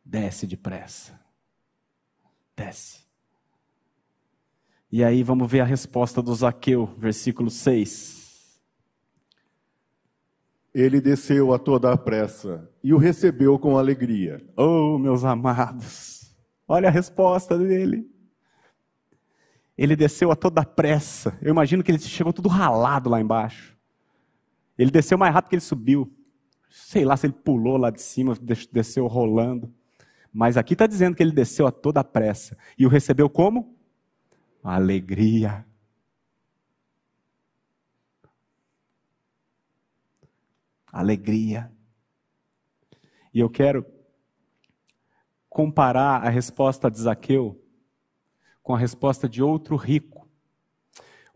Desce 0.05 0.47
depressa. 0.47 1.30
Desce. 2.61 3.01
E 4.93 5.03
aí 5.03 5.23
vamos 5.23 5.51
ver 5.51 5.61
a 5.61 5.65
resposta 5.65 6.21
do 6.21 6.35
Zaqueu, 6.35 6.87
versículo 6.99 7.49
6. 7.49 8.61
Ele 10.75 11.01
desceu 11.01 11.55
a 11.55 11.59
toda 11.59 11.91
a 11.91 11.97
pressa 11.97 12.71
e 12.85 12.93
o 12.93 12.99
recebeu 12.99 13.59
com 13.59 13.79
alegria. 13.79 14.45
Oh, 14.55 14.99
meus 14.99 15.25
amados, 15.25 16.37
olha 16.69 16.89
a 16.89 16.93
resposta 16.93 17.57
dele. 17.57 18.07
Ele 19.77 19.97
desceu 19.97 20.31
a 20.31 20.37
toda 20.37 20.63
pressa. 20.63 21.39
Eu 21.41 21.51
imagino 21.51 21.83
que 21.83 21.91
ele 21.91 21.99
chegou 21.99 22.31
tudo 22.31 22.51
ralado 22.51 23.09
lá 23.09 23.19
embaixo. 23.19 23.75
Ele 24.77 24.91
desceu 24.91 25.17
mais 25.17 25.33
rápido 25.33 25.49
que 25.49 25.55
ele 25.57 25.63
subiu. 25.63 26.15
Sei 26.69 27.07
lá 27.07 27.17
se 27.17 27.27
ele 27.27 27.33
pulou 27.33 27.79
lá 27.79 27.89
de 27.89 28.03
cima, 28.03 28.37
desceu 28.71 29.07
rolando. 29.07 29.73
Mas 30.33 30.57
aqui 30.57 30.75
está 30.75 30.87
dizendo 30.87 31.17
que 31.17 31.23
ele 31.23 31.33
desceu 31.33 31.67
a 31.67 31.73
toda 31.73 32.05
pressa. 32.05 32.57
E 32.79 32.87
o 32.87 32.89
recebeu 32.89 33.29
como? 33.29 33.77
Alegria. 34.63 35.67
Alegria. 40.93 41.73
E 43.33 43.41
eu 43.41 43.49
quero 43.49 43.85
comparar 45.49 46.25
a 46.25 46.29
resposta 46.29 46.91
de 46.91 47.01
Zaqueu 47.01 47.61
com 48.63 48.75
a 48.75 48.79
resposta 48.79 49.29
de 49.29 49.43
outro 49.43 49.77
rico. 49.77 50.29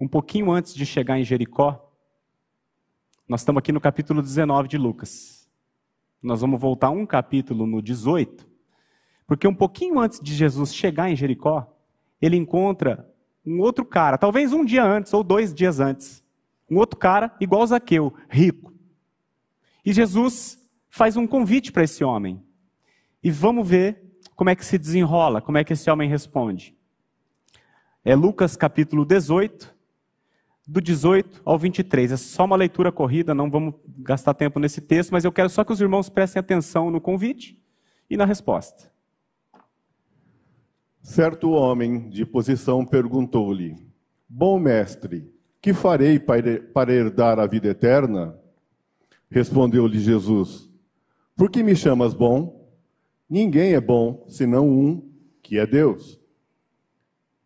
Um 0.00 0.06
pouquinho 0.06 0.52
antes 0.52 0.74
de 0.74 0.84
chegar 0.84 1.18
em 1.18 1.24
Jericó, 1.24 1.92
nós 3.26 3.40
estamos 3.40 3.58
aqui 3.58 3.72
no 3.72 3.80
capítulo 3.80 4.22
19 4.22 4.68
de 4.68 4.76
Lucas. 4.76 5.48
Nós 6.22 6.40
vamos 6.40 6.60
voltar 6.60 6.90
um 6.90 7.06
capítulo 7.06 7.66
no 7.66 7.80
18, 7.80 8.53
porque 9.26 9.48
um 9.48 9.54
pouquinho 9.54 9.98
antes 9.98 10.20
de 10.20 10.34
Jesus 10.34 10.74
chegar 10.74 11.10
em 11.10 11.16
Jericó, 11.16 11.72
ele 12.20 12.36
encontra 12.36 13.08
um 13.44 13.60
outro 13.60 13.84
cara, 13.84 14.16
talvez 14.16 14.52
um 14.52 14.64
dia 14.64 14.84
antes 14.84 15.12
ou 15.12 15.22
dois 15.22 15.52
dias 15.52 15.80
antes, 15.80 16.22
um 16.70 16.76
outro 16.76 16.98
cara 16.98 17.34
igual 17.40 17.66
Zaqueu, 17.66 18.14
rico. 18.28 18.72
E 19.84 19.92
Jesus 19.92 20.58
faz 20.88 21.16
um 21.16 21.26
convite 21.26 21.70
para 21.70 21.84
esse 21.84 22.02
homem. 22.02 22.42
E 23.22 23.30
vamos 23.30 23.68
ver 23.68 24.02
como 24.34 24.50
é 24.50 24.56
que 24.56 24.64
se 24.64 24.78
desenrola, 24.78 25.40
como 25.40 25.58
é 25.58 25.64
que 25.64 25.72
esse 25.72 25.90
homem 25.90 26.08
responde. 26.08 26.74
É 28.04 28.14
Lucas 28.14 28.56
capítulo 28.56 29.04
18, 29.04 29.74
do 30.66 30.80
18 30.80 31.42
ao 31.44 31.58
23. 31.58 32.12
É 32.12 32.16
só 32.16 32.44
uma 32.44 32.56
leitura 32.56 32.90
corrida, 32.90 33.34
não 33.34 33.50
vamos 33.50 33.74
gastar 33.98 34.34
tempo 34.34 34.58
nesse 34.58 34.80
texto, 34.80 35.10
mas 35.10 35.24
eu 35.24 35.32
quero 35.32 35.50
só 35.50 35.64
que 35.64 35.72
os 35.72 35.80
irmãos 35.80 36.08
prestem 36.08 36.40
atenção 36.40 36.90
no 36.90 37.00
convite 37.00 37.60
e 38.08 38.16
na 38.16 38.24
resposta. 38.24 38.90
Certo 41.04 41.50
homem 41.50 42.08
de 42.08 42.24
posição 42.24 42.82
perguntou-lhe: 42.82 43.76
Bom 44.26 44.58
mestre, 44.58 45.30
que 45.60 45.74
farei 45.74 46.18
para 46.18 46.94
herdar 46.94 47.38
a 47.38 47.46
vida 47.46 47.68
eterna? 47.68 48.34
Respondeu-lhe 49.28 49.98
Jesus: 49.98 50.66
Por 51.36 51.50
que 51.50 51.62
me 51.62 51.76
chamas 51.76 52.14
bom? 52.14 52.66
Ninguém 53.28 53.74
é 53.74 53.80
bom 53.82 54.24
senão 54.28 54.66
um, 54.66 55.06
que 55.42 55.58
é 55.58 55.66
Deus. 55.66 56.18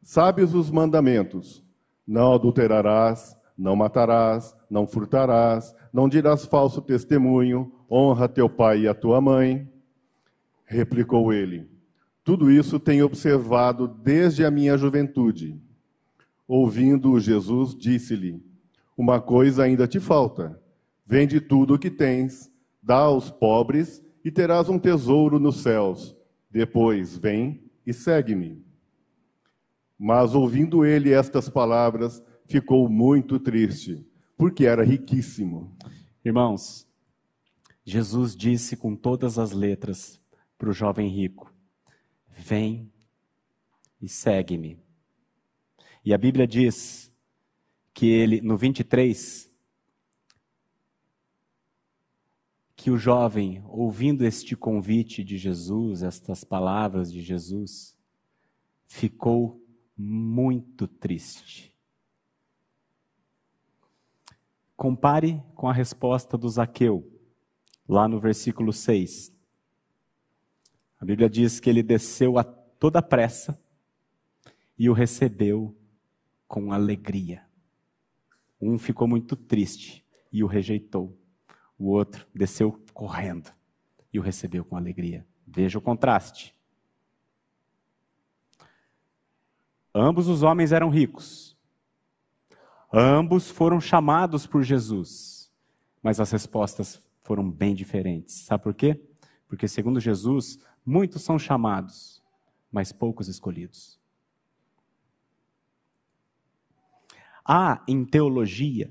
Sabes 0.05 0.55
os 0.55 0.71
mandamentos: 0.71 1.61
não 2.07 2.35
adulterarás, 2.35 3.37
não 3.59 3.75
matarás, 3.75 4.55
não 4.71 4.87
furtarás, 4.87 5.75
não 5.93 6.09
dirás 6.09 6.47
falso 6.47 6.81
testemunho, 6.81 7.73
honra 7.91 8.29
teu 8.29 8.49
pai 8.49 8.83
e 8.83 8.89
a 8.89 8.95
tua 8.95 9.21
mãe. 9.21 9.69
Replicou 10.65 11.33
ele: 11.33 11.78
Tudo 12.29 12.51
isso 12.51 12.79
tenho 12.79 13.07
observado 13.07 13.89
desde 13.89 14.45
a 14.45 14.51
minha 14.51 14.77
juventude. 14.77 15.59
Ouvindo 16.47 17.19
Jesus, 17.19 17.75
disse-lhe: 17.75 18.45
Uma 18.99 19.19
coisa 19.19 19.63
ainda 19.63 19.89
te 19.89 19.99
falta. 19.99 20.61
Vende 21.07 21.41
tudo 21.41 21.73
o 21.73 21.79
que 21.79 21.91
tens, 21.91 22.53
dá 22.83 22.97
aos 22.97 23.31
pobres 23.31 24.05
e 24.23 24.31
terás 24.31 24.69
um 24.69 24.79
tesouro 24.79 25.41
nos 25.41 25.63
céus. 25.63 26.15
Depois, 26.51 27.17
vem 27.17 27.63
e 27.87 27.95
segue-me. 27.95 28.63
Mas 29.99 30.35
ouvindo 30.35 30.85
ele 30.85 31.15
estas 31.15 31.49
palavras, 31.49 32.23
ficou 32.45 32.91
muito 32.91 33.41
triste, 33.41 34.07
porque 34.37 34.67
era 34.67 34.85
riquíssimo. 34.85 35.75
Irmãos, 36.23 36.87
Jesus 37.87 38.37
disse 38.37 38.77
com 38.77 38.95
todas 38.95 39.39
as 39.39 39.53
letras 39.53 40.21
para 40.59 40.69
o 40.69 40.75
jovem 40.75 41.09
rico: 41.09 41.57
Vem 42.39 42.93
e 44.01 44.09
segue-me. 44.09 44.79
E 46.05 46.15
a 46.15 46.19
Bíblia 46.19 46.47
diz 46.47 47.13
que 47.93 48.07
ele, 48.07 48.41
no 48.41 48.57
23, 48.57 49.53
que 52.77 52.93
o 52.93 52.97
jovem, 52.97 53.63
ouvindo 53.67 54.25
este 54.25 54.57
convite 54.57 55.25
de 55.25 55.37
Jesus, 55.37 56.05
estas 56.05 56.45
palavras 56.45 57.13
de 57.13 57.21
Jesus, 57.21 57.99
ficou 58.87 59.61
muito 59.97 60.87
triste. 60.87 61.75
Compare 64.77 65.43
com 65.57 65.69
a 65.69 65.73
resposta 65.73 66.39
do 66.39 66.49
Zaqueu, 66.49 67.05
lá 67.89 68.07
no 68.07 68.21
versículo 68.21 68.73
6. 68.73 69.37
A 71.01 71.05
Bíblia 71.05 71.29
diz 71.29 71.61
que 71.61 71.71
ele 71.71 71.83
desceu 71.83 72.39
a 72.39 72.45
toda 72.45 73.01
pressa 73.01 73.61
e 74.79 74.91
o 74.91 74.93
recebeu 74.93 75.77
com 76.47 76.73
alegria. 76.73 77.43
Um 78.61 78.79
ficou 78.79 79.07
muito 79.07 79.37
triste 79.37 80.05
e 80.33 80.43
o 80.43 80.47
rejeitou. 80.47 81.17
O 81.79 81.87
outro 81.91 82.27
desceu 82.35 82.85
correndo 82.93 83.53
e 84.13 84.19
o 84.19 84.23
recebeu 84.23 84.65
com 84.65 84.77
alegria. 84.77 85.25
Veja 85.47 85.79
o 85.79 85.83
contraste. 85.83 86.55
Ambos 89.95 90.29
os 90.29 90.43
homens 90.43 90.73
eram 90.73 90.91
ricos. 90.91 91.57
Ambos 92.93 93.51
foram 93.51 93.81
chamados 93.81 94.47
por 94.47 94.63
Jesus. 94.63 95.51
Mas 96.03 96.21
as 96.21 96.31
respostas 96.31 97.01
foram 97.23 97.49
bem 97.49 97.75
diferentes. 97.75 98.35
Sabe 98.45 98.63
por 98.65 98.75
quê? 98.75 99.01
Porque, 99.47 99.67
segundo 99.67 100.01
Jesus, 100.01 100.59
muitos 100.89 101.21
são 101.21 101.39
chamados, 101.39 102.23
mas 102.73 102.93
poucos 102.93 103.29
escolhidos. 103.29 104.01
Há 107.45 107.85
em 107.87 108.07
teologia 108.07 108.91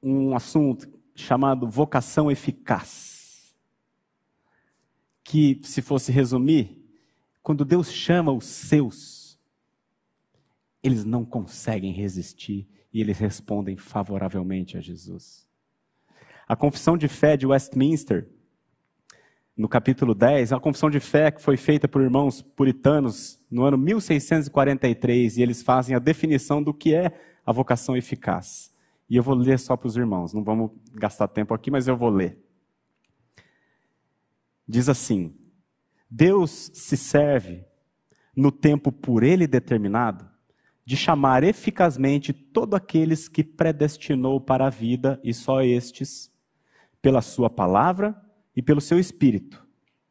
um 0.00 0.34
assunto 0.36 0.88
chamado 1.12 1.68
vocação 1.68 2.30
eficaz. 2.30 3.52
Que, 5.24 5.60
se 5.64 5.82
fosse 5.82 6.12
resumir, 6.12 6.80
quando 7.42 7.64
Deus 7.64 7.90
chama 7.90 8.32
os 8.32 8.44
seus, 8.44 9.40
eles 10.82 11.04
não 11.04 11.24
conseguem 11.24 11.92
resistir 11.92 12.68
e 12.92 13.00
eles 13.00 13.18
respondem 13.18 13.76
favoravelmente 13.76 14.76
a 14.76 14.80
Jesus. 14.80 15.48
A 16.46 16.54
confissão 16.54 16.96
de 16.96 17.08
fé 17.08 17.36
de 17.36 17.46
Westminster, 17.46 18.28
no 19.62 19.68
capítulo 19.68 20.12
10, 20.12 20.50
é 20.50 20.54
uma 20.56 20.60
confissão 20.60 20.90
de 20.90 20.98
fé 20.98 21.30
que 21.30 21.40
foi 21.40 21.56
feita 21.56 21.86
por 21.86 22.02
irmãos 22.02 22.42
puritanos 22.42 23.40
no 23.48 23.62
ano 23.62 23.78
1643, 23.78 25.36
e 25.36 25.42
eles 25.42 25.62
fazem 25.62 25.94
a 25.94 26.00
definição 26.00 26.60
do 26.60 26.74
que 26.74 26.92
é 26.92 27.12
a 27.46 27.52
vocação 27.52 27.96
eficaz. 27.96 28.74
E 29.08 29.14
eu 29.14 29.22
vou 29.22 29.36
ler 29.36 29.60
só 29.60 29.76
para 29.76 29.86
os 29.86 29.96
irmãos, 29.96 30.34
não 30.34 30.42
vamos 30.42 30.72
gastar 30.94 31.28
tempo 31.28 31.54
aqui, 31.54 31.70
mas 31.70 31.86
eu 31.86 31.96
vou 31.96 32.08
ler. 32.08 32.44
Diz 34.66 34.88
assim: 34.88 35.32
Deus 36.10 36.72
se 36.74 36.96
serve, 36.96 37.64
no 38.34 38.50
tempo 38.50 38.90
por 38.90 39.22
ele 39.22 39.46
determinado, 39.46 40.28
de 40.84 40.96
chamar 40.96 41.44
eficazmente 41.44 42.32
todos 42.32 42.74
aqueles 42.74 43.28
que 43.28 43.44
predestinou 43.44 44.40
para 44.40 44.66
a 44.66 44.70
vida, 44.70 45.20
e 45.22 45.32
só 45.32 45.62
estes, 45.62 46.32
pela 47.00 47.22
sua 47.22 47.48
palavra 47.48 48.20
e 48.56 48.62
pelo 48.62 48.80
seu 48.80 48.98
espírito. 48.98 49.64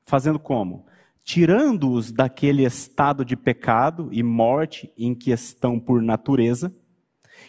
Fazendo 0.05 0.39
como? 0.39 0.85
Tirando-os 1.23 2.11
daquele 2.11 2.65
estado 2.65 3.23
de 3.23 3.35
pecado 3.35 4.09
e 4.11 4.23
morte 4.23 4.91
em 4.97 5.13
que 5.13 5.31
estão 5.31 5.79
por 5.79 6.01
natureza 6.01 6.75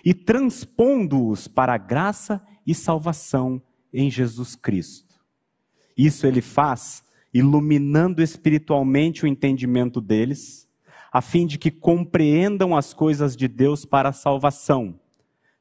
e 0.04 0.12
transpondo-os 0.12 1.48
para 1.48 1.74
a 1.74 1.78
graça 1.78 2.42
e 2.66 2.74
salvação 2.74 3.62
em 3.92 4.10
Jesus 4.10 4.54
Cristo. 4.54 5.14
Isso 5.96 6.26
ele 6.26 6.40
faz 6.40 7.02
iluminando 7.32 8.22
espiritualmente 8.22 9.24
o 9.24 9.26
entendimento 9.26 10.00
deles, 10.00 10.68
a 11.10 11.20
fim 11.20 11.46
de 11.46 11.58
que 11.58 11.70
compreendam 11.70 12.76
as 12.76 12.92
coisas 12.92 13.36
de 13.36 13.48
Deus 13.48 13.84
para 13.84 14.10
a 14.10 14.12
salvação, 14.12 14.98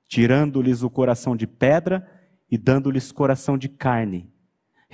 tirando-lhes 0.07 0.83
o 0.83 0.89
coração 0.89 1.35
de 1.35 1.47
pedra 1.47 2.09
e 2.49 2.57
dando-lhes 2.57 3.11
coração 3.11 3.57
de 3.57 3.69
carne, 3.69 4.30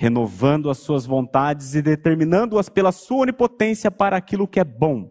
renovando 0.00 0.70
as 0.70 0.78
suas 0.78 1.04
vontades 1.04 1.74
e 1.74 1.82
determinando-as 1.82 2.68
pela 2.68 2.92
sua 2.92 3.22
onipotência 3.22 3.90
para 3.90 4.16
aquilo 4.16 4.46
que 4.46 4.60
é 4.60 4.64
bom, 4.64 5.10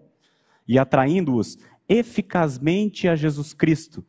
e 0.66 0.80
atraindo-os 0.80 1.58
eficazmente 1.90 3.06
a 3.06 3.14
Jesus 3.14 3.54
Cristo, 3.54 4.02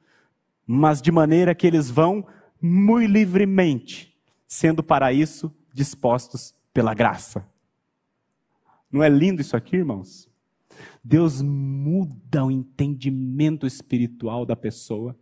mas 0.65 1.03
de 1.03 1.11
maneira 1.11 1.53
que 1.53 1.67
eles 1.67 1.91
vão 1.91 2.25
muito 2.63 3.11
livremente, 3.11 4.17
sendo 4.47 4.81
para 4.81 5.13
isso 5.13 5.53
dispostos 5.75 6.55
pela 6.73 6.95
graça. 6.95 7.45
Não 8.89 9.03
é 9.03 9.09
lindo 9.09 9.41
isso 9.41 9.57
aqui, 9.57 9.79
irmãos? 9.79 10.31
Deus 11.03 11.43
muda 11.43 12.45
o 12.45 12.53
entendimento 12.53 13.67
espiritual 13.67 14.47
da 14.47 14.55
pessoa, 14.55 15.19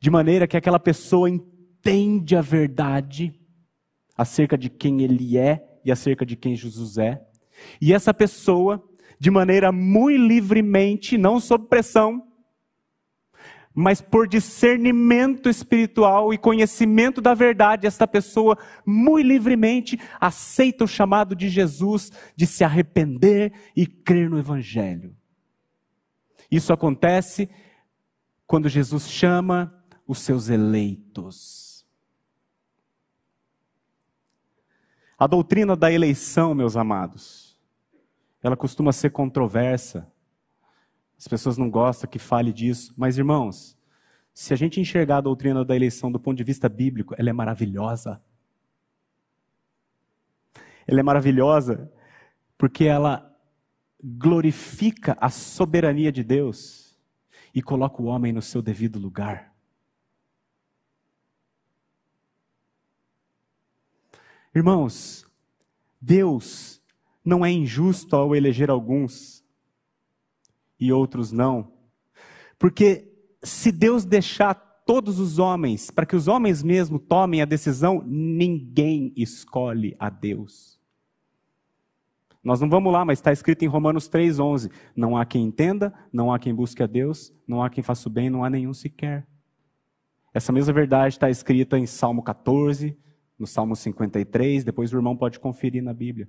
de 0.00 0.08
maneira 0.08 0.46
que 0.46 0.56
aquela 0.56 0.78
pessoa 0.78 1.28
entende 1.28 2.34
a 2.34 2.40
verdade 2.40 3.43
acerca 4.16 4.56
de 4.56 4.68
quem 4.68 5.02
ele 5.02 5.36
é 5.36 5.64
e 5.84 5.90
acerca 5.92 6.24
de 6.24 6.36
quem 6.36 6.56
Jesus 6.56 6.98
é. 6.98 7.22
E 7.80 7.92
essa 7.92 8.12
pessoa, 8.12 8.82
de 9.18 9.30
maneira 9.30 9.70
muito 9.70 10.20
livremente, 10.20 11.18
não 11.18 11.40
sob 11.40 11.68
pressão, 11.68 12.26
mas 13.74 14.00
por 14.00 14.28
discernimento 14.28 15.48
espiritual 15.48 16.32
e 16.32 16.38
conhecimento 16.38 17.20
da 17.20 17.34
verdade, 17.34 17.88
esta 17.88 18.06
pessoa 18.06 18.56
muito 18.86 19.26
livremente 19.26 19.98
aceita 20.20 20.84
o 20.84 20.88
chamado 20.88 21.34
de 21.34 21.48
Jesus 21.48 22.12
de 22.36 22.46
se 22.46 22.62
arrepender 22.62 23.52
e 23.74 23.84
crer 23.84 24.30
no 24.30 24.38
Evangelho. 24.38 25.16
Isso 26.48 26.72
acontece 26.72 27.50
quando 28.46 28.68
Jesus 28.68 29.08
chama 29.08 29.74
os 30.06 30.20
seus 30.20 30.48
eleitos. 30.48 31.63
A 35.24 35.26
doutrina 35.26 35.74
da 35.74 35.90
eleição, 35.90 36.54
meus 36.54 36.76
amados, 36.76 37.58
ela 38.42 38.54
costuma 38.54 38.92
ser 38.92 39.08
controversa 39.08 40.06
as 41.16 41.26
pessoas 41.26 41.56
não 41.56 41.70
gostam 41.70 42.10
que 42.10 42.18
fale 42.18 42.52
disso, 42.52 42.92
mas 42.94 43.16
irmãos, 43.16 43.74
se 44.34 44.52
a 44.52 44.56
gente 44.58 44.78
enxergar 44.78 45.16
a 45.16 45.22
doutrina 45.22 45.64
da 45.64 45.74
eleição 45.74 46.12
do 46.12 46.20
ponto 46.20 46.36
de 46.36 46.44
vista 46.44 46.68
bíblico, 46.68 47.14
ela 47.16 47.30
é 47.30 47.32
maravilhosa. 47.32 48.22
Ela 50.86 51.00
é 51.00 51.02
maravilhosa 51.02 51.90
porque 52.58 52.84
ela 52.84 53.34
glorifica 54.02 55.16
a 55.18 55.30
soberania 55.30 56.12
de 56.12 56.22
Deus 56.22 57.00
e 57.54 57.62
coloca 57.62 58.02
o 58.02 58.04
homem 58.04 58.30
no 58.30 58.42
seu 58.42 58.60
devido 58.60 58.98
lugar. 58.98 59.53
Irmãos, 64.54 65.26
Deus 66.00 66.80
não 67.24 67.44
é 67.44 67.50
injusto 67.50 68.14
ao 68.14 68.36
eleger 68.36 68.70
alguns 68.70 69.44
e 70.78 70.92
outros 70.92 71.32
não. 71.32 71.72
Porque 72.58 73.10
se 73.42 73.72
Deus 73.72 74.04
deixar 74.04 74.54
todos 74.86 75.18
os 75.18 75.38
homens, 75.38 75.90
para 75.90 76.06
que 76.06 76.14
os 76.14 76.28
homens 76.28 76.62
mesmo 76.62 76.98
tomem 76.98 77.40
a 77.42 77.46
decisão, 77.46 78.02
ninguém 78.06 79.12
escolhe 79.16 79.96
a 79.98 80.10
Deus. 80.10 80.78
Nós 82.42 82.60
não 82.60 82.68
vamos 82.68 82.92
lá, 82.92 83.04
mas 83.04 83.18
está 83.18 83.32
escrito 83.32 83.64
em 83.64 83.68
Romanos 83.68 84.08
3,11: 84.08 84.70
Não 84.94 85.16
há 85.16 85.24
quem 85.24 85.44
entenda, 85.44 85.92
não 86.12 86.30
há 86.30 86.38
quem 86.38 86.54
busque 86.54 86.82
a 86.82 86.86
Deus, 86.86 87.32
não 87.48 87.62
há 87.62 87.70
quem 87.70 87.82
faça 87.82 88.06
o 88.08 88.12
bem, 88.12 88.28
não 88.28 88.44
há 88.44 88.50
nenhum 88.50 88.74
sequer. 88.74 89.26
Essa 90.32 90.52
mesma 90.52 90.72
verdade 90.72 91.14
está 91.14 91.30
escrita 91.30 91.78
em 91.78 91.86
Salmo 91.86 92.22
14, 92.22 92.98
no 93.38 93.46
Salmo 93.46 93.74
53, 93.74 94.64
depois 94.64 94.92
o 94.92 94.96
irmão 94.96 95.16
pode 95.16 95.40
conferir 95.40 95.82
na 95.82 95.92
Bíblia. 95.92 96.28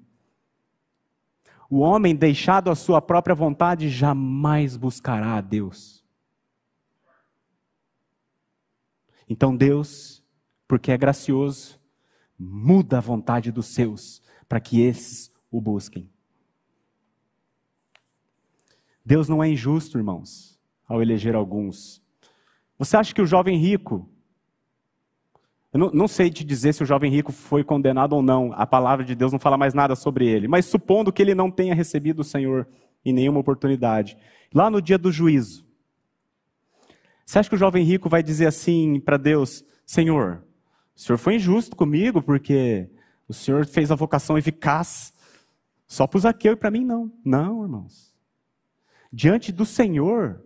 O 1.69 1.79
homem 1.79 2.15
deixado 2.15 2.69
à 2.69 2.75
sua 2.75 3.01
própria 3.01 3.35
vontade 3.35 3.89
jamais 3.89 4.77
buscará 4.77 5.37
a 5.37 5.41
Deus. 5.41 6.03
Então 9.27 9.55
Deus, 9.55 10.23
porque 10.67 10.91
é 10.91 10.97
gracioso, 10.97 11.79
muda 12.37 12.97
a 12.97 13.01
vontade 13.01 13.51
dos 13.51 13.67
seus 13.67 14.21
para 14.47 14.59
que 14.59 14.81
esses 14.81 15.33
o 15.49 15.59
busquem. 15.59 16.09
Deus 19.03 19.29
não 19.29 19.43
é 19.43 19.49
injusto, 19.49 19.97
irmãos, 19.97 20.59
ao 20.87 21.01
eleger 21.01 21.35
alguns. 21.35 22.01
Você 22.77 22.97
acha 22.97 23.13
que 23.13 23.21
o 23.21 23.25
jovem 23.25 23.57
rico 23.57 24.09
eu 25.76 25.80
não, 25.80 25.91
não, 25.91 26.07
sei 26.07 26.30
te 26.30 26.45
dizer 26.45 26.71
se 26.71 26.84
o 26.84 26.86
jovem 26.86 27.11
rico 27.11 27.34
foi 27.34 27.61
condenado 27.61 28.13
ou 28.13 28.21
não. 28.21 28.53
A 28.53 28.65
palavra 28.65 29.03
de 29.03 29.13
Deus 29.13 29.34
não 29.34 29.39
fala 29.39 29.57
mais 29.57 29.73
nada 29.73 29.93
sobre 29.93 30.26
ele. 30.26 30.47
Mas 30.47 30.67
supondo 30.67 31.11
que 31.11 31.21
ele 31.21 31.36
não 31.36 31.51
tenha 31.51 31.76
recebido 31.76 32.21
o 32.21 32.23
Senhor 32.23 32.65
em 33.03 33.11
nenhuma 33.11 33.41
oportunidade. 33.41 34.17
Lá 34.53 34.69
no 34.69 34.82
dia 34.82 34.97
do 34.97 35.11
juízo. 35.11 35.65
Você 37.26 37.39
acha 37.39 37.49
que 37.49 37.55
o 37.55 37.59
jovem 37.59 37.84
rico 37.84 38.07
vai 38.07 38.23
dizer 38.23 38.45
assim 38.45 39.01
para 39.01 39.17
Deus: 39.17 39.65
Senhor, 39.86 40.45
o 40.95 40.99
Senhor 41.01 41.17
foi 41.17 41.36
injusto 41.36 41.76
comigo 41.76 42.21
porque 42.21 42.89
o 43.28 43.34
Senhor 43.34 43.65
fez 43.65 43.91
a 43.91 43.95
vocação 43.95 44.38
eficaz 44.38 45.13
só 45.86 46.07
para 46.07 46.17
o 46.17 46.21
Zaqueu 46.21 46.53
e 46.53 46.55
para 46.55 46.71
mim 46.71 46.86
não. 46.86 47.11
Não, 47.21 47.63
irmãos. 47.63 48.15
Diante 49.11 49.51
do 49.51 49.65
Senhor, 49.65 50.41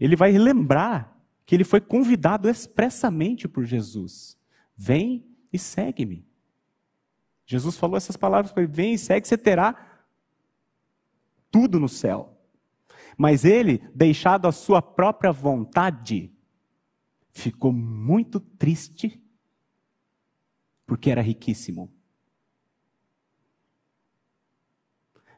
ele 0.00 0.16
vai 0.16 0.32
lembrar 0.36 1.16
que 1.46 1.54
ele 1.54 1.62
foi 1.62 1.80
convidado 1.80 2.48
expressamente 2.48 3.46
por 3.46 3.64
Jesus. 3.64 4.36
Vem 4.80 5.26
e 5.52 5.58
segue-me. 5.58 6.24
Jesus 7.44 7.76
falou 7.76 7.96
essas 7.96 8.16
palavras 8.16 8.52
para 8.52 8.62
ele: 8.62 8.72
vem 8.72 8.94
e 8.94 8.98
segue, 8.98 9.26
você 9.26 9.36
terá 9.36 10.04
tudo 11.50 11.80
no 11.80 11.88
céu. 11.88 12.38
Mas 13.16 13.44
ele, 13.44 13.78
deixado 13.92 14.46
à 14.46 14.52
sua 14.52 14.80
própria 14.80 15.32
vontade, 15.32 16.32
ficou 17.32 17.72
muito 17.72 18.38
triste, 18.38 19.20
porque 20.86 21.10
era 21.10 21.20
riquíssimo. 21.20 21.92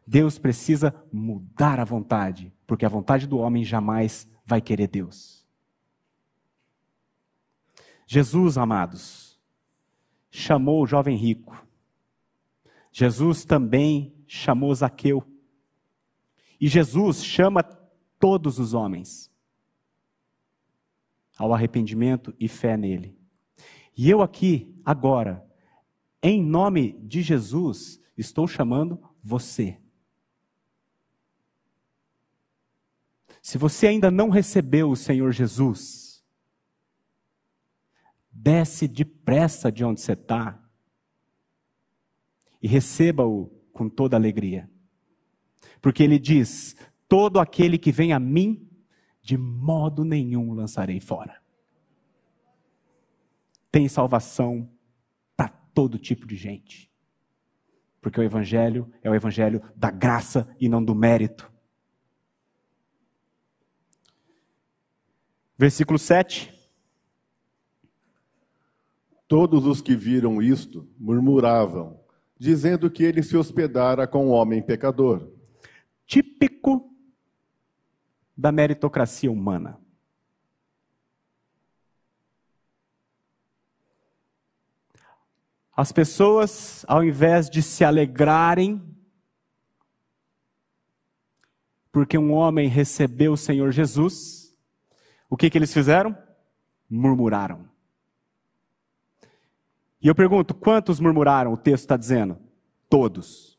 Deus 0.07 0.39
precisa 0.39 0.95
mudar 1.11 1.81
a 1.81 1.85
vontade, 1.85 2.53
porque 2.67 2.85
a 2.85 2.89
vontade 2.89 3.27
do 3.27 3.39
homem 3.39 3.65
jamais 3.65 4.29
vai 4.45 4.61
querer 4.61 4.89
Deus. 4.89 5.47
Jesus, 8.07 8.59
amados, 8.59 9.30
chamou 10.31 10.83
o 10.83 10.87
jovem 10.87 11.17
rico. 11.17 11.67
Jesus 12.93 13.45
também 13.45 14.15
chamou 14.27 14.75
Zaqueu. 14.75 15.25
E 16.61 16.69
Jesus 16.69 17.25
chama 17.25 17.63
todos 18.19 18.59
os 18.59 18.75
homens 18.75 19.31
ao 21.39 21.55
arrependimento 21.55 22.35
e 22.39 22.49
fé 22.49 22.77
nele. 22.77 23.17
E 23.97 24.11
eu 24.11 24.21
aqui, 24.21 24.75
agora, 24.85 25.45
em 26.23 26.43
nome 26.43 26.93
de 27.01 27.23
Jesus, 27.23 28.01
estou 28.17 28.47
chamando 28.47 29.03
você. 29.23 29.79
Se 33.41 33.57
você 33.57 33.87
ainda 33.87 34.11
não 34.11 34.29
recebeu 34.29 34.91
o 34.91 34.97
Senhor 34.97 35.33
Jesus, 35.33 36.10
desce 38.43 38.89
depressa 38.89 39.71
de 39.71 39.85
onde 39.85 40.01
você 40.01 40.13
está 40.13 40.59
e 42.63 42.67
receba-o 42.67 43.47
com 43.73 43.89
toda 43.89 44.17
alegria. 44.17 44.71
Porque 45.81 46.03
ele 46.03 46.19
diz: 46.19 46.77
Todo 47.09 47.39
aquele 47.39 47.77
que 47.79 47.93
vem 47.93 48.13
a 48.13 48.19
mim, 48.19 48.69
de 49.23 49.37
modo 49.37 50.05
nenhum 50.05 50.53
lançarei 50.53 51.01
fora. 51.01 51.41
Tem 53.71 53.89
salvação 53.89 54.69
para 55.37 55.49
todo 55.49 55.99
tipo 55.99 56.27
de 56.27 56.37
gente. 56.37 56.91
Porque 58.01 58.19
o 58.19 58.23
Evangelho 58.23 58.91
é 59.03 59.11
o 59.11 59.15
Evangelho 59.15 59.63
da 59.77 59.91
graça 59.91 60.55
e 60.59 60.69
não 60.69 60.83
do 60.83 60.95
mérito. 60.95 61.51
Versículo 65.59 65.99
7. 65.99 66.60
Todos 69.31 69.65
os 69.65 69.81
que 69.81 69.95
viram 69.95 70.43
isto 70.43 70.89
murmuravam, 70.99 72.01
dizendo 72.37 72.91
que 72.91 73.05
ele 73.05 73.23
se 73.23 73.37
hospedara 73.37 74.05
com 74.05 74.27
um 74.27 74.31
homem 74.31 74.61
pecador. 74.61 75.31
Típico 76.05 76.93
da 78.37 78.51
meritocracia 78.51 79.31
humana. 79.31 79.79
As 85.77 85.93
pessoas, 85.93 86.85
ao 86.89 87.05
invés 87.05 87.49
de 87.49 87.63
se 87.63 87.85
alegrarem, 87.85 88.83
porque 91.93 92.19
um 92.19 92.33
homem 92.33 92.69
recebeu 92.69 93.35
o 93.35 93.37
Senhor 93.37 93.71
Jesus, 93.71 94.53
o 95.29 95.37
que, 95.37 95.49
que 95.49 95.57
eles 95.57 95.73
fizeram? 95.73 96.19
Murmuraram. 96.91 97.70
E 100.03 100.09
eu 100.09 100.15
pergunto: 100.15 100.55
quantos 100.55 100.99
murmuraram? 100.99 101.53
O 101.53 101.57
texto 101.57 101.85
está 101.85 101.97
dizendo: 101.97 102.39
todos. 102.89 103.59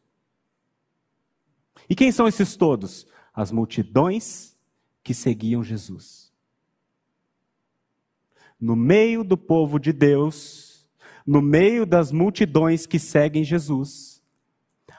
E 1.89 1.95
quem 1.95 2.11
são 2.11 2.27
esses 2.27 2.55
todos? 2.55 3.07
As 3.33 3.51
multidões 3.51 4.57
que 5.03 5.13
seguiam 5.13 5.63
Jesus. 5.63 6.31
No 8.59 8.75
meio 8.75 9.23
do 9.23 9.37
povo 9.37 9.79
de 9.79 9.91
Deus, 9.91 10.89
no 11.25 11.41
meio 11.41 11.85
das 11.85 12.11
multidões 12.11 12.85
que 12.85 12.99
seguem 12.99 13.43
Jesus, 13.43 14.21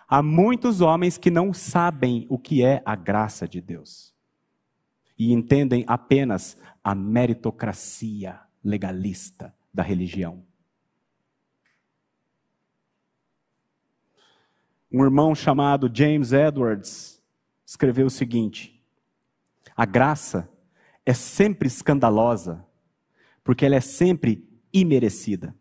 há 0.09 0.23
muitos 0.23 0.81
homens 0.81 1.17
que 1.17 1.31
não 1.31 1.53
sabem 1.53 2.27
o 2.29 2.39
que 2.39 2.65
é 2.65 2.83
a 2.85 2.97
graça 2.97 3.47
de 3.47 3.61
Deus 3.61 4.13
e 5.19 5.33
entendem 5.33 5.85
apenas 5.87 6.57
a 6.83 6.95
meritocracia 6.95 8.41
legalista 8.65 9.55
da 9.73 9.83
religião. 9.83 10.45
Um 14.93 15.03
irmão 15.03 15.35
chamado 15.35 15.91
James 15.93 16.33
Edwards 16.33 17.23
escreveu 17.65 18.07
o 18.07 18.11
seguinte: 18.11 18.85
A 19.75 19.87
graça 19.87 20.51
é 21.07 21.15
sempre 21.15 21.67
escandalosa, 21.67 22.65
porque 23.43 23.65
ela 23.65 23.77
é 23.77 23.81
sempre 23.81 24.47
imerecida. 24.73 25.55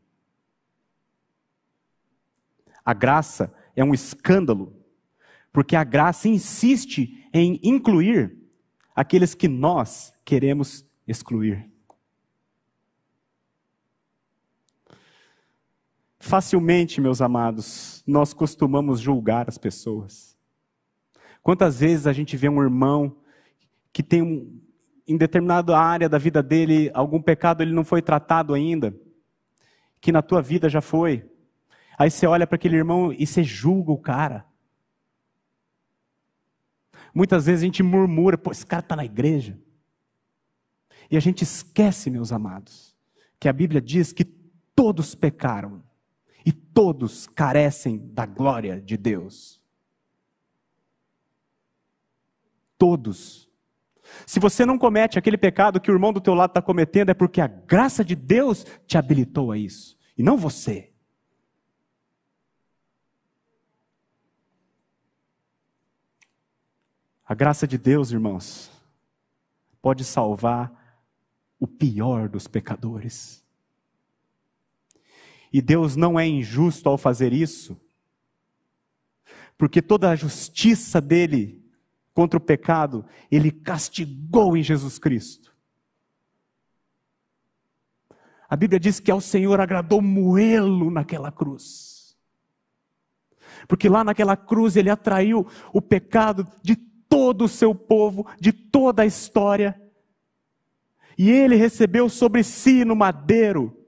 A 2.83 2.93
graça 2.93 3.53
é 3.73 3.83
um 3.83 3.93
escândalo, 3.93 4.75
porque 5.53 5.77
a 5.77 5.83
graça 5.83 6.27
insiste 6.27 7.25
em 7.33 7.57
incluir 7.63 8.37
aqueles 8.93 9.33
que 9.33 9.47
nós 9.47 10.13
queremos 10.25 10.85
excluir. 11.07 11.71
Facilmente, 16.21 17.01
meus 17.01 17.19
amados, 17.19 18.03
nós 18.05 18.31
costumamos 18.31 18.99
julgar 18.99 19.49
as 19.49 19.57
pessoas. 19.57 20.37
Quantas 21.41 21.79
vezes 21.79 22.05
a 22.05 22.13
gente 22.13 22.37
vê 22.37 22.47
um 22.47 22.61
irmão 22.61 23.17
que 23.91 24.03
tem 24.03 24.21
um, 24.21 24.61
em 25.07 25.17
determinada 25.17 25.75
área 25.75 26.07
da 26.07 26.19
vida 26.19 26.43
dele 26.43 26.91
algum 26.93 27.19
pecado 27.19 27.63
ele 27.63 27.73
não 27.73 27.83
foi 27.83 28.03
tratado 28.03 28.53
ainda, 28.53 28.95
que 29.99 30.11
na 30.11 30.21
tua 30.21 30.43
vida 30.43 30.69
já 30.69 30.79
foi. 30.79 31.27
Aí 31.97 32.11
você 32.11 32.27
olha 32.27 32.45
para 32.45 32.55
aquele 32.55 32.77
irmão 32.77 33.11
e 33.11 33.25
você 33.25 33.43
julga 33.43 33.91
o 33.91 33.97
cara. 33.97 34.45
Muitas 37.15 37.47
vezes 37.47 37.63
a 37.63 37.65
gente 37.65 37.81
murmura, 37.81 38.37
pô, 38.37 38.51
esse 38.51 38.65
cara 38.65 38.81
está 38.83 38.95
na 38.95 39.03
igreja. 39.03 39.59
E 41.09 41.17
a 41.17 41.19
gente 41.19 41.41
esquece, 41.41 42.11
meus 42.11 42.31
amados, 42.31 42.95
que 43.39 43.49
a 43.49 43.53
Bíblia 43.53 43.81
diz 43.81 44.13
que 44.13 44.23
todos 44.75 45.15
pecaram 45.15 45.80
e 46.45 46.51
todos 46.51 47.27
carecem 47.27 47.97
da 48.13 48.25
glória 48.25 48.81
de 48.81 48.97
Deus. 48.97 49.61
Todos. 52.77 53.49
Se 54.25 54.39
você 54.39 54.65
não 54.65 54.77
comete 54.77 55.17
aquele 55.17 55.37
pecado 55.37 55.79
que 55.79 55.91
o 55.91 55.93
irmão 55.93 56.11
do 56.11 56.21
teu 56.21 56.33
lado 56.33 56.51
está 56.51 56.61
cometendo, 56.61 57.09
é 57.09 57.13
porque 57.13 57.39
a 57.39 57.47
graça 57.47 58.03
de 58.03 58.15
Deus 58.15 58.65
te 58.85 58.97
habilitou 58.97 59.51
a 59.51 59.57
isso, 59.57 59.97
e 60.17 60.23
não 60.23 60.37
você. 60.37 60.91
A 67.23 67.33
graça 67.33 67.65
de 67.65 67.77
Deus, 67.77 68.11
irmãos, 68.11 68.69
pode 69.81 70.03
salvar 70.03 70.97
o 71.57 71.65
pior 71.65 72.27
dos 72.27 72.45
pecadores. 72.45 73.40
E 75.51 75.61
Deus 75.61 75.95
não 75.95 76.19
é 76.19 76.27
injusto 76.27 76.87
ao 76.87 76.97
fazer 76.97 77.33
isso, 77.33 77.79
porque 79.57 79.81
toda 79.81 80.09
a 80.09 80.15
justiça 80.15 81.01
dele 81.01 81.61
contra 82.13 82.37
o 82.37 82.41
pecado, 82.41 83.05
ele 83.29 83.51
castigou 83.51 84.55
em 84.57 84.63
Jesus 84.63 84.97
Cristo. 84.97 85.55
A 88.49 88.55
Bíblia 88.55 88.79
diz 88.79 88.99
que 88.99 89.11
ao 89.11 89.21
Senhor 89.21 89.61
agradou 89.61 90.01
moê-lo 90.01 90.91
naquela 90.91 91.31
cruz. 91.31 92.17
Porque 93.67 93.87
lá 93.87 94.03
naquela 94.03 94.35
cruz 94.35 94.75
ele 94.75 94.89
atraiu 94.89 95.47
o 95.71 95.81
pecado 95.81 96.45
de 96.61 96.75
todo 96.75 97.45
o 97.45 97.47
seu 97.47 97.73
povo, 97.73 98.27
de 98.39 98.51
toda 98.51 99.03
a 99.03 99.05
história. 99.05 99.81
E 101.17 101.29
ele 101.29 101.55
recebeu 101.55 102.09
sobre 102.09 102.43
si 102.43 102.83
no 102.83 102.95
madeiro 102.95 103.80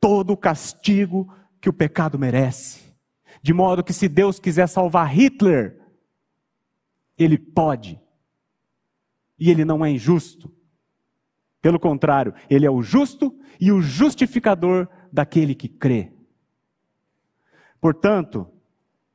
todo 0.00 0.32
o 0.32 0.36
castigo 0.36 1.32
que 1.60 1.68
o 1.68 1.72
pecado 1.72 2.18
merece. 2.18 2.88
De 3.42 3.52
modo 3.52 3.84
que 3.84 3.92
se 3.92 4.08
Deus 4.08 4.38
quiser 4.38 4.66
salvar 4.68 5.08
Hitler, 5.12 5.80
ele 7.16 7.38
pode. 7.38 8.00
E 9.38 9.50
ele 9.50 9.64
não 9.64 9.84
é 9.84 9.90
injusto. 9.90 10.52
Pelo 11.60 11.78
contrário, 11.78 12.34
ele 12.48 12.66
é 12.66 12.70
o 12.70 12.82
justo 12.82 13.36
e 13.60 13.72
o 13.72 13.80
justificador 13.80 14.88
daquele 15.12 15.54
que 15.54 15.68
crê. 15.68 16.12
Portanto, 17.80 18.48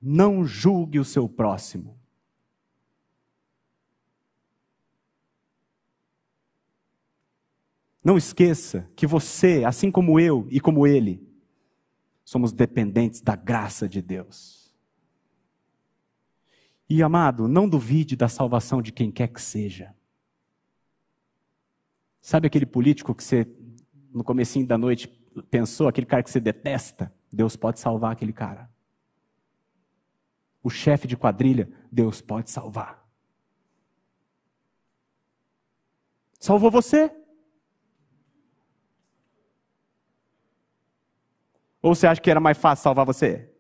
não 0.02 0.46
julgue 0.46 1.00
o 1.00 1.06
seu 1.06 1.28
próximo. 1.30 1.98
Não 8.04 8.18
esqueça 8.18 8.90
que 8.96 9.08
você, 9.08 9.64
assim 9.64 9.90
como 9.90 10.20
eu 10.20 10.46
e 10.50 10.60
como 10.60 10.86
ele, 10.86 11.26
somos 12.26 12.52
dependentes 12.52 13.22
da 13.22 13.36
graça 13.36 13.88
de 13.88 14.02
Deus. 14.02 14.76
E 16.90 17.02
amado, 17.02 17.48
não 17.48 17.68
duvide 17.68 18.16
da 18.16 18.28
salvação 18.28 18.82
de 18.82 18.92
quem 18.92 19.10
quer 19.10 19.30
que 19.30 19.42
seja. 19.42 19.96
Sabe 22.22 22.48
aquele 22.48 22.66
político 22.66 23.16
que 23.16 23.24
você, 23.24 23.48
no 24.14 24.24
comecinho 24.24 24.68
da 24.68 24.78
noite, 24.78 25.08
pensou, 25.50 25.88
aquele 25.88 26.06
cara 26.06 26.24
que 26.24 26.30
você 26.30 26.40
detesta? 26.40 27.14
Deus 27.32 27.56
pode 27.56 27.80
salvar 27.80 28.12
aquele 28.12 28.34
cara. 28.34 28.70
O 30.62 30.70
chefe 30.70 31.08
de 31.08 31.18
quadrilha, 31.18 31.72
Deus 31.92 32.22
pode 32.22 32.50
salvar. 32.50 33.04
Salvou 36.40 36.70
você? 36.70 37.23
Ou 41.84 41.94
você 41.94 42.08
acha 42.08 42.22
que 42.22 42.32
era 42.32 42.40
mais 42.40 42.58
fácil 42.58 42.84
salvar 42.84 43.06
você? 43.06 43.52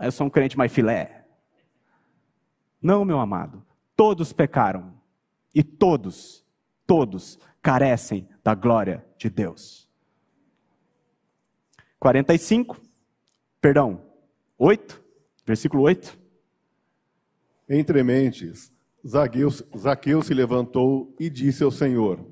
Eu 0.00 0.10
sou 0.10 0.26
um 0.26 0.30
crente 0.30 0.56
mais 0.56 0.72
filé. 0.72 1.26
Não, 2.80 3.04
meu 3.04 3.20
amado. 3.20 3.62
Todos 3.94 4.32
pecaram. 4.32 4.98
E 5.54 5.62
todos, 5.62 6.46
todos 6.86 7.38
carecem 7.60 8.26
da 8.42 8.54
glória 8.54 9.04
de 9.18 9.28
Deus. 9.28 9.86
45, 11.98 12.80
perdão, 13.60 14.00
8, 14.56 15.04
versículo 15.44 15.82
8. 15.82 16.18
Entre 17.68 18.02
mentes, 18.02 18.72
Zaqueu, 19.06 19.50
Zaqueu 19.76 20.22
se 20.22 20.32
levantou 20.32 21.14
e 21.18 21.28
disse 21.28 21.62
ao 21.62 21.70
Senhor: 21.70 22.24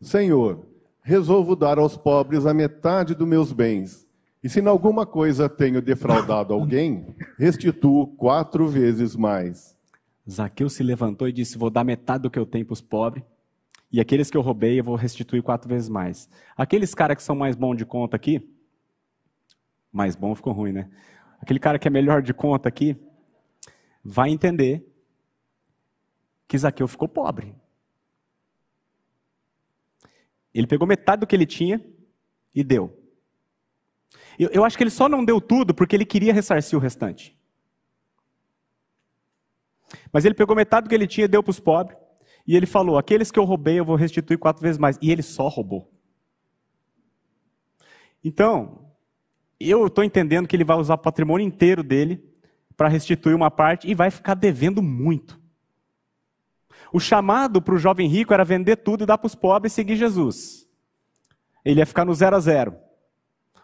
Senhor, 0.00 0.66
resolvo 1.04 1.54
dar 1.54 1.78
aos 1.78 1.96
pobres 1.96 2.46
a 2.46 2.54
metade 2.54 3.14
dos 3.14 3.28
meus 3.28 3.52
bens. 3.52 4.08
E 4.42 4.48
se 4.48 4.60
em 4.60 4.66
alguma 4.66 5.06
coisa 5.06 5.48
tenho 5.48 5.82
defraudado 5.82 6.52
alguém, 6.54 7.14
restituo 7.38 8.06
quatro 8.16 8.66
vezes 8.66 9.14
mais. 9.14 9.76
Zaqueu 10.28 10.70
se 10.70 10.82
levantou 10.82 11.28
e 11.28 11.32
disse: 11.32 11.58
Vou 11.58 11.68
dar 11.68 11.84
metade 11.84 12.22
do 12.22 12.30
que 12.30 12.38
eu 12.38 12.46
tenho 12.46 12.64
para 12.64 12.72
os 12.72 12.80
pobres, 12.80 13.22
e 13.92 14.00
aqueles 14.00 14.30
que 14.30 14.36
eu 14.36 14.40
roubei 14.40 14.80
eu 14.80 14.84
vou 14.84 14.96
restituir 14.96 15.42
quatro 15.42 15.68
vezes 15.68 15.88
mais. 15.88 16.28
Aqueles 16.56 16.94
caras 16.94 17.18
que 17.18 17.22
são 17.22 17.36
mais 17.36 17.54
bons 17.54 17.76
de 17.76 17.84
conta 17.84 18.16
aqui, 18.16 18.50
mais 19.92 20.16
bom 20.16 20.34
ficou 20.34 20.52
ruim, 20.52 20.72
né? 20.72 20.90
Aquele 21.40 21.58
cara 21.58 21.78
que 21.78 21.86
é 21.86 21.90
melhor 21.90 22.22
de 22.22 22.32
conta 22.32 22.68
aqui, 22.68 22.96
vai 24.02 24.30
entender 24.30 24.86
que 26.48 26.56
Zaqueu 26.56 26.88
ficou 26.88 27.06
pobre. 27.06 27.54
Ele 30.54 30.66
pegou 30.66 30.86
metade 30.86 31.20
do 31.20 31.26
que 31.26 31.34
ele 31.34 31.46
tinha 31.46 31.84
e 32.54 32.62
deu. 32.62 32.96
Eu, 34.38 34.50
eu 34.50 34.64
acho 34.64 34.76
que 34.76 34.84
ele 34.84 34.90
só 34.90 35.08
não 35.08 35.24
deu 35.24 35.40
tudo 35.40 35.74
porque 35.74 35.96
ele 35.96 36.04
queria 36.04 36.32
ressarcir 36.32 36.78
o 36.78 36.82
restante. 36.82 37.36
Mas 40.12 40.24
ele 40.24 40.34
pegou 40.34 40.54
metade 40.54 40.84
do 40.84 40.88
que 40.88 40.94
ele 40.94 41.06
tinha 41.06 41.24
e 41.24 41.28
deu 41.28 41.42
para 41.42 41.50
os 41.50 41.60
pobres. 41.60 41.98
E 42.46 42.56
ele 42.56 42.66
falou: 42.66 42.98
Aqueles 42.98 43.30
que 43.30 43.38
eu 43.38 43.44
roubei, 43.44 43.78
eu 43.78 43.84
vou 43.84 43.96
restituir 43.96 44.38
quatro 44.38 44.62
vezes 44.62 44.78
mais. 44.78 44.98
E 45.02 45.10
ele 45.10 45.22
só 45.22 45.48
roubou. 45.48 45.90
Então, 48.22 48.90
eu 49.58 49.86
estou 49.86 50.04
entendendo 50.04 50.48
que 50.48 50.56
ele 50.56 50.64
vai 50.64 50.76
usar 50.76 50.94
o 50.94 50.98
patrimônio 50.98 51.46
inteiro 51.46 51.82
dele 51.82 52.24
para 52.76 52.88
restituir 52.88 53.34
uma 53.34 53.50
parte 53.50 53.88
e 53.88 53.94
vai 53.94 54.10
ficar 54.10 54.34
devendo 54.34 54.82
muito. 54.82 55.40
O 56.94 57.00
chamado 57.00 57.60
para 57.60 57.74
o 57.74 57.78
jovem 57.78 58.06
rico 58.06 58.32
era 58.32 58.44
vender 58.44 58.76
tudo 58.76 59.02
e 59.02 59.06
dar 59.06 59.18
para 59.18 59.26
os 59.26 59.34
pobres 59.34 59.72
e 59.72 59.74
seguir 59.74 59.96
Jesus. 59.96 60.64
Ele 61.64 61.80
ia 61.80 61.86
ficar 61.86 62.04
no 62.04 62.14
zero 62.14 62.36
a 62.36 62.38
zero. 62.38 62.78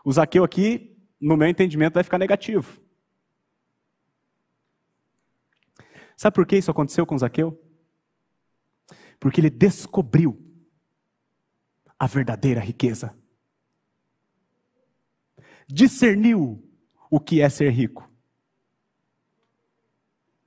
O 0.04 0.10
Zaqueu 0.10 0.42
aqui, 0.42 1.00
no 1.20 1.36
meu 1.36 1.46
entendimento, 1.46 1.94
vai 1.94 2.02
ficar 2.02 2.18
negativo. 2.18 2.82
Sabe 6.16 6.34
por 6.34 6.44
que 6.44 6.56
isso 6.56 6.72
aconteceu 6.72 7.06
com 7.06 7.16
Zaqueu? 7.16 7.56
Porque 9.20 9.40
ele 9.40 9.48
descobriu 9.48 10.36
a 11.96 12.08
verdadeira 12.08 12.60
riqueza. 12.60 13.16
Discerniu 15.68 16.68
o 17.08 17.20
que 17.20 17.40
é 17.40 17.48
ser 17.48 17.70
rico. 17.70 18.10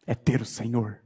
É 0.06 0.14
ter 0.14 0.42
o 0.42 0.46
Senhor. 0.46 1.03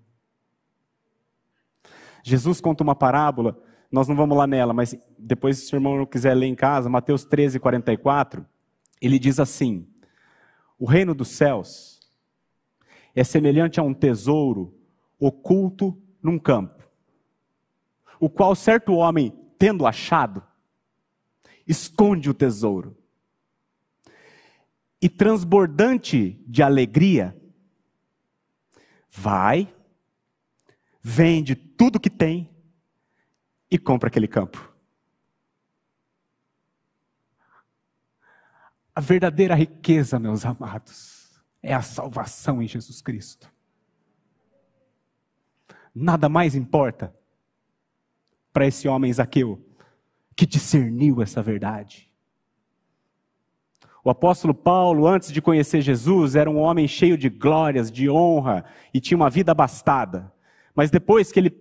Jesus 2.28 2.60
conta 2.60 2.84
uma 2.84 2.94
parábola, 2.94 3.58
nós 3.90 4.06
não 4.10 4.14
vamos 4.14 4.38
lá 4.38 4.46
nela, 4.46 4.74
mas 4.74 4.94
depois, 5.18 5.60
se 5.60 5.74
o 5.74 5.78
irmão 5.78 5.96
não 5.96 6.06
quiser 6.06 6.34
ler 6.34 6.48
em 6.48 6.56
casa, 6.56 6.90
Mateus 6.90 7.24
13, 7.24 7.58
44, 7.58 8.46
ele 9.02 9.18
diz 9.18 9.40
assim: 9.40 9.88
O 10.78 10.86
reino 10.86 11.16
dos 11.16 11.30
céus 11.30 12.02
é 13.16 13.24
semelhante 13.24 13.80
a 13.80 13.84
um 13.84 13.94
tesouro 13.94 14.78
oculto 15.18 15.98
num 16.22 16.38
campo, 16.38 16.84
o 18.20 18.30
qual 18.30 18.54
certo 18.56 18.92
homem, 18.96 19.34
tendo 19.58 19.88
achado, 19.88 20.44
esconde 21.66 22.30
o 22.30 22.34
tesouro. 22.34 22.98
E 25.02 25.08
transbordante 25.08 26.44
de 26.46 26.62
alegria, 26.62 27.34
vai, 29.10 29.74
vende 31.02 31.56
tudo 31.56 32.00
que 32.00 32.10
tem 32.10 32.50
e 33.70 33.78
compra 33.78 34.08
aquele 34.08 34.28
campo. 34.28 34.74
A 38.96 39.00
verdadeira 39.00 39.54
riqueza, 39.54 40.18
meus 40.18 40.46
amados, 40.46 41.40
é 41.62 41.74
a 41.74 41.82
salvação 41.82 42.62
em 42.62 42.68
Jesus 42.68 43.02
Cristo. 43.02 43.52
Nada 45.94 46.28
mais 46.28 46.56
importa 46.56 47.16
para 48.52 48.66
esse 48.66 48.88
homem 48.88 49.14
Zaqueu 49.14 49.64
que 50.36 50.46
discerniu 50.46 51.22
essa 51.22 51.42
verdade. 51.42 52.12
O 54.04 54.10
apóstolo 54.10 54.54
Paulo, 54.54 55.06
antes 55.06 55.32
de 55.32 55.42
conhecer 55.42 55.82
Jesus, 55.82 56.36
era 56.36 56.50
um 56.50 56.58
homem 56.58 56.88
cheio 56.88 57.18
de 57.18 57.30
glórias, 57.30 57.92
de 57.92 58.10
honra 58.10 58.64
e 58.94 59.02
tinha 59.02 59.18
uma 59.18 59.30
vida 59.30 59.52
abastada. 59.52 60.32
Mas 60.78 60.92
depois 60.92 61.32
que 61.32 61.40
ele 61.40 61.60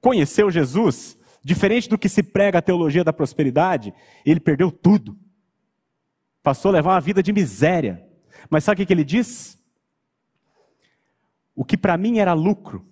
conheceu 0.00 0.50
Jesus, 0.50 1.18
diferente 1.44 1.86
do 1.86 1.98
que 1.98 2.08
se 2.08 2.22
prega 2.22 2.58
a 2.58 2.62
teologia 2.62 3.04
da 3.04 3.12
prosperidade, 3.12 3.92
ele 4.24 4.40
perdeu 4.40 4.72
tudo. 4.72 5.18
Passou 6.42 6.70
a 6.70 6.72
levar 6.72 6.94
uma 6.94 7.00
vida 7.00 7.22
de 7.22 7.30
miséria. 7.30 8.02
Mas 8.48 8.64
sabe 8.64 8.82
o 8.82 8.86
que 8.86 8.92
ele 8.92 9.04
diz? 9.04 9.62
O 11.54 11.62
que 11.62 11.76
para 11.76 11.98
mim 11.98 12.18
era 12.18 12.32
lucro, 12.32 12.86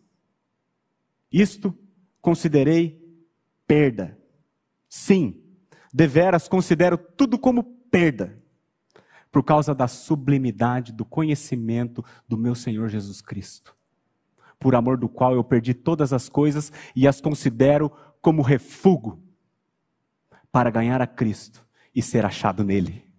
isto 1.32 1.76
considerei 2.20 3.02
perda. 3.66 4.18
Sim, 4.90 5.42
deveras 5.92 6.48
considero 6.48 6.98
tudo 6.98 7.38
como 7.38 7.64
perda, 7.90 8.38
por 9.30 9.42
causa 9.42 9.74
da 9.74 9.88
sublimidade 9.88 10.92
do 10.92 11.04
conhecimento 11.06 12.04
do 12.28 12.36
meu 12.36 12.54
Senhor 12.54 12.90
Jesus 12.90 13.22
Cristo, 13.22 13.74
por 14.62 14.76
amor 14.76 14.96
do 14.96 15.08
qual 15.08 15.34
eu 15.34 15.42
perdi 15.42 15.74
todas 15.74 16.12
as 16.12 16.28
coisas 16.28 16.70
e 16.94 17.08
as 17.08 17.20
considero 17.20 17.90
como 18.20 18.42
refúgio 18.42 19.20
para 20.52 20.70
ganhar 20.70 21.02
a 21.02 21.06
Cristo 21.06 21.66
e 21.92 22.00
ser 22.00 22.24
achado 22.24 22.62
nele. 22.62 23.10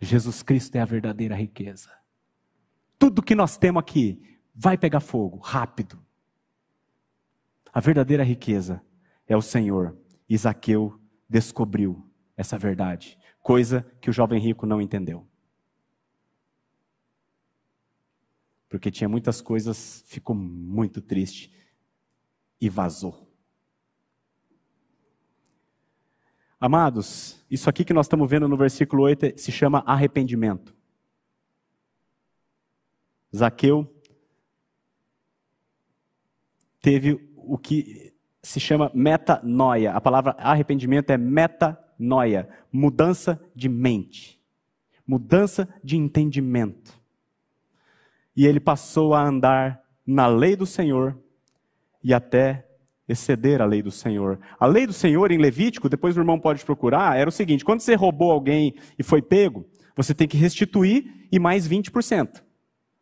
Jesus 0.00 0.42
Cristo 0.42 0.74
é 0.74 0.80
a 0.80 0.84
verdadeira 0.84 1.36
riqueza. 1.36 1.90
Tudo 2.98 3.22
que 3.22 3.36
nós 3.36 3.56
temos 3.56 3.80
aqui 3.80 4.20
vai 4.52 4.76
pegar 4.76 4.98
fogo, 4.98 5.38
rápido. 5.38 6.04
A 7.72 7.78
verdadeira 7.78 8.24
riqueza 8.24 8.82
é 9.28 9.36
o 9.36 9.42
Senhor. 9.42 9.96
Isaqueu 10.28 11.00
descobriu 11.28 12.04
essa 12.36 12.58
verdade, 12.58 13.16
coisa 13.40 13.86
que 14.00 14.10
o 14.10 14.12
jovem 14.12 14.40
rico 14.40 14.66
não 14.66 14.80
entendeu. 14.80 15.29
Porque 18.70 18.90
tinha 18.90 19.08
muitas 19.08 19.42
coisas, 19.42 20.04
ficou 20.06 20.34
muito 20.34 21.02
triste 21.02 21.52
e 22.60 22.68
vazou. 22.68 23.28
Amados, 26.58 27.44
isso 27.50 27.68
aqui 27.68 27.84
que 27.84 27.92
nós 27.92 28.06
estamos 28.06 28.30
vendo 28.30 28.46
no 28.46 28.56
versículo 28.56 29.02
8 29.02 29.36
se 29.36 29.50
chama 29.50 29.82
arrependimento. 29.84 30.72
Zaqueu 33.34 33.92
teve 36.80 37.14
o 37.34 37.58
que 37.58 38.14
se 38.40 38.60
chama 38.60 38.90
metanoia. 38.94 39.94
A 39.94 40.00
palavra 40.00 40.32
arrependimento 40.38 41.10
é 41.10 41.18
metanoia, 41.18 42.48
mudança 42.70 43.42
de 43.52 43.68
mente, 43.68 44.40
mudança 45.04 45.68
de 45.82 45.96
entendimento. 45.96 46.99
E 48.36 48.46
ele 48.46 48.60
passou 48.60 49.14
a 49.14 49.22
andar 49.22 49.82
na 50.06 50.26
lei 50.26 50.56
do 50.56 50.66
Senhor 50.66 51.18
e 52.02 52.14
até 52.14 52.66
exceder 53.08 53.60
a 53.60 53.66
lei 53.66 53.82
do 53.82 53.90
Senhor. 53.90 54.38
A 54.58 54.66
lei 54.66 54.86
do 54.86 54.92
Senhor 54.92 55.30
em 55.30 55.38
Levítico, 55.38 55.88
depois 55.88 56.16
o 56.16 56.20
irmão 56.20 56.38
pode 56.38 56.64
procurar, 56.64 57.18
era 57.18 57.28
o 57.28 57.32
seguinte: 57.32 57.64
quando 57.64 57.80
você 57.80 57.94
roubou 57.94 58.30
alguém 58.30 58.74
e 58.98 59.02
foi 59.02 59.20
pego, 59.20 59.66
você 59.96 60.14
tem 60.14 60.28
que 60.28 60.36
restituir 60.36 61.28
e 61.30 61.38
mais 61.38 61.68
20%. 61.68 62.42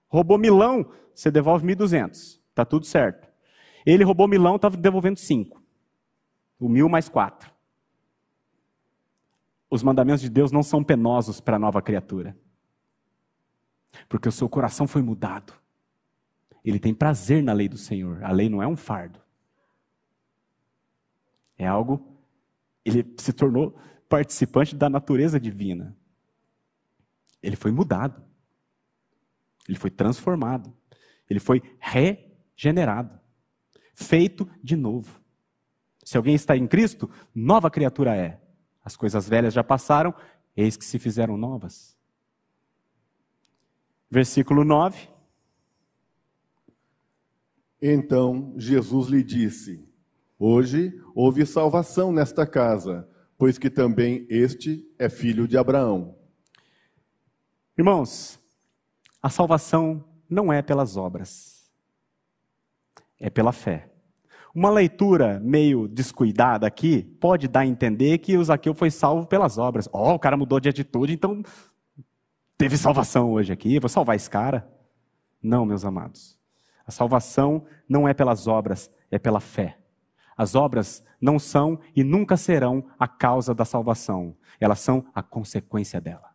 Roubou 0.09 0.39
milão, 0.39 0.91
você 1.15 1.31
devolve 1.31 1.67
1.200. 1.67 2.39
Está 2.51 2.65
tudo 2.65 2.87
certo. 2.87 3.29
Ele 3.85 4.05
roubou 4.05 4.27
milão, 4.27 4.57
estava 4.57 4.77
devolvendo 4.77 5.19
5. 5.19 5.63
O 6.59 6.69
mil 6.69 6.89
mais 6.89 7.09
4. 7.09 7.51
Os 9.71 9.83
mandamentos 9.83 10.23
de 10.23 10.31
Deus 10.31 10.51
não 10.51 10.63
são 10.63 10.83
penosos 10.83 11.41
para 11.41 11.57
a 11.57 11.59
nova 11.59 11.81
criatura. 11.83 12.37
Porque 14.09 14.29
o 14.29 14.33
seu 14.33 14.49
coração 14.49 14.87
foi 14.87 15.03
mudado. 15.03 15.55
Ele 16.65 16.79
tem 16.79 16.93
prazer 16.93 17.43
na 17.43 17.53
lei 17.53 17.69
do 17.69 17.79
Senhor. 17.79 18.23
A 18.23 18.31
lei 18.31 18.49
não 18.49 18.63
é 18.63 18.67
um 18.67 18.77
fardo. 18.77 19.21
É 21.57 21.67
algo, 21.67 22.17
ele 22.85 23.15
se 23.19 23.33
tornou 23.33 23.77
participante 24.09 24.77
da 24.77 24.89
natureza 24.89 25.41
divina. 25.41 25.97
Ele 27.43 27.57
foi 27.57 27.71
mudado. 27.71 28.23
Ele 29.69 29.79
foi 29.79 29.91
transformado. 29.91 30.73
Ele 31.29 31.41
foi 31.41 31.63
regenerado. 31.79 33.19
Feito 33.95 34.49
de 34.63 34.77
novo. 34.77 35.21
Se 36.05 36.17
alguém 36.17 36.35
está 36.35 36.57
em 36.57 36.67
Cristo, 36.67 37.11
nova 37.35 37.71
criatura 37.71 38.17
é. 38.17 38.41
As 38.83 38.97
coisas 38.97 39.29
velhas 39.29 39.53
já 39.53 39.63
passaram, 39.63 40.15
eis 40.57 40.77
que 40.77 40.85
se 40.85 40.99
fizeram 40.99 41.37
novas. 41.37 41.98
Versículo 44.11 44.65
9. 44.65 45.09
Então 47.81 48.55
Jesus 48.57 49.09
lhe 49.09 49.23
disse: 49.23 49.87
Hoje 50.39 51.01
houve 51.15 51.45
salvação 51.45 52.13
nesta 52.13 52.47
casa, 52.47 53.09
pois 53.37 53.59
que 53.59 53.69
também 53.69 54.27
este 54.29 54.89
é 54.99 55.09
filho 55.09 55.47
de 55.47 55.57
Abraão. 55.59 56.17
Irmãos, 57.77 58.41
a 59.23 59.29
salvação 59.29 60.05
não 60.29 60.53
é 60.53 60.63
pelas 60.63 60.97
obras, 60.97 61.71
é 63.21 63.29
pela 63.31 63.53
fé. 63.53 63.91
Uma 64.55 64.71
leitura 64.71 65.39
meio 65.39 65.87
descuidada 65.87 66.67
aqui 66.67 67.03
pode 67.21 67.47
dar 67.47 67.61
a 67.61 67.67
entender 67.67 68.19
que 68.19 68.37
o 68.37 68.43
Zaqueu 68.43 68.75
foi 68.75 68.91
salvo 68.91 69.27
pelas 69.27 69.59
obras. 69.59 69.89
Ó, 69.93 70.11
oh, 70.11 70.15
o 70.15 70.19
cara 70.19 70.37
mudou 70.37 70.59
de 70.59 70.69
atitude, 70.69 71.13
então 71.13 71.43
teve 72.59 72.77
salvação 72.77 73.33
hoje 73.33 73.53
aqui, 73.53 73.79
vou 73.79 73.89
salvar 73.89 74.17
esse 74.17 74.29
cara. 74.29 74.69
Não, 75.41 75.65
meus 75.65 75.85
amados. 75.85 76.37
A 76.85 76.91
salvação 76.91 77.65
não 77.89 78.09
é 78.09 78.13
pelas 78.13 78.49
obras, 78.49 78.91
é 79.11 79.19
pela 79.19 79.41
fé. 79.41 79.79
As 80.37 80.55
obras 80.55 81.05
não 81.21 81.39
são 81.39 81.79
e 81.95 82.03
nunca 82.03 82.37
serão 82.37 82.85
a 82.99 83.07
causa 83.07 83.55
da 83.55 83.65
salvação, 83.65 84.37
elas 84.61 84.81
são 84.81 85.07
a 85.15 85.23
consequência 85.23 86.01
dela. 86.01 86.29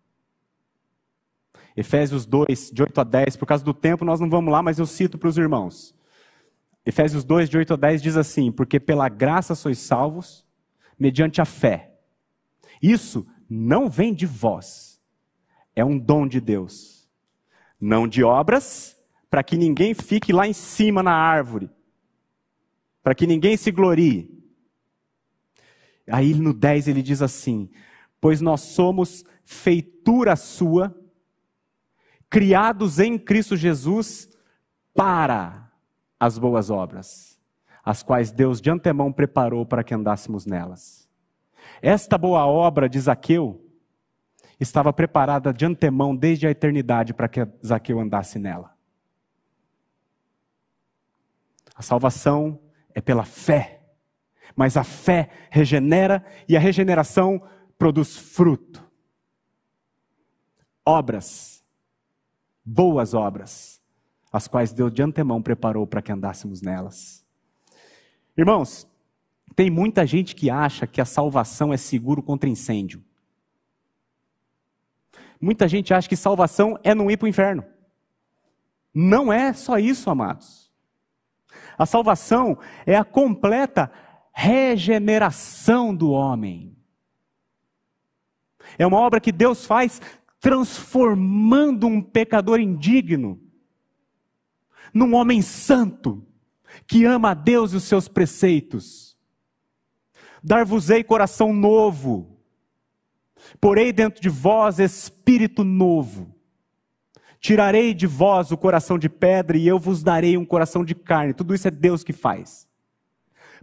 Efésios 1.76 2.26
2, 2.26 2.72
de 2.72 2.84
8 2.84 3.02
a 3.02 3.04
10, 3.04 3.38
por 3.38 3.46
causa 3.46 3.64
do 3.64 3.74
tempo 3.74 4.06
nós 4.06 4.20
não 4.20 4.30
vamos 4.30 4.52
lá, 4.52 4.62
mas 4.62 4.78
eu 4.78 4.86
cito 4.86 5.18
para 5.18 5.30
os 5.30 5.38
irmãos. 5.38 5.96
Efésios 6.86 7.24
2, 7.24 7.50
de 7.50 7.58
8 7.58 7.74
a 7.74 7.78
10 7.78 8.02
diz 8.02 8.18
assim: 8.18 8.52
Porque 8.52 8.80
pela 8.80 9.10
graça 9.10 9.56
sois 9.56 9.80
salvos, 9.80 10.46
mediante 11.00 11.42
a 11.42 11.46
fé. 11.46 11.96
Isso 12.82 13.26
não 13.50 13.90
vem 13.90 14.14
de 14.14 14.26
vós, 14.26 14.93
é 15.76 15.84
um 15.84 15.98
dom 15.98 16.28
de 16.28 16.40
Deus. 16.40 17.10
Não 17.80 18.08
de 18.08 18.24
obras, 18.24 18.98
para 19.30 19.44
que 19.44 19.58
ninguém 19.58 19.94
fique 19.94 20.32
lá 20.32 20.48
em 20.48 20.54
cima 20.54 21.02
na 21.02 21.14
árvore, 21.14 21.70
para 23.02 23.16
que 23.16 23.26
ninguém 23.26 23.58
se 23.58 23.72
glorie. 23.72 24.32
Aí 26.08 26.34
no 26.34 26.54
10 26.54 26.88
ele 26.88 27.02
diz 27.02 27.22
assim: 27.22 27.70
Pois 28.22 28.42
nós 28.42 28.62
somos 28.62 29.26
feitura 29.44 30.36
sua, 30.36 30.96
criados 32.30 33.00
em 33.00 33.18
Cristo 33.18 33.58
Jesus 33.58 34.30
para 34.94 35.72
as 36.20 36.38
boas 36.38 36.70
obras, 36.70 37.40
as 37.84 38.04
quais 38.04 38.32
Deus 38.32 38.62
de 38.62 38.70
antemão 38.70 39.12
preparou 39.12 39.66
para 39.66 39.84
que 39.84 39.94
andássemos 39.94 40.46
nelas. 40.46 41.10
Esta 41.82 42.18
boa 42.18 42.46
obra 42.46 42.88
de 42.88 43.00
Zaqueu 43.00 43.63
estava 44.60 44.94
preparada 44.94 45.54
de 45.54 45.66
antemão 45.66 46.16
desde 46.16 46.48
a 46.48 46.52
eternidade 46.52 47.14
para 47.14 47.28
que 47.28 47.48
Zaqueu 47.66 48.00
andasse 48.00 48.40
nela. 48.40 48.76
A 51.76 51.82
salvação 51.82 52.60
é 52.94 53.02
pela 53.02 53.26
fé, 53.26 53.82
mas 54.56 54.78
a 54.78 54.84
fé 54.84 55.30
regenera 55.50 56.24
e 56.48 56.56
a 56.56 56.60
regeneração 56.60 57.42
produz 57.78 58.16
fruto. 58.16 58.84
Obras 60.86 61.54
boas 62.64 63.14
obras, 63.14 63.82
as 64.32 64.48
quais 64.48 64.72
Deus 64.72 64.94
de 64.94 65.02
antemão 65.02 65.42
preparou 65.42 65.86
para 65.86 66.02
que 66.02 66.12
andássemos 66.12 66.62
nelas. 66.62 67.26
Irmãos, 68.38 68.88
tem 69.56 69.70
muita 69.70 70.08
gente 70.08 70.36
que 70.36 70.50
acha 70.50 70.88
que 70.88 71.02
a 71.02 71.06
salvação 71.06 71.74
é 71.74 71.78
seguro 71.78 72.24
contra 72.24 72.50
incêndio. 72.50 73.04
Muita 75.44 75.68
gente 75.68 75.94
acha 75.94 76.08
que 76.08 76.16
salvação 76.16 76.80
é 76.86 76.96
não 76.96 77.12
ir 77.12 77.18
para 77.18 77.26
o 77.26 77.30
inferno. 77.30 77.66
Não 78.94 79.32
é 79.32 79.52
só 79.52 79.78
isso, 79.78 80.10
amados. 80.10 80.72
A 81.78 81.86
salvação 81.86 82.58
é 82.86 82.96
a 82.96 83.04
completa 83.04 83.92
regeneração 84.32 85.94
do 85.94 86.12
homem. 86.12 86.74
É 88.78 88.88
uma 88.88 88.98
obra 88.98 89.20
que 89.20 89.34
Deus 89.34 89.66
faz 89.66 90.02
transformando 90.40 91.88
um 91.88 92.02
pecador 92.02 92.62
indigno 92.62 93.38
num 94.94 95.14
homem 95.14 95.42
santo, 95.42 96.26
que 96.88 97.04
ama 97.04 97.32
a 97.32 97.34
Deus 97.34 97.74
e 97.74 97.76
os 97.76 97.84
seus 97.84 98.08
preceitos. 98.08 99.18
Dar-vos-ei 100.42 101.04
coração 101.04 101.52
novo, 101.52 102.33
porei 103.60 103.92
dentro 103.92 104.22
de 104.22 104.30
vós 104.30 104.80
espírito 104.80 105.64
novo. 105.64 106.34
Tirarei 107.40 107.94
de 107.94 108.08
vós 108.08 108.52
o 108.52 108.58
coração 108.58 108.98
de 108.98 109.10
pedra 109.10 109.58
e 109.58 109.68
eu 109.68 109.78
vos 109.78 110.02
darei 110.02 110.38
um 110.38 110.46
coração 110.46 110.84
de 110.86 110.96
carne. 110.96 111.34
Tudo 111.34 111.54
isso 111.54 111.68
é 111.68 111.72
Deus 111.72 112.04
que 112.04 112.14
faz. 112.14 112.68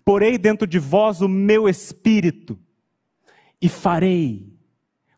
Porei 0.04 0.36
dentro 0.36 0.66
de 0.66 0.78
vós 0.78 1.20
o 1.20 1.28
meu 1.28 1.68
espírito 1.68 2.58
e 3.60 3.68
farei 3.68 4.52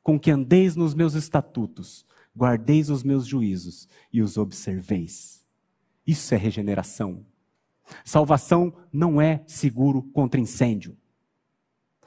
com 0.02 0.18
que 0.18 0.30
andeis 0.30 0.74
nos 0.74 0.94
meus 0.94 1.14
estatutos, 1.14 2.04
guardeis 2.36 2.90
os 2.90 3.02
meus 3.02 3.26
juízos 3.26 3.88
e 4.12 4.20
os 4.20 4.36
observeis. 4.36 5.46
Isso 6.06 6.34
é 6.34 6.36
regeneração. 6.36 7.24
Salvação 8.04 8.74
não 8.92 9.20
é 9.20 9.42
seguro 9.46 10.02
contra 10.02 10.40
incêndio. 10.40 10.96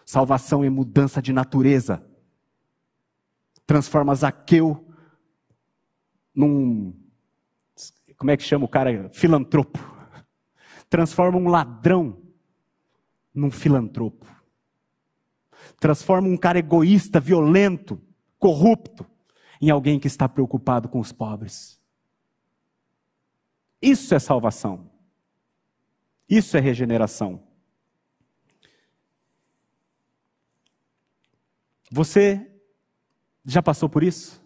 Salvação 0.05 0.63
é 0.63 0.69
mudança 0.69 1.21
de 1.21 1.31
natureza. 1.31 2.05
Transforma 3.65 4.15
Zaqueu 4.15 4.87
num. 6.33 6.93
Como 8.17 8.31
é 8.31 8.37
que 8.37 8.43
chama 8.43 8.65
o 8.65 8.69
cara? 8.69 9.09
Filantropo. 9.11 9.79
Transforma 10.89 11.37
um 11.37 11.47
ladrão 11.47 12.21
num 13.33 13.51
filantropo 13.51 14.35
transforma 15.79 16.27
um 16.27 16.37
cara 16.37 16.59
egoísta, 16.59 17.19
violento, 17.19 18.01
corrupto, 18.39 19.05
em 19.61 19.69
alguém 19.69 19.99
que 19.99 20.07
está 20.07 20.27
preocupado 20.27 20.89
com 20.89 20.99
os 20.99 21.11
pobres. 21.11 21.79
Isso 23.81 24.13
é 24.13 24.19
salvação. 24.19 24.89
Isso 26.27 26.57
é 26.57 26.59
regeneração. 26.59 27.43
Você 31.91 32.54
já 33.45 33.61
passou 33.61 33.87
por 33.87 34.03
isso? 34.03 34.43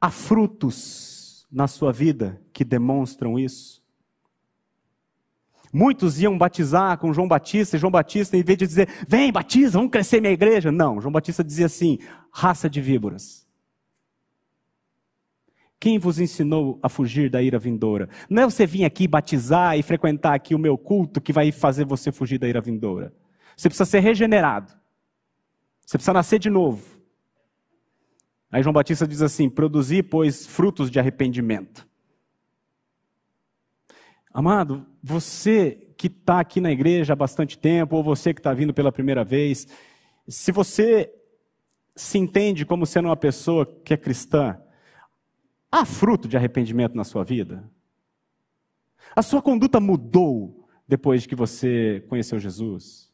Há 0.00 0.10
frutos 0.10 1.46
na 1.50 1.66
sua 1.66 1.92
vida 1.92 2.40
que 2.52 2.64
demonstram 2.64 3.38
isso? 3.38 3.82
Muitos 5.72 6.20
iam 6.20 6.38
batizar 6.38 6.96
com 6.98 7.12
João 7.12 7.28
Batista, 7.28 7.76
e 7.76 7.78
João 7.78 7.90
Batista, 7.90 8.36
em 8.36 8.42
vez 8.42 8.58
de 8.58 8.66
dizer, 8.66 8.88
vem, 9.06 9.30
batiza, 9.30 9.72
vamos 9.78 9.90
crescer 9.90 10.20
minha 10.20 10.32
igreja. 10.32 10.72
Não, 10.72 11.00
João 11.00 11.12
Batista 11.12 11.44
dizia 11.44 11.66
assim: 11.66 11.98
raça 12.32 12.70
de 12.70 12.80
víboras. 12.80 13.46
Quem 15.80 15.98
vos 15.98 16.18
ensinou 16.18 16.78
a 16.82 16.88
fugir 16.88 17.30
da 17.30 17.42
ira 17.42 17.58
vindoura? 17.58 18.08
Não 18.28 18.42
é 18.42 18.44
você 18.46 18.66
vir 18.66 18.84
aqui 18.84 19.06
batizar 19.06 19.78
e 19.78 19.82
frequentar 19.82 20.34
aqui 20.34 20.54
o 20.54 20.58
meu 20.58 20.76
culto 20.76 21.20
que 21.20 21.32
vai 21.32 21.52
fazer 21.52 21.84
você 21.84 22.10
fugir 22.10 22.38
da 22.38 22.48
ira 22.48 22.60
vindoura. 22.60 23.12
Você 23.58 23.68
precisa 23.68 23.90
ser 23.90 23.98
regenerado. 23.98 24.72
Você 25.84 25.98
precisa 25.98 26.12
nascer 26.12 26.38
de 26.38 26.48
novo. 26.48 27.02
Aí 28.52 28.62
João 28.62 28.72
Batista 28.72 29.06
diz 29.06 29.20
assim: 29.20 29.50
produzir, 29.50 30.04
pois, 30.04 30.46
frutos 30.46 30.88
de 30.88 31.00
arrependimento. 31.00 31.86
Amado, 34.32 34.86
você 35.02 35.92
que 35.96 36.06
está 36.06 36.38
aqui 36.38 36.60
na 36.60 36.70
igreja 36.70 37.14
há 37.14 37.16
bastante 37.16 37.58
tempo, 37.58 37.96
ou 37.96 38.04
você 38.04 38.32
que 38.32 38.38
está 38.38 38.54
vindo 38.54 38.72
pela 38.72 38.92
primeira 38.92 39.24
vez, 39.24 39.66
se 40.28 40.52
você 40.52 41.12
se 41.96 42.16
entende 42.16 42.64
como 42.64 42.86
sendo 42.86 43.06
uma 43.06 43.16
pessoa 43.16 43.66
que 43.66 43.92
é 43.92 43.96
cristã, 43.96 44.56
há 45.72 45.84
fruto 45.84 46.28
de 46.28 46.36
arrependimento 46.36 46.94
na 46.94 47.02
sua 47.02 47.24
vida? 47.24 47.68
A 49.16 49.22
sua 49.22 49.42
conduta 49.42 49.80
mudou 49.80 50.68
depois 50.86 51.22
de 51.22 51.28
que 51.28 51.34
você 51.34 52.04
conheceu 52.08 52.38
Jesus? 52.38 53.07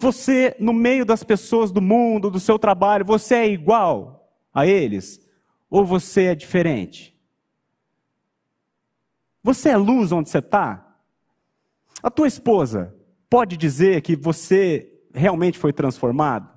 Você, 0.00 0.56
no 0.58 0.72
meio 0.72 1.04
das 1.04 1.22
pessoas 1.22 1.70
do 1.70 1.82
mundo, 1.82 2.30
do 2.30 2.40
seu 2.40 2.58
trabalho, 2.58 3.04
você 3.04 3.34
é 3.34 3.48
igual 3.50 4.34
a 4.52 4.66
eles? 4.66 5.20
Ou 5.68 5.84
você 5.84 6.24
é 6.24 6.34
diferente? 6.34 7.14
Você 9.42 9.68
é 9.68 9.76
luz 9.76 10.10
onde 10.10 10.30
você 10.30 10.38
está? 10.38 10.96
A 12.02 12.10
tua 12.10 12.26
esposa 12.26 12.96
pode 13.28 13.58
dizer 13.58 14.00
que 14.00 14.16
você 14.16 14.90
realmente 15.12 15.58
foi 15.58 15.70
transformado? 15.70 16.48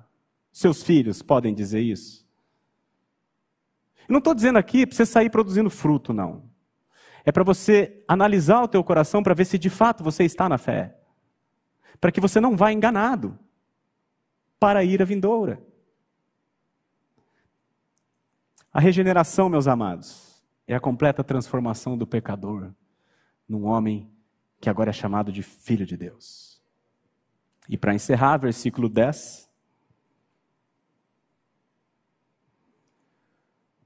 Seus 0.50 0.82
filhos 0.82 1.20
podem 1.20 1.54
dizer 1.54 1.82
isso? 1.82 2.26
Eu 4.08 4.14
não 4.14 4.20
estou 4.20 4.34
dizendo 4.34 4.58
aqui 4.58 4.86
para 4.86 4.96
você 4.96 5.04
sair 5.04 5.28
produzindo 5.28 5.68
fruto, 5.68 6.14
não. 6.14 6.48
É 7.26 7.30
para 7.30 7.44
você 7.44 8.02
analisar 8.08 8.62
o 8.62 8.68
teu 8.68 8.82
coração 8.82 9.22
para 9.22 9.34
ver 9.34 9.44
se 9.44 9.58
de 9.58 9.68
fato 9.68 10.02
você 10.02 10.24
está 10.24 10.48
na 10.48 10.56
fé. 10.56 10.98
Para 12.00 12.12
que 12.12 12.20
você 12.20 12.40
não 12.40 12.56
vá 12.56 12.72
enganado 12.72 13.38
para 14.58 14.80
a 14.80 14.84
ira 14.84 15.04
vindoura. 15.04 15.62
A 18.72 18.80
regeneração, 18.80 19.48
meus 19.48 19.68
amados, 19.68 20.42
é 20.66 20.74
a 20.74 20.80
completa 20.80 21.22
transformação 21.22 21.96
do 21.96 22.06
pecador 22.06 22.72
num 23.48 23.66
homem 23.66 24.10
que 24.60 24.70
agora 24.70 24.90
é 24.90 24.92
chamado 24.92 25.30
de 25.30 25.42
filho 25.42 25.84
de 25.84 25.96
Deus. 25.96 26.62
E 27.68 27.76
para 27.76 27.94
encerrar, 27.94 28.38
versículo 28.38 28.88
10. 28.88 29.50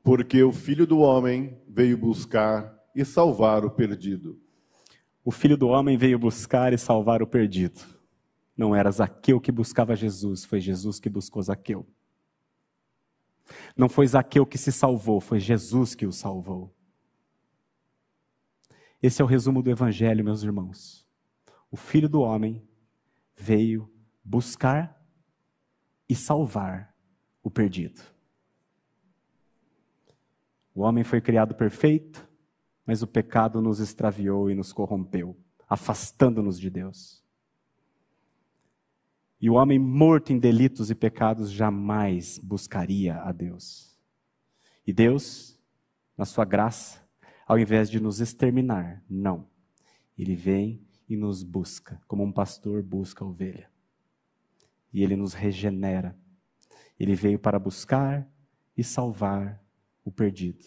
Porque 0.03 0.43
o 0.43 0.53
filho 0.53 0.87
do 0.87 1.01
homem 1.01 1.61
veio 1.69 1.99
buscar 1.99 2.73
e 2.95 3.05
salvar 3.05 3.65
o 3.65 3.71
perdido. 3.71 4.41
O 5.25 5.31
filho 5.31 5.57
do 5.57 5.69
homem 5.69 5.99
veio 5.99 6.19
buscar 6.19 6.73
e 6.73 6.79
salvar 6.79 7.21
o 7.21 7.27
perdido. 7.27 7.98
Não 8.59 8.75
era 8.75 8.91
Zaqueu 8.91 9.41
que 9.41 9.53
buscava 9.53 9.95
Jesus, 9.95 10.45
foi 10.45 10.61
Jesus 10.61 10.99
que 10.99 11.09
buscou 11.09 11.41
Zaqueu. 11.41 11.87
Não 13.77 13.89
foi 13.89 14.05
Zaqueu 14.09 14.45
que 14.45 14.59
se 14.59 14.73
salvou, 14.73 15.21
foi 15.21 15.39
Jesus 15.39 15.95
que 15.95 16.05
o 16.05 16.11
salvou. 16.11 16.75
Esse 19.01 19.23
é 19.23 19.25
o 19.25 19.29
resumo 19.29 19.63
do 19.63 19.71
Evangelho, 19.71 20.25
meus 20.25 20.43
irmãos. 20.43 21.07
O 21.71 21.77
Filho 21.77 22.09
do 22.09 22.21
Homem 22.21 22.67
veio 23.37 23.89
buscar 24.25 25.01
e 26.09 26.17
salvar 26.17 26.93
o 27.41 27.49
perdido. 27.49 28.03
O 30.75 30.81
homem 30.81 31.05
foi 31.05 31.21
criado 31.21 31.55
perfeito, 31.55 32.29
mas 32.85 33.03
o 33.03 33.07
pecado 33.07 33.63
nos 33.63 33.79
extraviou 33.79 34.51
e 34.51 34.55
nos 34.55 34.73
corrompeu, 34.73 35.37
afastando-nos 35.69 36.59
de 36.59 36.71
Deus. 36.71 37.28
E 39.41 39.49
o 39.49 39.55
homem 39.55 39.79
morto 39.79 40.33
em 40.33 40.39
delitos 40.39 40.91
e 40.91 40.95
pecados 40.95 41.51
jamais 41.51 42.39
buscaria 42.39 43.21
a 43.23 43.31
Deus. 43.31 43.97
E 44.87 44.93
Deus, 44.93 45.57
na 46.17 46.25
sua 46.25 46.45
graça, 46.45 47.07
ao 47.47 47.59
invés 47.59 47.89
de 47.89 48.01
nos 48.01 48.21
exterminar, 48.21 49.03
não. 49.09 49.47
Ele 50.19 50.35
vem 50.35 50.83
e 51.09 51.17
nos 51.17 51.43
busca, 51.43 52.01
como 52.09 52.25
um 52.25 52.33
pastor 52.33 52.83
busca 52.83 53.25
a 53.25 53.29
ovelha. 53.29 53.71
E 54.93 55.03
ele 55.03 55.15
nos 55.15 55.35
regenera. 55.35 56.19
Ele 56.99 57.15
veio 57.15 57.39
para 57.39 57.59
buscar 57.59 58.29
e 58.77 58.83
salvar 58.83 59.63
o 60.05 60.11
perdido. 60.11 60.67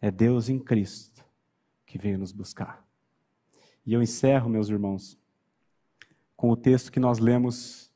É 0.00 0.10
Deus 0.10 0.48
em 0.48 0.58
Cristo 0.58 1.24
que 1.84 1.98
veio 1.98 2.18
nos 2.18 2.30
buscar. 2.30 2.86
E 3.84 3.92
eu 3.92 4.02
encerro, 4.02 4.48
meus 4.48 4.68
irmãos, 4.68 5.17
com 6.38 6.52
o 6.52 6.56
texto 6.56 6.92
que 6.92 7.00
nós 7.00 7.18
lemos 7.18 7.90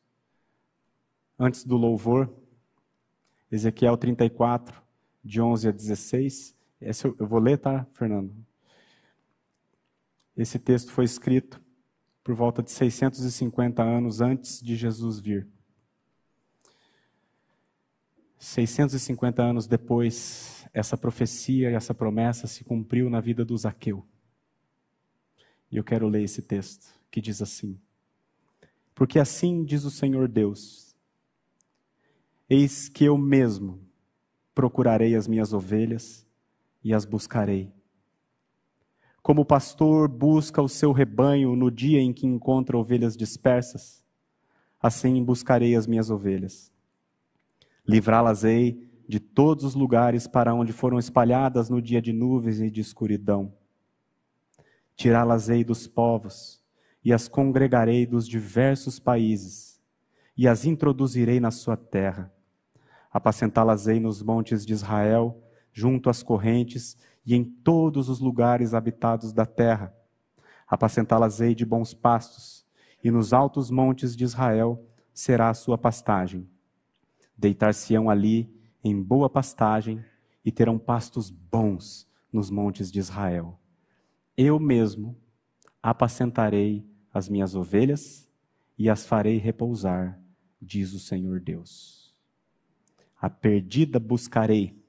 antes 1.39 1.65
do 1.65 1.77
louvor, 1.77 2.29
Ezequiel 3.49 3.97
34, 3.97 4.83
de 5.23 5.41
11 5.41 5.69
a 5.69 5.71
16. 5.71 6.57
Esse 6.81 7.05
eu, 7.07 7.17
eu 7.21 7.27
vou 7.27 7.39
ler, 7.39 7.57
tá, 7.59 7.87
Fernando? 7.93 8.35
Esse 10.37 10.59
texto 10.59 10.91
foi 10.91 11.05
escrito 11.05 11.63
por 12.25 12.35
volta 12.35 12.65
de 12.65 12.73
650 12.73 13.81
anos 13.81 14.21
antes 14.21 14.61
de 14.61 14.75
Jesus 14.75 15.21
vir. 15.21 15.47
650 18.41 19.41
anos 19.41 19.69
depois, 19.69 20.67
essa 20.75 20.97
profecia 20.97 21.71
e 21.71 21.75
essa 21.75 21.95
promessa 21.95 22.49
se 22.49 22.65
cumpriu 22.65 23.09
na 23.09 23.21
vida 23.21 23.45
do 23.45 23.57
Zaqueu. 23.57 24.05
E 25.71 25.77
eu 25.77 25.85
quero 25.85 26.09
ler 26.09 26.25
esse 26.25 26.43
texto, 26.43 26.89
que 27.09 27.21
diz 27.21 27.41
assim: 27.41 27.81
Porque 29.03 29.19
assim 29.19 29.65
diz 29.65 29.83
o 29.83 29.91
Senhor 29.91 30.29
Deus: 30.29 30.95
Eis 32.49 32.89
que 32.89 33.05
eu 33.05 33.19
mesmo 33.19 33.81
procurarei 34.55 35.17
as 35.17 35.27
minhas 35.27 35.53
ovelhas 35.53 36.25
e 36.85 36.95
as 36.95 37.05
buscarei. 37.05 37.73
Como 39.21 39.41
o 39.41 39.45
pastor 39.45 40.07
busca 40.07 40.63
o 40.63 40.69
seu 40.69 40.93
rebanho 40.93 41.57
no 41.57 41.69
dia 41.69 42.01
em 42.01 42.13
que 42.13 42.29
encontra 42.29 42.79
ovelhas 42.79 43.17
dispersas, 43.17 44.05
assim 44.81 45.21
buscarei 45.25 45.75
as 45.75 45.85
minhas 45.85 46.09
ovelhas. 46.09 46.71
Livrá-las-ei 47.85 48.89
de 49.09 49.19
todos 49.19 49.65
os 49.65 49.75
lugares 49.75 50.29
para 50.29 50.55
onde 50.55 50.73
foram 50.73 51.01
espalhadas 51.01 51.69
no 51.69 51.83
dia 51.83 52.01
de 52.01 52.13
nuvens 52.13 52.61
e 52.61 52.71
de 52.71 52.81
escuridão. 52.81 53.53
Tirá-las-ei 54.95 55.65
dos 55.65 55.89
povos 55.89 56.62
e 57.05 57.13
as 57.13 57.29
congregarei 57.29 58.07
dos 58.07 58.29
diversos 58.29 58.99
países 58.99 59.81
e 60.37 60.47
as 60.49 60.65
introduzirei 60.65 61.41
na 61.41 61.51
sua 61.51 61.77
terra 61.77 62.33
Apacentá-las-ei 63.13 64.01
nos 64.01 64.23
montes 64.23 64.65
de 64.65 64.73
Israel, 64.73 65.39
junto 65.71 66.09
às 66.09 66.23
correntes 66.23 66.97
e 67.27 67.35
em 67.35 67.45
todos 67.45 68.09
os 68.09 68.21
lugares 68.21 68.73
habitados 68.73 69.33
da 69.33 69.45
terra. 69.45 69.95
Apacentá-las-ei 70.67 71.55
de 71.55 71.67
bons 71.67 71.93
pastos, 71.93 72.65
e 73.05 73.11
nos 73.11 73.33
altos 73.33 73.71
montes 73.71 74.17
de 74.17 74.25
Israel 74.25 74.83
será 75.13 75.51
a 75.51 75.55
sua 75.55 75.77
pastagem. 75.77 76.49
Deitar-se-ão 77.37 78.09
ali 78.09 78.51
em 78.83 79.01
boa 79.01 79.29
pastagem 79.29 80.03
e 80.45 80.51
terão 80.51 80.79
pastos 80.79 81.29
bons 81.29 82.09
nos 82.33 82.49
montes 82.49 82.91
de 82.91 82.99
Israel. 82.99 83.59
Eu 84.37 84.59
mesmo 84.59 85.17
apacentarei 85.83 86.87
as 87.13 87.29
minhas 87.29 87.55
ovelhas 87.55 88.29
e 88.79 88.89
as 88.89 89.07
farei 89.07 89.39
repousar, 89.39 90.19
diz 90.61 90.93
o 90.93 90.99
Senhor 90.99 91.41
Deus. 91.41 92.15
A 93.21 93.29
perdida 93.29 94.01
buscarei, 94.01 94.81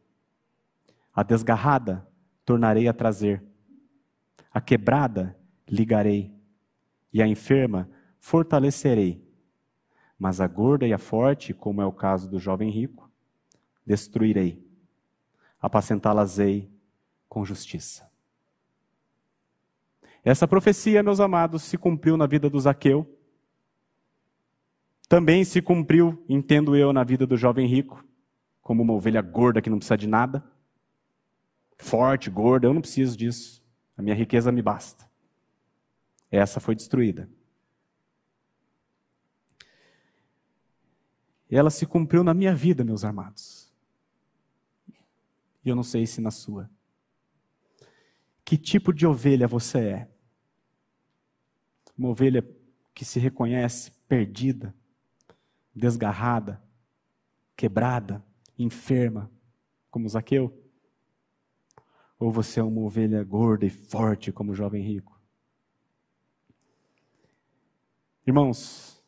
a 1.13 1.21
desgarrada 1.21 2.07
tornarei 2.45 2.88
a 2.88 2.93
trazer, 2.93 3.43
a 4.51 4.59
quebrada 4.59 5.38
ligarei, 5.67 6.34
e 7.13 7.21
a 7.21 7.28
enferma 7.28 7.89
fortalecerei. 8.19 9.24
Mas 10.17 10.41
a 10.41 10.47
gorda 10.47 10.88
e 10.88 10.93
a 10.93 10.97
forte, 10.97 11.53
como 11.53 11.82
é 11.82 11.86
o 11.86 11.91
caso 11.91 12.30
do 12.30 12.39
jovem 12.39 12.71
rico, 12.71 13.11
destruirei. 13.86 14.65
Apacentá-las-ei 15.61 16.71
com 17.30 17.45
justiça. 17.45 18.09
Essa 20.24 20.47
profecia, 20.47 21.03
meus 21.03 21.19
amados, 21.19 21.63
se 21.63 21.78
cumpriu 21.78 22.15
na 22.15 22.26
vida 22.26 22.49
do 22.49 22.59
Zaqueu. 22.59 23.07
Também 25.09 25.43
se 25.43 25.61
cumpriu, 25.61 26.24
entendo 26.30 26.76
eu, 26.76 26.93
na 26.93 27.03
vida 27.03 27.28
do 27.28 27.38
jovem 27.38 27.67
rico 27.67 28.03
como 28.63 28.82
uma 28.82 28.93
ovelha 28.93 29.21
gorda 29.21 29.61
que 29.61 29.69
não 29.69 29.78
precisa 29.78 29.97
de 29.97 30.07
nada. 30.07 30.43
Forte, 31.78 32.30
gorda, 32.30 32.65
eu 32.65 32.74
não 32.74 32.80
preciso 32.82 33.17
disso. 33.17 33.61
A 33.97 34.01
minha 34.01 34.15
riqueza 34.15 34.51
me 34.51 34.61
basta. 34.61 35.07
Essa 36.32 36.59
foi 36.61 36.74
destruída. 36.74 37.30
E 41.51 41.55
ela 41.55 41.69
se 41.69 41.86
cumpriu 41.86 42.24
na 42.24 42.34
minha 42.34 42.55
vida, 42.55 42.84
meus 42.84 43.03
amados. 43.03 43.71
E 45.63 45.69
eu 45.69 45.76
não 45.76 45.84
sei 45.84 46.07
se 46.07 46.21
na 46.21 46.32
sua. 46.32 46.69
Que 48.43 48.57
tipo 48.57 48.93
de 48.93 49.05
ovelha 49.05 49.47
você 49.47 49.80
é? 49.80 50.12
Uma 51.97 52.09
ovelha 52.09 52.47
que 52.93 53.05
se 53.05 53.19
reconhece 53.19 53.91
perdida, 54.07 54.73
desgarrada, 55.75 56.61
quebrada, 57.55 58.23
enferma, 58.57 59.31
como 59.89 60.09
Zaqueu? 60.09 60.59
Ou 62.19 62.31
você 62.31 62.59
é 62.59 62.63
uma 62.63 62.81
ovelha 62.81 63.23
gorda 63.23 63.65
e 63.65 63.69
forte, 63.69 64.31
como 64.31 64.51
o 64.51 64.55
jovem 64.55 64.83
rico? 64.83 65.19
Irmãos, 68.25 69.03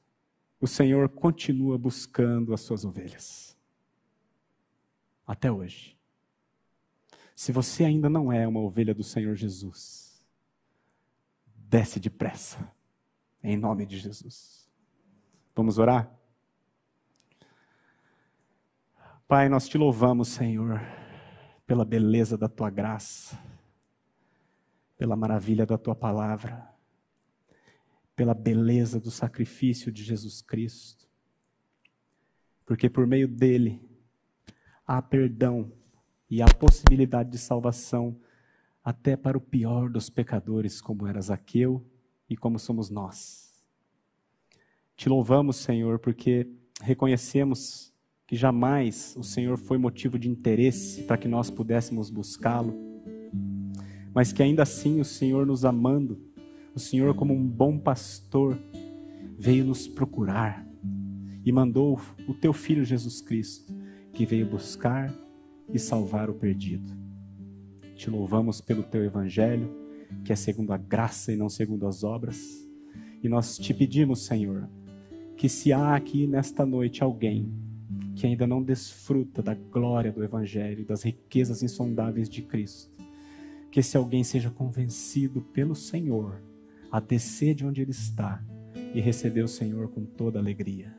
o 0.59 0.67
Senhor 0.67 1.07
continua 1.09 1.77
buscando 1.77 2.53
as 2.53 2.61
suas 2.61 2.83
ovelhas. 2.83 3.57
Até 5.25 5.51
hoje. 5.51 5.97
Se 7.35 7.51
você 7.51 7.83
ainda 7.83 8.09
não 8.09 8.31
é 8.31 8.47
uma 8.47 8.59
ovelha 8.59 8.93
do 8.93 9.03
Senhor 9.03 9.35
Jesus, 9.35 10.25
desce 11.55 11.99
depressa, 11.99 12.71
em 13.45 13.55
nome 13.55 13.85
de 13.85 13.99
Jesus. 13.99 14.67
Vamos 15.55 15.77
orar? 15.77 16.11
Pai, 19.27 19.47
nós 19.47 19.67
te 19.67 19.77
louvamos, 19.77 20.29
Senhor, 20.29 20.81
pela 21.67 21.85
beleza 21.85 22.37
da 22.37 22.49
tua 22.49 22.71
graça, 22.71 23.39
pela 24.97 25.15
maravilha 25.15 25.63
da 25.63 25.77
tua 25.77 25.95
palavra, 25.95 26.67
pela 28.15 28.33
beleza 28.33 28.99
do 28.99 29.11
sacrifício 29.11 29.91
de 29.91 30.03
Jesus 30.03 30.41
Cristo, 30.41 31.07
porque 32.65 32.89
por 32.89 33.05
meio 33.05 33.27
dele 33.27 33.79
há 34.87 35.01
perdão 35.03 35.71
e 36.27 36.41
há 36.41 36.47
possibilidade 36.47 37.29
de 37.29 37.37
salvação 37.37 38.19
até 38.83 39.15
para 39.15 39.37
o 39.37 39.41
pior 39.41 39.89
dos 39.89 40.09
pecadores, 40.09 40.81
como 40.81 41.05
era 41.05 41.21
Zaqueu 41.21 41.85
e 42.29 42.35
como 42.35 42.59
somos 42.59 42.89
nós. 42.89 43.53
Te 44.95 45.09
louvamos, 45.09 45.57
Senhor, 45.57 45.99
porque 45.99 46.47
reconhecemos 46.81 47.93
que 48.27 48.35
jamais 48.35 49.15
o 49.17 49.23
Senhor 49.23 49.57
foi 49.57 49.77
motivo 49.77 50.17
de 50.17 50.29
interesse 50.29 51.03
para 51.03 51.17
que 51.17 51.27
nós 51.27 51.49
pudéssemos 51.49 52.09
buscá-lo, 52.09 52.73
mas 54.13 54.31
que 54.31 54.41
ainda 54.41 54.63
assim 54.63 54.99
o 54.99 55.05
Senhor 55.05 55.45
nos 55.45 55.65
amando, 55.65 56.19
o 56.73 56.79
Senhor, 56.79 57.13
como 57.15 57.33
um 57.33 57.47
bom 57.47 57.77
pastor, 57.77 58.57
veio 59.37 59.65
nos 59.65 59.87
procurar 59.87 60.65
e 61.45 61.51
mandou 61.51 62.01
o 62.27 62.33
teu 62.33 62.51
filho 62.51 62.83
Jesus 62.83 63.21
Cristo, 63.21 63.73
que 64.11 64.25
veio 64.25 64.49
buscar 64.49 65.13
e 65.71 65.77
salvar 65.77 66.29
o 66.29 66.33
perdido. 66.33 66.91
Te 67.95 68.09
louvamos 68.09 68.59
pelo 68.59 68.83
teu 68.83 69.03
evangelho, 69.03 69.84
que 70.23 70.33
é 70.33 70.35
segundo 70.35 70.73
a 70.73 70.77
graça 70.77 71.31
e 71.31 71.35
não 71.35 71.49
segundo 71.49 71.87
as 71.87 72.03
obras. 72.03 72.67
E 73.21 73.29
nós 73.29 73.57
te 73.57 73.73
pedimos, 73.73 74.25
Senhor, 74.25 74.69
que 75.37 75.49
se 75.49 75.73
há 75.73 75.95
aqui 75.95 76.27
nesta 76.27 76.65
noite 76.65 77.03
alguém 77.03 77.51
que 78.15 78.25
ainda 78.25 78.47
não 78.47 78.63
desfruta 78.63 79.43
da 79.43 79.53
glória 79.53 80.11
do 80.11 80.23
Evangelho, 80.23 80.85
das 80.85 81.03
riquezas 81.03 81.61
insondáveis 81.61 82.29
de 82.29 82.41
Cristo, 82.41 82.91
que 83.69 83.81
esse 83.81 83.97
alguém 83.97 84.23
seja 84.23 84.49
convencido 84.49 85.41
pelo 85.41 85.75
Senhor 85.75 86.41
a 86.91 86.99
descer 86.99 87.53
de 87.53 87.65
onde 87.65 87.81
ele 87.81 87.91
está 87.91 88.41
e 88.93 89.01
receber 89.01 89.43
o 89.43 89.47
Senhor 89.47 89.89
com 89.89 90.05
toda 90.05 90.39
alegria. 90.39 90.95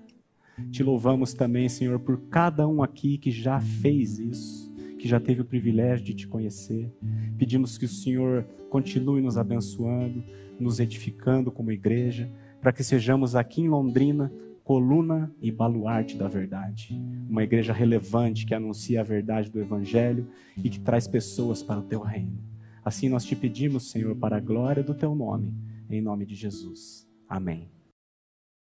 Te 0.70 0.82
louvamos 0.82 1.32
também, 1.32 1.68
Senhor, 1.68 1.98
por 1.98 2.20
cada 2.28 2.68
um 2.68 2.82
aqui 2.82 3.16
que 3.16 3.30
já 3.30 3.60
fez 3.60 4.18
isso, 4.18 4.65
que 5.06 5.10
já 5.10 5.20
teve 5.20 5.40
o 5.40 5.44
privilégio 5.44 6.04
de 6.04 6.14
te 6.14 6.26
conhecer. 6.26 6.92
Pedimos 7.38 7.78
que 7.78 7.84
o 7.84 7.88
Senhor 7.88 8.44
continue 8.68 9.22
nos 9.22 9.38
abençoando, 9.38 10.22
nos 10.58 10.80
edificando 10.80 11.52
como 11.52 11.70
igreja, 11.70 12.28
para 12.60 12.72
que 12.72 12.82
sejamos 12.82 13.36
aqui 13.36 13.62
em 13.62 13.68
Londrina 13.68 14.32
coluna 14.64 15.32
e 15.40 15.52
baluarte 15.52 16.16
da 16.16 16.26
verdade. 16.26 17.00
Uma 17.30 17.44
igreja 17.44 17.72
relevante 17.72 18.44
que 18.44 18.52
anuncia 18.52 19.00
a 19.00 19.04
verdade 19.04 19.48
do 19.48 19.60
Evangelho 19.60 20.26
e 20.56 20.68
que 20.68 20.80
traz 20.80 21.06
pessoas 21.06 21.62
para 21.62 21.78
o 21.78 21.84
teu 21.84 22.00
reino. 22.00 22.42
Assim 22.84 23.08
nós 23.08 23.24
te 23.24 23.36
pedimos, 23.36 23.88
Senhor, 23.92 24.16
para 24.16 24.38
a 24.38 24.40
glória 24.40 24.82
do 24.82 24.92
teu 24.92 25.14
nome, 25.14 25.54
em 25.88 26.02
nome 26.02 26.26
de 26.26 26.34
Jesus. 26.34 27.08
Amém. 27.28 27.75